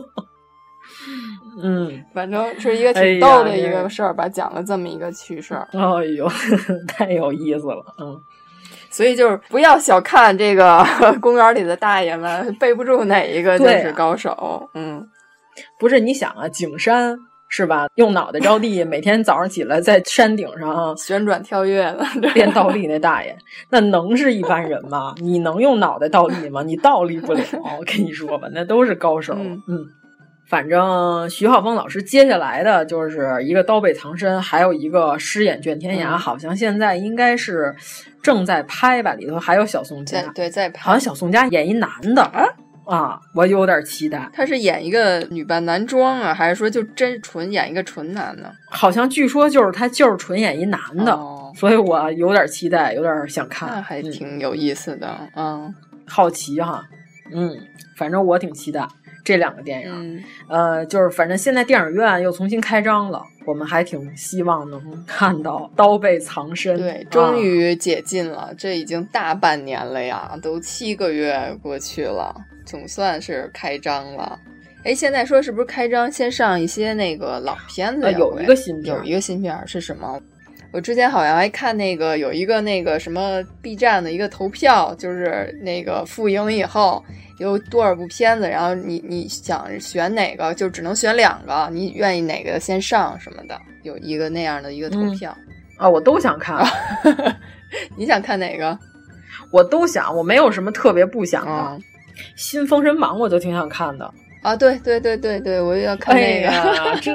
[1.62, 5.68] 嗯，反正是一个挺逗的一个事儿吧，哎、讲了这么一个趣事儿。
[5.72, 6.28] 哎呦，
[6.88, 8.20] 太有意思了，嗯。
[8.98, 10.84] 所以就是不要小看这个
[11.22, 14.30] 公园里的大爷们，背不住哪一个就是高手。
[14.32, 15.08] 啊、嗯，
[15.78, 17.16] 不是你想啊，景山。
[17.50, 17.86] 是吧？
[17.94, 22.04] 用脑袋着地，每天早上起来在山顶上旋转跳跃的
[22.34, 23.34] 练倒立，那大爷
[23.70, 25.14] 那能是一般人吗？
[25.16, 26.62] 你能用脑袋倒立吗？
[26.62, 27.40] 你倒立不了。
[27.78, 29.32] 我跟你说吧，那都是高手。
[29.38, 29.86] 嗯，嗯
[30.48, 37.74] 反正徐浩峰老师接下来的就是一个刀背藏身，还有一个诗眼卷天涯，嗯、好像现在应该是
[38.22, 40.22] 正在拍吧，里头还有小宋佳。
[40.34, 40.80] 对，在拍。
[40.82, 42.22] 好像小宋佳演一男的。
[42.22, 42.44] 啊
[42.86, 44.26] 啊，我有点期待。
[44.32, 48.50] 他是演一个女扮男装啊，还是说就真纯演一个纯男的？
[48.70, 53.68] 好像据说就是他就是纯演一男的，哦、所以我有点期待，有点想看。
[53.68, 55.74] 那还挺有意思的，嗯，嗯
[56.06, 56.82] 好奇哈，
[57.30, 57.54] 嗯，
[57.94, 58.88] 反正我挺期待
[59.28, 60.16] 这两个电影。
[60.16, 66.74] 嗯、呃，就是反正现在电影院又重新开张了，我们还挺希望能看到刀背藏身。
[66.78, 72.34] 对，终于解禁了，啊、这已经大半年了呀，都七个月过去了。
[72.64, 74.38] 总算是开张了，
[74.84, 78.12] 哎，现在说是不是开张先上一些那个老片子、呃？
[78.12, 80.18] 有一个新片，有一个新片是什么？
[80.72, 87.02] 我之前好像还看那个有一个那个什么 B 站的一个投票，就是那个复映以后
[87.38, 95.34] 有多少部片子，然后你你想选哪个，就只能选两个，你愿意哪个先上什么的，有一个那样的一个投票。
[95.38, 96.64] 嗯、啊，我都想看，
[97.96, 98.78] 你想看哪个？
[99.50, 101.52] 我都想，我没有什么特别不想的。
[101.52, 101.82] 嗯
[102.34, 104.12] 新《封神榜》我就挺想看的
[104.42, 104.54] 啊！
[104.54, 106.48] 对对对对对，我又要看那个。
[106.48, 107.12] 哎、这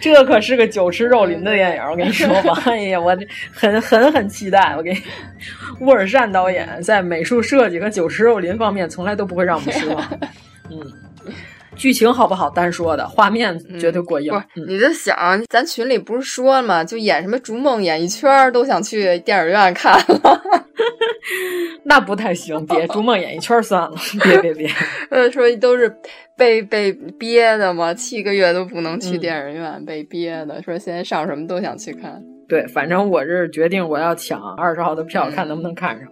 [0.00, 2.62] 这可是个酒池肉林的电影，我跟你说吧。
[2.66, 3.16] 哎呀，我
[3.52, 4.74] 很很很期待。
[4.76, 4.94] 我给
[5.80, 10.18] 沃尔善导演在美术设计和酒池肉林方面从来都不会让我们失望。
[10.70, 10.80] 嗯，
[11.74, 14.32] 剧情好不好单说的，画面绝对过硬。
[14.32, 16.84] 不是，你就想，咱群里不是说了吗？
[16.84, 20.63] 就演什么逐梦演艺圈都想去电影院看了。
[21.84, 24.68] 那不太行，别 逐梦演艺圈算了，别别别。
[25.10, 25.94] 呃，说都是
[26.36, 30.62] 被被憋的嘛，七个月都不能去电影院，嗯、被憋的。
[30.62, 32.22] 说现在上什么都想去看。
[32.48, 36.08] 对，反正我是决定我要抢二十号的票，看能不能看上。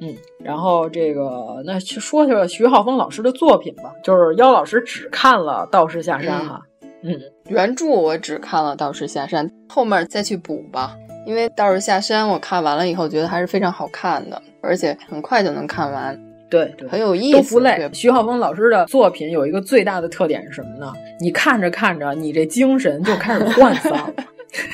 [0.00, 0.12] 嗯，
[0.44, 6.60] 然后这个那去说说徐浩峰老师的作品吧，就是妖老师只看了《道士下山》哈。
[7.02, 10.96] 嗯，原著我只看了《道士下山》，后面再去补吧。
[11.26, 16.18] 因为《道士下山》我看完了以后，觉得还是非常好看的，而且很快就能看完。
[16.50, 17.90] 对对，很有意思，都不累。
[17.92, 20.92] 徐浩峰老师的作品有一个最大的特点是什么呢？
[21.18, 24.14] 你看着看着，你这精神就开始涣散了。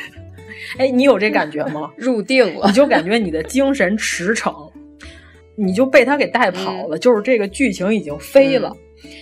[0.79, 1.91] 哎，你有这感觉吗？
[1.97, 4.71] 入定了，你就感觉你的精神驰骋，
[5.57, 6.97] 你就被他给带跑了。
[6.97, 8.69] 嗯、就是这个剧情已经飞了。
[8.69, 8.77] 嗯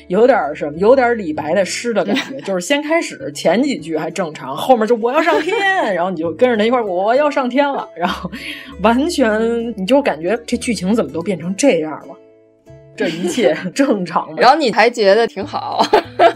[0.08, 8.30] 有点什么，有点李白的诗的感觉， 就是先开始前几句还正常，后面就我要上天，然后你就跟着他一块儿我要上天了，然后
[8.82, 12.16] 完全你就感觉这剧情怎么都变成这样了，
[12.96, 14.36] 这一切 正常吗？
[14.38, 15.84] 然后你还觉得挺好，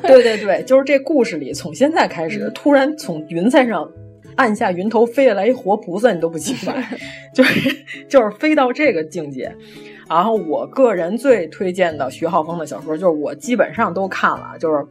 [0.03, 3.91] 对对对，就是这故事里从现在开始，突然从云彩上
[4.37, 6.83] 按下云头飞下来一活菩萨，你都不奇怪，
[7.35, 9.55] 就是就是飞到这个境界。
[10.15, 14.87] 然后我个人最推荐的徐浩峰的小说，就是我基本上都看了，就是，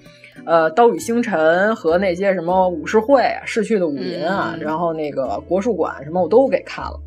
[0.46, 7.00] 呃，《刀与星辰》和那些什么武士会、啊逝去的武林啊，嗯、然后那个国术馆什么我都给看了。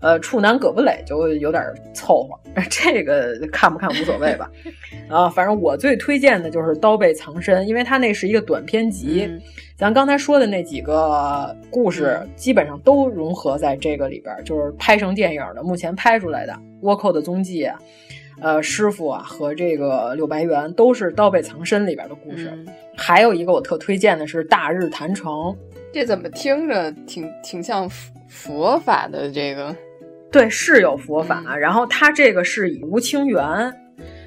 [0.00, 1.62] 呃，处男葛布磊就有点
[1.92, 2.38] 凑合，
[2.70, 4.50] 这个看不看无所谓吧。
[5.10, 9.42] 啊，反正我最推荐的就是《刀背藏身》，因为它那是一个短篇集，嗯、
[9.80, 16.52] 咱刚才说的那几个故事、嗯、基本上都融合在这个里边，就是拍成电影的，目前拍出来的
[16.86, 17.78] 《倭寇的踪迹》啊，
[18.42, 22.50] 呃，师傅啊和这个柳白猿都是《刀背藏身》里边的故事。
[22.52, 25.32] 嗯、还有一个我特推荐的是《大日坛城》，
[25.94, 27.88] 这怎么听着挺挺像
[28.28, 29.74] 佛法的这个？
[30.30, 31.42] 对，是有佛法。
[31.48, 33.74] 嗯、然后他这个是以吴清源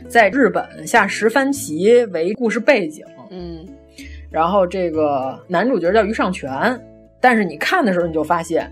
[0.09, 3.05] 在日本下十番棋为故事背景。
[3.29, 3.63] 嗯，
[4.33, 6.77] 然后这个男主角叫于尚泉，
[7.21, 8.69] 但是你看的时候你就发现，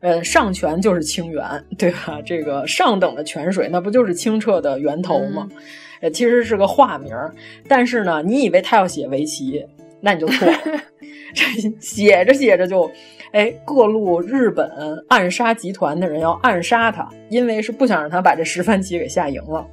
[0.00, 1.44] 呃，上泉就是清源，
[1.76, 2.22] 对吧？
[2.24, 5.48] 这个上等的泉水，那不就是清澈的源头吗？
[5.50, 5.58] 嗯、
[6.02, 7.12] 呃，其实是个化名。
[7.66, 9.66] 但是呢，你以为他要写围棋，
[10.00, 10.54] 那你就错了。
[11.34, 11.44] 这
[11.80, 12.90] 写着写着就。
[13.32, 14.68] 哎，各路日本
[15.08, 19.64] 暗杀集团的人要暗杀他，因为是不想让他把这十番棋给下赢了。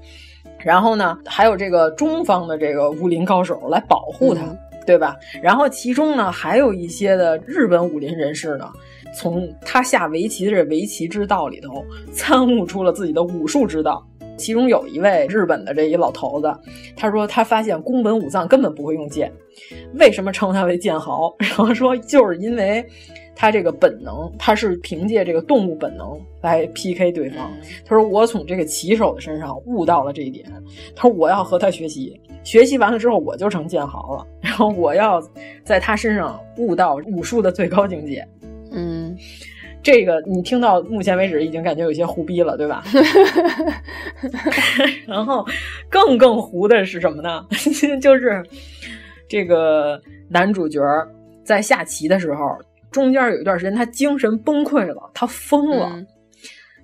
[0.59, 4.57] 然后呢，还有这个中方的这个武林高手来保护他，嗯、
[4.87, 5.15] 对吧？
[5.43, 8.71] 然后其中呢，还有一些的日本武林人士呢，
[9.13, 14.03] 从他下围棋的这围棋之道里头参悟出了自己的武术之道。
[14.37, 16.55] 其中有一位日本的这一老头子，
[16.95, 19.31] 他说他发现宫本武藏根本不会用剑，
[19.95, 21.35] 为什么称他为剑豪？
[21.37, 22.83] 然后说就是因为。
[23.39, 27.53] 他这个本能，他是凭借这个动物本能来 PK 对方。
[27.85, 30.43] 他说：“我从这个棋手的身上悟到了这一点。
[30.95, 34.27] 他说我要和他学习，学习完了之后我就成剑豪了。
[34.41, 35.21] 然后我要
[35.63, 38.27] 在他身上悟到武术的最高境界。”
[38.73, 39.15] 嗯，
[39.83, 42.83] 这个你听到目前为止已经感觉有些胡逼了，对吧？
[45.05, 45.45] 然后
[45.91, 47.45] 更更胡的是什么呢？
[48.01, 48.43] 就是
[49.29, 50.81] 这个男主角
[51.43, 52.57] 在下棋的时候。
[52.97, 55.91] 中间有一段时间，他精神崩溃了，他疯了。
[55.93, 56.07] 嗯、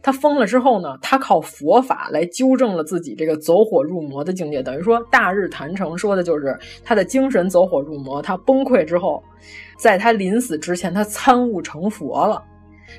[0.03, 4.61] 他疯了之后呢，他靠佛法来纠正了自己这个走火入魔的境界。
[4.61, 8.21] 等于说，《大日坛城》说的就是他的精神走火入魔。
[8.21, 9.23] 他崩溃之后，
[9.75, 12.43] 在他临死之前，他参悟成佛了。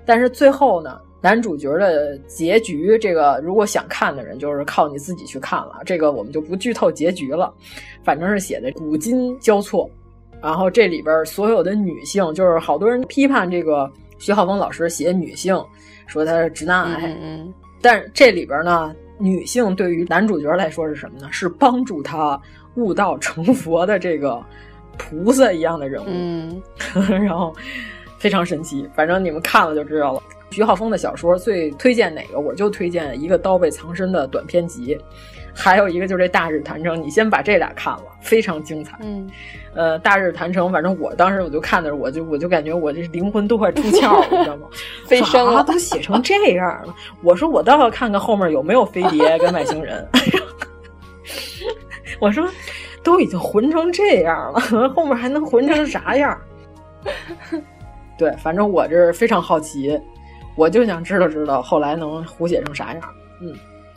[0.04, 5.82] 但是最后呢，男主角的结局，这个如果想看的人，就是靠你自己去看了。
[5.86, 7.54] 这个我们就不剧透结局了，
[8.02, 9.88] 反正是写的古今交错。
[10.44, 15.58] 然后这里边所有的女性，就是好多人批判这个徐浩峰老师写女性，
[16.06, 17.16] 说他是直男癌。
[17.22, 17.50] 嗯，
[17.80, 21.28] 但是这里边呢，女性对于男主角来说是什么呢？
[21.32, 22.38] 是帮助他
[22.74, 24.38] 悟道成佛的这个
[24.98, 26.08] 菩萨一样的人物。
[26.08, 26.62] 嗯，
[27.08, 27.50] 然后
[28.18, 30.22] 非常神奇，反正你们看了就知道了。
[30.50, 32.38] 徐浩峰的小说最推荐哪个？
[32.38, 34.96] 我就推荐一个《刀背藏身》的短篇集。
[35.54, 38.98] 还有一个就是这《大日坛城》，你先把这俩看了，非常精彩。
[39.00, 39.30] 嗯，
[39.74, 44.66] 呃，《大日坛城》，反正我当时我就看的时候，我就我就感觉我这灵魂都快出窍了，你知道吗？
[45.06, 46.94] 飞升了，都写成这样了。
[47.22, 50.06] 我说我倒要看看后面有没有飞碟跟外星人。
[52.20, 52.46] 我说
[53.02, 54.60] 都已经混成这样了，
[54.94, 56.36] 后面还能混成啥样？
[58.18, 60.00] 对，反正我这非常好奇，
[60.56, 63.02] 我就想知道知道后来能胡写成啥样。
[63.40, 63.54] 嗯。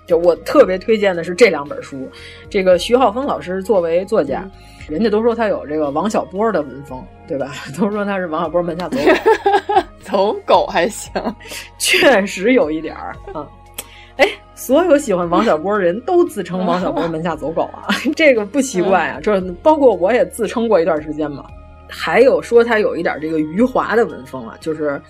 [0.08, 2.10] 就我特别推荐的是这两本书，
[2.50, 4.52] 这个徐浩峰老师作为作家，嗯、
[4.88, 7.52] 人家都说他有这个王小波的文风，对吧？
[7.78, 11.12] 都说他是王小波门下走狗， 走狗还行，
[11.78, 13.46] 确实有一点儿啊。
[14.16, 19.20] 哎，所有喜欢王小波的人都自称王小波门下走狗啊， 这个不奇怪啊。
[19.22, 21.46] 这包括我也自称过一段时间嘛。
[21.90, 25.02] 还有说他有一点这个余华的文风啊，就是。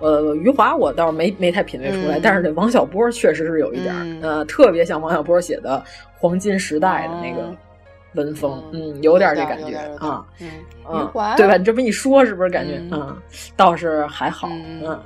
[0.00, 5.82] 呃，余华我倒是没没太品味出来，嗯、但是这王小波确实是有一点，嗯、呃，特别像王小波写的
[6.18, 7.54] 《黄金时代》的那个
[8.14, 10.48] 文风，嗯，嗯有点这感觉啊，嗯，
[10.90, 11.56] 余华对吧？
[11.56, 13.16] 你这么一说，是不是感觉嗯，
[13.56, 14.48] 倒是还好，
[14.82, 15.00] 嗯，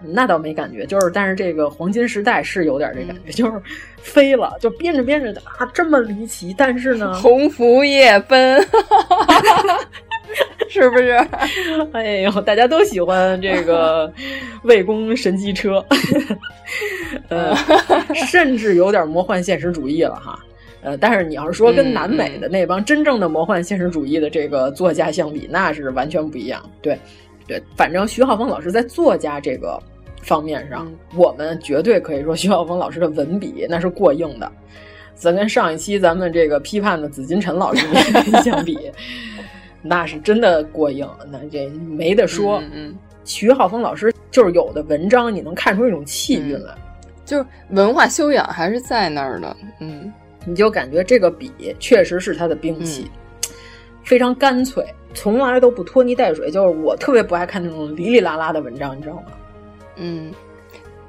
[0.00, 3.60] 那倒没感觉，就是但是这个《黄金时代》是有点这感觉，就是
[3.98, 8.64] 飞了，就编着编着啊，这么离奇，但是呢，鸿福夜奔。
[10.68, 11.12] 是不是？
[11.92, 14.12] 哎呦，大家都喜欢这个
[14.64, 15.84] 魏公神机车，
[17.28, 17.54] 呃，
[18.14, 20.38] 甚至有点魔幻现实主义了哈。
[20.82, 26.62] 呃，但是你要是说跟南美的那帮真正的魔幻现实主义的这个作家相比，那是完全不一样。
[26.80, 26.96] 对，
[27.46, 29.82] 对，反正徐浩峰老师在作家这个
[30.22, 34.50] 方面上，嗯、我们绝对可以说徐浩峰老师的文笔那是过硬的。
[35.14, 37.86] 咱跟上一期咱们这个批判的紫金陈老师
[38.44, 38.78] 相比。
[39.86, 42.58] 那是真的过硬，那这没得说。
[42.58, 49.56] 嗯，嗯徐浩峰老师就是有的文章，你能看出一种气韵来，嗯、就是文化修养还是在那儿的。
[49.80, 50.12] 嗯，
[50.44, 51.50] 你就感觉这个笔
[51.80, 53.50] 确实是他的兵器，嗯、
[54.04, 56.52] 非常干脆，从来都不拖泥带水。
[56.52, 59.22] 就是我特别不爱看那种哩哩啦啦的文章，你知道吗？
[59.96, 60.32] 嗯，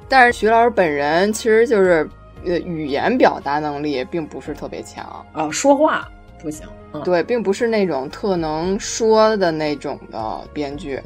[0.10, 2.10] 但是徐老师本人其实就是
[2.46, 6.10] 呃语言表达能力并不是特别强啊，说话
[6.42, 6.66] 不行。
[6.98, 11.02] 嗯、对，并不是那种特能说的那种的编剧，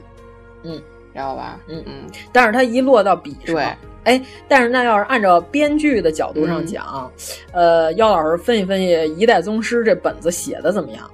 [0.64, 0.82] 嗯，
[1.14, 1.60] 知道吧？
[1.68, 1.94] 嗯嗯。
[2.32, 3.64] 但是他一落到笔上，对，
[4.04, 7.12] 哎，但是那要是按照编剧的角度上讲，
[7.54, 11.06] 嗯、呃，姚老师分析分析《一代宗师》这本子写的怎么样？《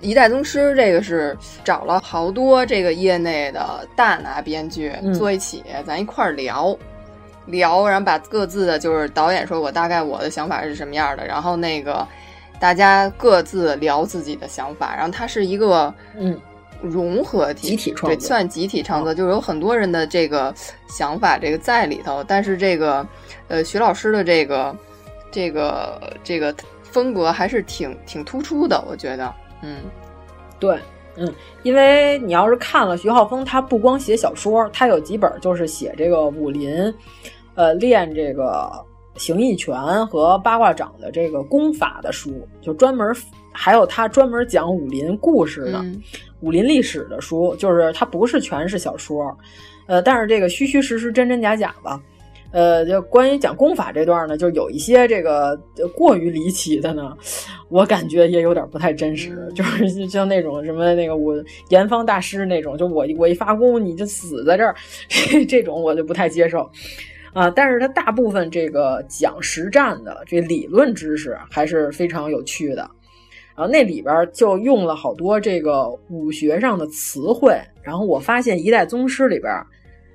[0.00, 6.76] 一代宗师》这个是找了好多这个业内的大拿编剧坐一起，嗯、咱一块儿聊
[7.46, 12.06] 聊，然后把各自的就是导演说我大概我的想法是什么样的，然后那个。
[12.60, 16.38] 大家各自聊自己的想法，然后它是一个嗯
[16.82, 20.52] 融合体，集体创作，对，算集体创作，就是有很多人的这个
[20.88, 22.22] 想法这个在里头。
[22.22, 23.06] 但是这个
[23.48, 24.76] 呃徐老师的这个
[25.30, 29.78] 这个这个风格还是挺挺突出的，我觉得，嗯，
[30.58, 30.78] 对，
[31.16, 31.32] 嗯，
[31.62, 36.92] 因为你要是看了徐浩峰，他不光写小说，他有几本就是写这个武林，
[37.54, 38.87] 呃，练这个。
[39.18, 43.14] 形意拳和八卦掌的这个功法的书，就专门
[43.52, 46.00] 还有他专门讲武林故事的、嗯、
[46.40, 49.36] 武林历史的书，就是它不是全是小说，
[49.86, 52.00] 呃，但是这个虚虚实实、真真假假吧。
[52.50, 55.54] 呃，就关于讲功法这段呢，就有一些这个
[55.94, 57.14] 过于离奇的呢，
[57.68, 61.34] 我感觉也有点不太真实，嗯、就是像那种什么那个我
[61.68, 64.74] 严方大师那种，就我我一发功你就死在这儿，
[65.46, 66.66] 这种我就不太接受。
[67.38, 72.82] 啊，但是它大部分这个讲实战的这理论知识还是非常有趣的，
[73.54, 79.52] 然后那里边就用了好多这个武学上的词汇，然后我发现《一代宗师》里边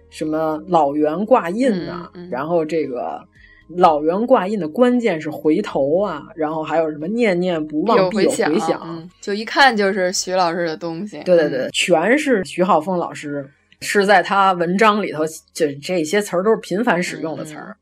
[0.09, 3.25] 什么老猿挂印啊，嗯嗯、然后这个
[3.69, 11.21] 老猿挂印的关键是回头啊，然后还有什么念念不忘必有回响，就一看就是徐老师的东西。
[11.23, 13.49] 对对对，全是徐浩峰老师。
[13.83, 15.23] 是在他文章里头，
[15.53, 17.77] 就这些词儿都是频繁使用的词儿，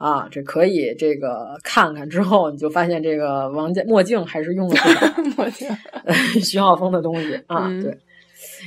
[0.00, 5.68] 嗯、啊，这可以这个看看之后，你就发现这个王家墨镜还是用了不少 墨镜。
[6.42, 7.92] 徐浩峰的东西啊，嗯、对，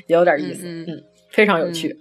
[0.08, 1.98] 也有点意思，嗯,嗯，非常有趣。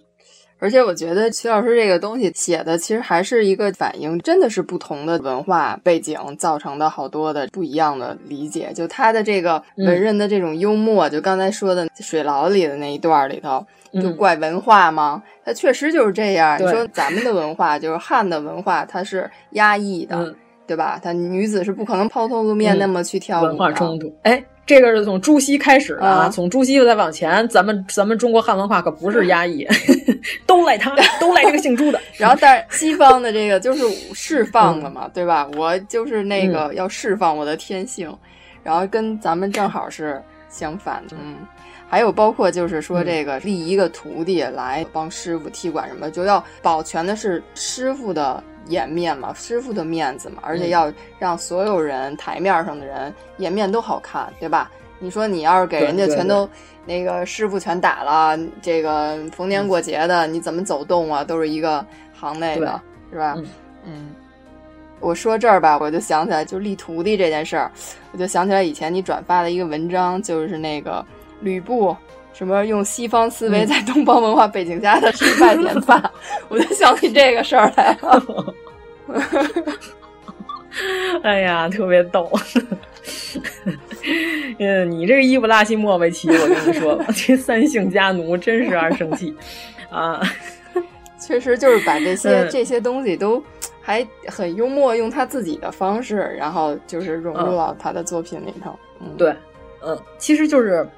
[0.61, 8.73] 而且我觉得徐老师这个东西写的其实还是一个反映，真的是不同的文化背景造成的好多的不一样的理解。
[8.75, 13.65] 就他的这个文人的这种幽默，嗯、就刚才说的水牢里的那一段里头，
[14.03, 15.23] 就怪文化吗？
[15.45, 16.61] 它确实就是这样。
[16.61, 20.35] 你说咱们的文化就是汉的文化，它是压抑的，嗯、
[20.67, 21.01] 对吧？
[21.03, 23.49] 他女子是不可能抛头露面那么去跳舞的。
[23.51, 24.45] 文化冲突，哎。
[24.69, 29.67] 这个是从朱熹开始的啊，从朱熹再往前，咱们咱们中国汉文化可不是压抑，
[30.47, 31.99] 都赖他， 都赖这个姓朱的。
[32.19, 33.83] 然后，但是西方的这个就是
[34.13, 35.49] 释放了嘛，嗯、对吧？
[35.57, 38.19] 我就是那个要释放我的天性，嗯、
[38.63, 41.17] 然后跟咱们正好是相反的。
[41.19, 41.37] 嗯，
[41.89, 48.45] 还有包括就是说这个立一个徒弟来帮师傅踢馆什么，就要保全的是师傅的。
[48.69, 54.71] 颜面嘛，师傅的面子嘛，而且要让所有人、嗯、台面上的人颜面都好看，对吧？
[55.01, 56.49] 你说你要是给人家全都
[56.85, 61.23] 那个师傅全打了，这个逢年过节的、嗯、你怎么走动啊？
[61.25, 62.81] 都是一个行内的，
[63.11, 63.35] 是吧？
[63.37, 63.47] 嗯
[63.85, 64.11] 嗯。
[65.01, 67.71] 我说这儿吧，我就想起来，就立徒弟这件事儿，
[68.11, 71.05] 我就想起来以前你转发的一个文章，就是那个
[71.41, 71.97] 吕布。
[72.39, 76.11] 什么用西方思维在东方文化背景下的失败典范，嗯、
[76.49, 78.55] 我就想起这个事儿来了。
[81.25, 82.31] 哎呀，特别逗。
[84.61, 89.35] 嗯，你这个伊布拉希莫维奇，我跟你说， 这三姓家奴真是让人生气
[89.91, 90.23] 啊！
[91.19, 93.43] 确实就是把这些、嗯、这些东西都
[93.81, 98.79] 还很幽默，用他自己的方式，然后就是融入到他的作品里头。
[99.01, 99.35] 嗯，对，
[99.85, 100.89] 嗯，其实就是。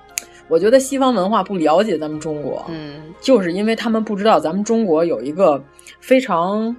[0.51, 5.63] 我觉得西方文化不了解咱们中国，嗯，就是因为他们不知道咱们中国有一个
[6.01, 6.75] 非常，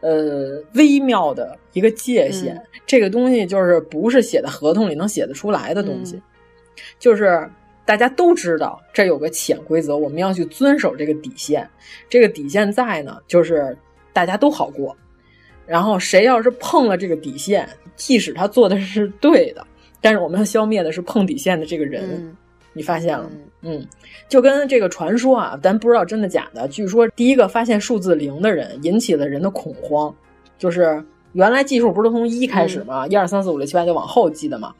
[0.00, 2.54] 呃，微妙的一个界限。
[2.54, 6.22] 嗯、这个东西就是不是写在合同里能写得出来的东西，嗯、
[7.00, 7.50] 就是
[7.84, 11.68] 大家都知道这有个潜规则，我们要去遵守这个底线。
[12.08, 13.76] 这个底线在呢，就是
[14.12, 14.96] 大家都好过。
[15.66, 19.66] 然后谁要是碰了这个底线，即使他做的是对的，
[20.00, 22.04] 但是我们要消灭的是碰底线的这个人。
[22.12, 22.36] 嗯
[22.72, 23.30] 你发现了，
[23.62, 23.86] 嗯，
[24.28, 26.66] 就跟这个传说啊，咱不知道真的假的。
[26.68, 30.14] 据说第一个发现数字零的人引起了人的恐慌，
[30.58, 33.06] 就是原来计数不是从一开始吗？
[33.06, 34.74] 一二三四五六七八就往后记的嘛。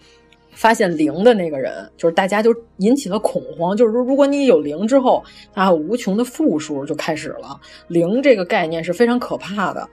[0.54, 5.24] 发现零的那个人，就是大家就引起了恐慌，就是说，如果你有零之后，
[5.54, 7.58] 啊，无穷的负数就开始了。
[7.88, 9.88] 零这个概念是非常可怕的。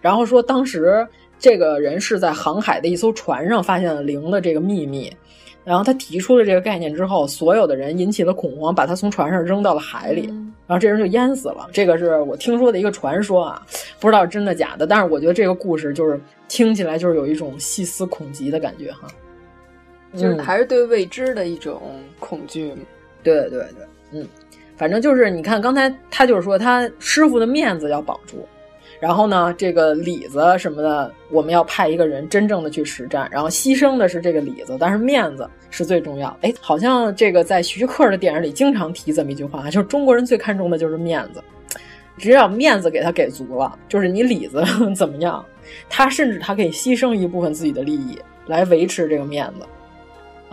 [0.00, 1.04] 然后说，当时
[1.36, 5.12] 这个人是在航海的一艘船上发现了零的这个秘密。
[5.64, 10.28] 然后他提出了这个概念之后，所有的人引起了恐慌，把他从船上扔到了海里。
[10.30, 11.68] 嗯、然后这人就淹死了。
[11.72, 13.66] 这个是我听说的一个传说啊，
[13.98, 14.86] 不知道真的假的。
[14.86, 19.08] 但是我觉得这个故事就是听起来就是有一种细思恐极的感觉哈，
[20.12, 21.80] 就是还是对未知的一种
[22.18, 22.72] 恐惧。
[23.22, 24.28] 对对对，嗯，
[24.76, 28.46] 反正就是你看刚才他就是说他师傅的面子要保住。
[29.04, 36.34] 然后呢，这个里子什么的，我们要派一个人真正的去实战，然后牺牲的是这个里子，但是面子是最重要。
[36.40, 41.44] 哎，好像这个在徐克的电影里经常提这么一句话，就是中国人最看重的就是面子，
[42.16, 44.64] 只要面子给他给足了，就是你里子
[44.96, 45.44] 怎么样，
[45.90, 49.66] 他甚至他可以牺牲一部分自己的利益来维持这个面子。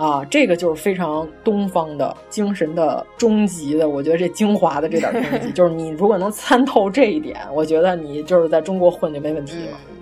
[0.01, 9.77] 啊，这个就是非常东方的精神的终极的，我觉得这精华的这点东西， 就是你如果能参透这一点，我觉得你就是在中国混就没问题了。
[9.91, 9.97] 嗯、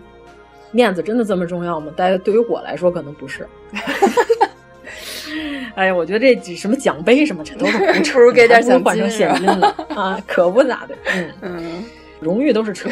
[0.71, 1.91] 面子真的这么重要吗？
[1.97, 3.45] 但对于我来说，可能不是。
[5.75, 7.77] 哎呀，我觉得这什么奖杯什么，这都是
[8.13, 10.95] 不如给点奖换成现金了啊，可不咋的。
[11.13, 11.83] 嗯嗯，
[12.21, 12.89] 荣誉都是扯。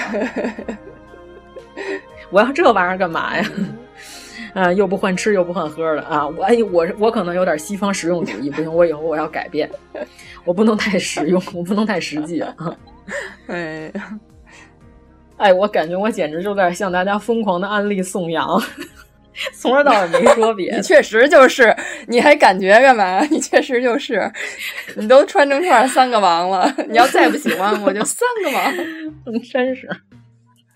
[2.32, 3.50] 我要这玩意儿干嘛呀？
[4.58, 6.28] 啊，又不换吃又不换喝的啊！
[6.28, 9.70] 我哎，我我可能有点西方实用主义，不行，我以后我要改变，
[10.46, 12.56] 我不能太实用，我不能太实际啊！
[13.46, 13.92] 哎，
[15.38, 18.60] 哎，我感觉我简直就在向大家疯狂的安利宋阳，
[19.54, 20.78] 从头到尾没说别的。
[20.78, 21.72] 你确实就是，
[22.08, 23.22] 你还感觉干嘛？
[23.30, 24.28] 你确实就是，
[24.96, 28.74] 你都穿成串三个王了，你要再不喜欢我就三个王，
[29.54, 29.88] 真是。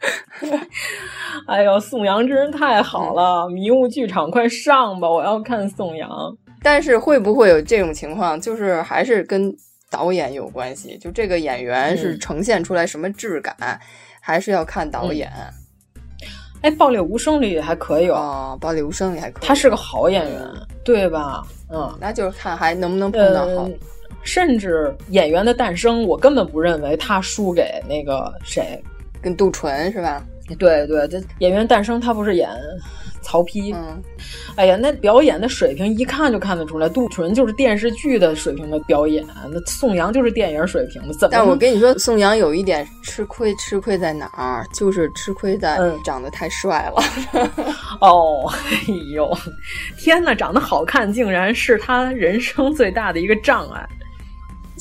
[1.47, 3.47] 哎呦，宋阳真是太好了！
[3.49, 6.09] 迷雾剧场快上吧，我要看宋阳。
[6.63, 8.39] 但是会不会有这种情况？
[8.39, 9.53] 就是还是跟
[9.89, 13.77] 导演有关系，就这个演员是呈现出来什么质感，嗯、
[14.19, 15.31] 还是要看导演。
[16.61, 20.41] 哎，《爆裂无声》里还可以哦，《暴力无声》里还可以，他是个好演员，
[20.83, 21.43] 对吧？
[21.69, 23.63] 嗯，那就是看还能不能碰到好。
[23.63, 23.69] 呃
[24.23, 28.79] 甚至演员的诞生，我根本不认为他输给那个谁。
[29.21, 30.23] 跟杜淳是吧？
[30.59, 32.49] 对对，这演员诞生他不是演
[33.21, 33.73] 曹丕？
[33.73, 34.01] 嗯，
[34.55, 41.13] 哎呀，那表演的水平一看就看得出来，杜淳就是电视剧的水平的表演，那宋阳就是电影水平的。
[41.13, 41.31] 怎么？
[41.31, 44.65] 但我跟你说，宋阳有一点吃亏，吃亏在哪儿？
[44.73, 47.01] 就是吃亏在长得太帅了。
[47.33, 47.49] 嗯、
[48.01, 49.31] 哦，哎呦，
[49.97, 53.87] 天哪，长得好看竟然是他人生最大的一个障碍。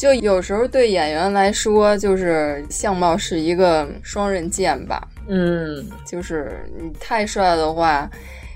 [0.01, 5.07] 就有时候对演员来说，就是相貌是一个双刃剑吧。
[5.29, 8.09] 嗯，就是你太帅的话，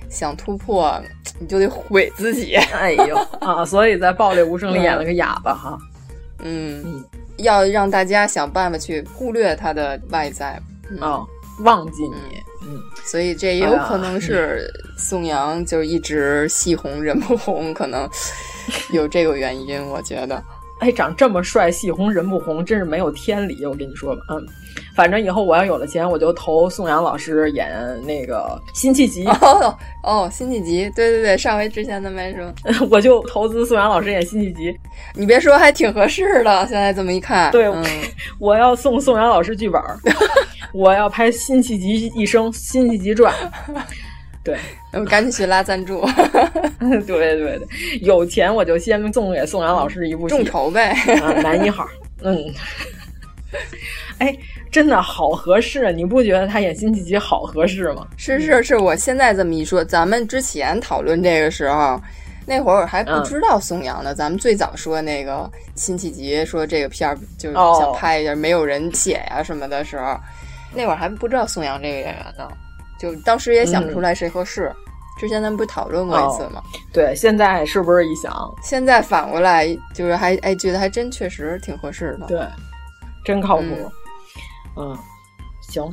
[0.08, 0.98] 想突破
[1.38, 2.54] 你就得毁自己。
[2.72, 3.62] 哎呦啊！
[3.62, 5.78] 所以在《暴力无声》里演了个哑巴哈。
[6.38, 7.04] 嗯，嗯
[7.36, 10.58] 要让大家想办法去忽略他的外在。
[10.88, 11.26] 嗯、哦，
[11.60, 12.40] 忘记你。
[12.66, 14.66] 嗯，所以这也有可能是
[14.96, 18.08] 宋阳就一直戏红人不红，可能
[18.92, 20.42] 有这个原因，我觉得。
[20.84, 23.64] 哎，长这么帅，戏红人不红，真是没有天理！
[23.64, 24.46] 我跟你说吧，嗯，
[24.94, 27.72] 反正以后我要有了钱，我就投宋阳老师演
[28.04, 29.24] 那个辛弃疾。
[29.24, 32.52] 哦哦，辛弃疾，对对对，上回之前的没说，
[32.90, 34.78] 我就投资宋阳老师演辛弃疾。
[35.14, 36.66] 你别说，还挺合适的。
[36.66, 37.82] 现在这么一看，对，嗯、
[38.38, 39.80] 我要送宋阳老师剧本，
[40.74, 43.32] 我要拍《辛弃疾一生》《辛弃疾传》。
[44.44, 44.56] 对，
[44.92, 46.06] 我们赶紧去拉赞助。
[46.78, 47.60] 对对对，
[48.02, 50.90] 有钱我就先送给宋阳老师一部，众筹呗，
[51.22, 51.88] 啊，男一号。
[52.20, 52.38] 嗯，
[54.18, 54.36] 哎，
[54.70, 58.06] 真的好合适，你不觉得他演辛弃疾好合适吗？
[58.18, 61.98] 是是是，我现在这么一说，咱们之前讨论这个时候，
[62.46, 64.12] 那会儿还不知道宋阳呢。
[64.12, 70.18] 嗯、咱们最早说那个辛弃疾，说这个片儿就是想拍一下，哦、没有人写呀什么的时候，
[70.74, 72.48] 那会儿还不知道宋阳这个演员呢。
[72.98, 74.76] 就当时也想不出来谁合适，嗯、
[75.18, 76.64] 之前咱们不是讨论过一次吗、哦？
[76.92, 82.40] 对，现在是不是一想，现在反过来就是还哎觉得还真确实挺合适的，对，
[83.24, 83.64] 真靠谱。
[84.76, 84.98] 嗯,嗯，
[85.70, 85.84] 行，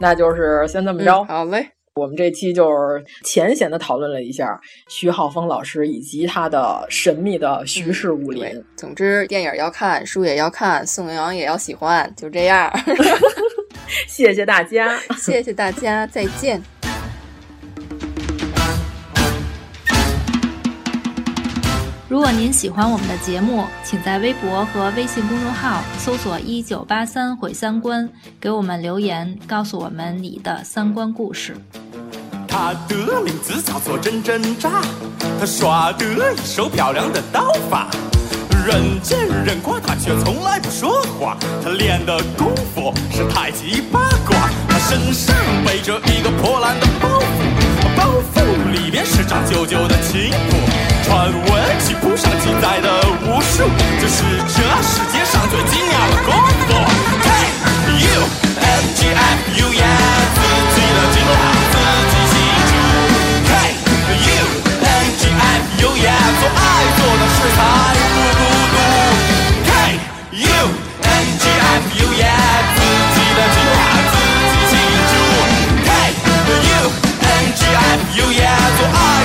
[0.00, 1.26] 那就是先这么着、嗯。
[1.26, 4.58] 好嘞，我们这期就是浅显的讨论了一下
[4.88, 8.46] 徐浩峰老师以及他的神秘的徐氏武林。
[8.46, 12.70] 嗯、总之，电影要看，书也要看，宋阳也要喜欢，就这样。
[14.08, 16.62] 谢谢大家， 谢谢大家，再见。
[22.08, 28.06] 如果您喜欢我们的节目，请在微博和微信公众号搜索“一九八三毁三观”，
[28.38, 31.56] 给我们留言，告诉我们你的三观故事。
[32.46, 34.82] 他的名字叫做真真扎，
[35.40, 37.90] 他耍得一手漂亮的刀法。
[38.64, 41.36] 人见人夸，他却从来不说话。
[41.62, 44.48] 他练的功夫是太极八卦。
[44.68, 45.34] 他身上
[45.66, 47.22] 背着一个破烂的包袱，
[47.96, 48.40] 包袱
[48.72, 50.56] 里面是张旧旧的琴谱。
[51.04, 53.64] 传闻曲谱上记载的武术
[54.00, 56.32] 就，是这世界上最精妙的功
[56.62, 56.70] 夫。
[57.20, 57.26] K
[57.98, 58.22] U
[58.60, 59.82] N G F U 呀，
[60.34, 60.40] 自
[60.72, 61.30] 己的精华
[61.72, 61.74] 自
[62.12, 62.32] 己记
[62.70, 62.72] 住。
[63.48, 63.50] K
[64.28, 64.61] U
[65.82, 66.62] F U 呀，做爱
[66.96, 67.58] 做的事才
[68.14, 68.40] 不孤
[68.72, 68.76] 独。
[69.66, 69.70] K
[70.30, 70.46] U
[71.02, 72.24] N G F U 呀，
[72.76, 72.78] 自
[73.12, 73.78] 己的吉他
[74.12, 74.14] 自
[74.46, 74.72] 己记
[75.10, 75.12] 住。
[75.82, 75.90] K
[76.70, 76.72] U
[77.20, 77.26] N
[77.56, 78.42] G F U 呀，
[78.78, 79.21] 做爱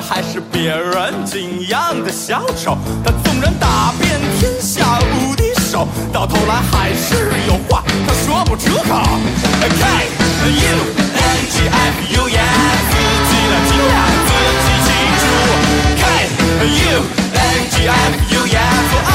[0.00, 2.76] 还是别人敬仰的小丑。
[3.04, 9.02] 他纵然打遍天下无敌手，到头来还是有话他说不出口。
[9.60, 10.08] K
[10.50, 10.76] U
[11.16, 12.42] N G F U 呀，
[12.90, 12.94] 自
[13.28, 13.96] 己的精呀，
[14.26, 14.30] 自
[14.64, 14.88] 己记
[15.20, 15.22] 住。
[16.00, 16.02] K
[16.66, 17.02] U
[17.34, 17.38] N
[17.70, 18.56] G F U 呀，
[18.90, 19.10] 做爱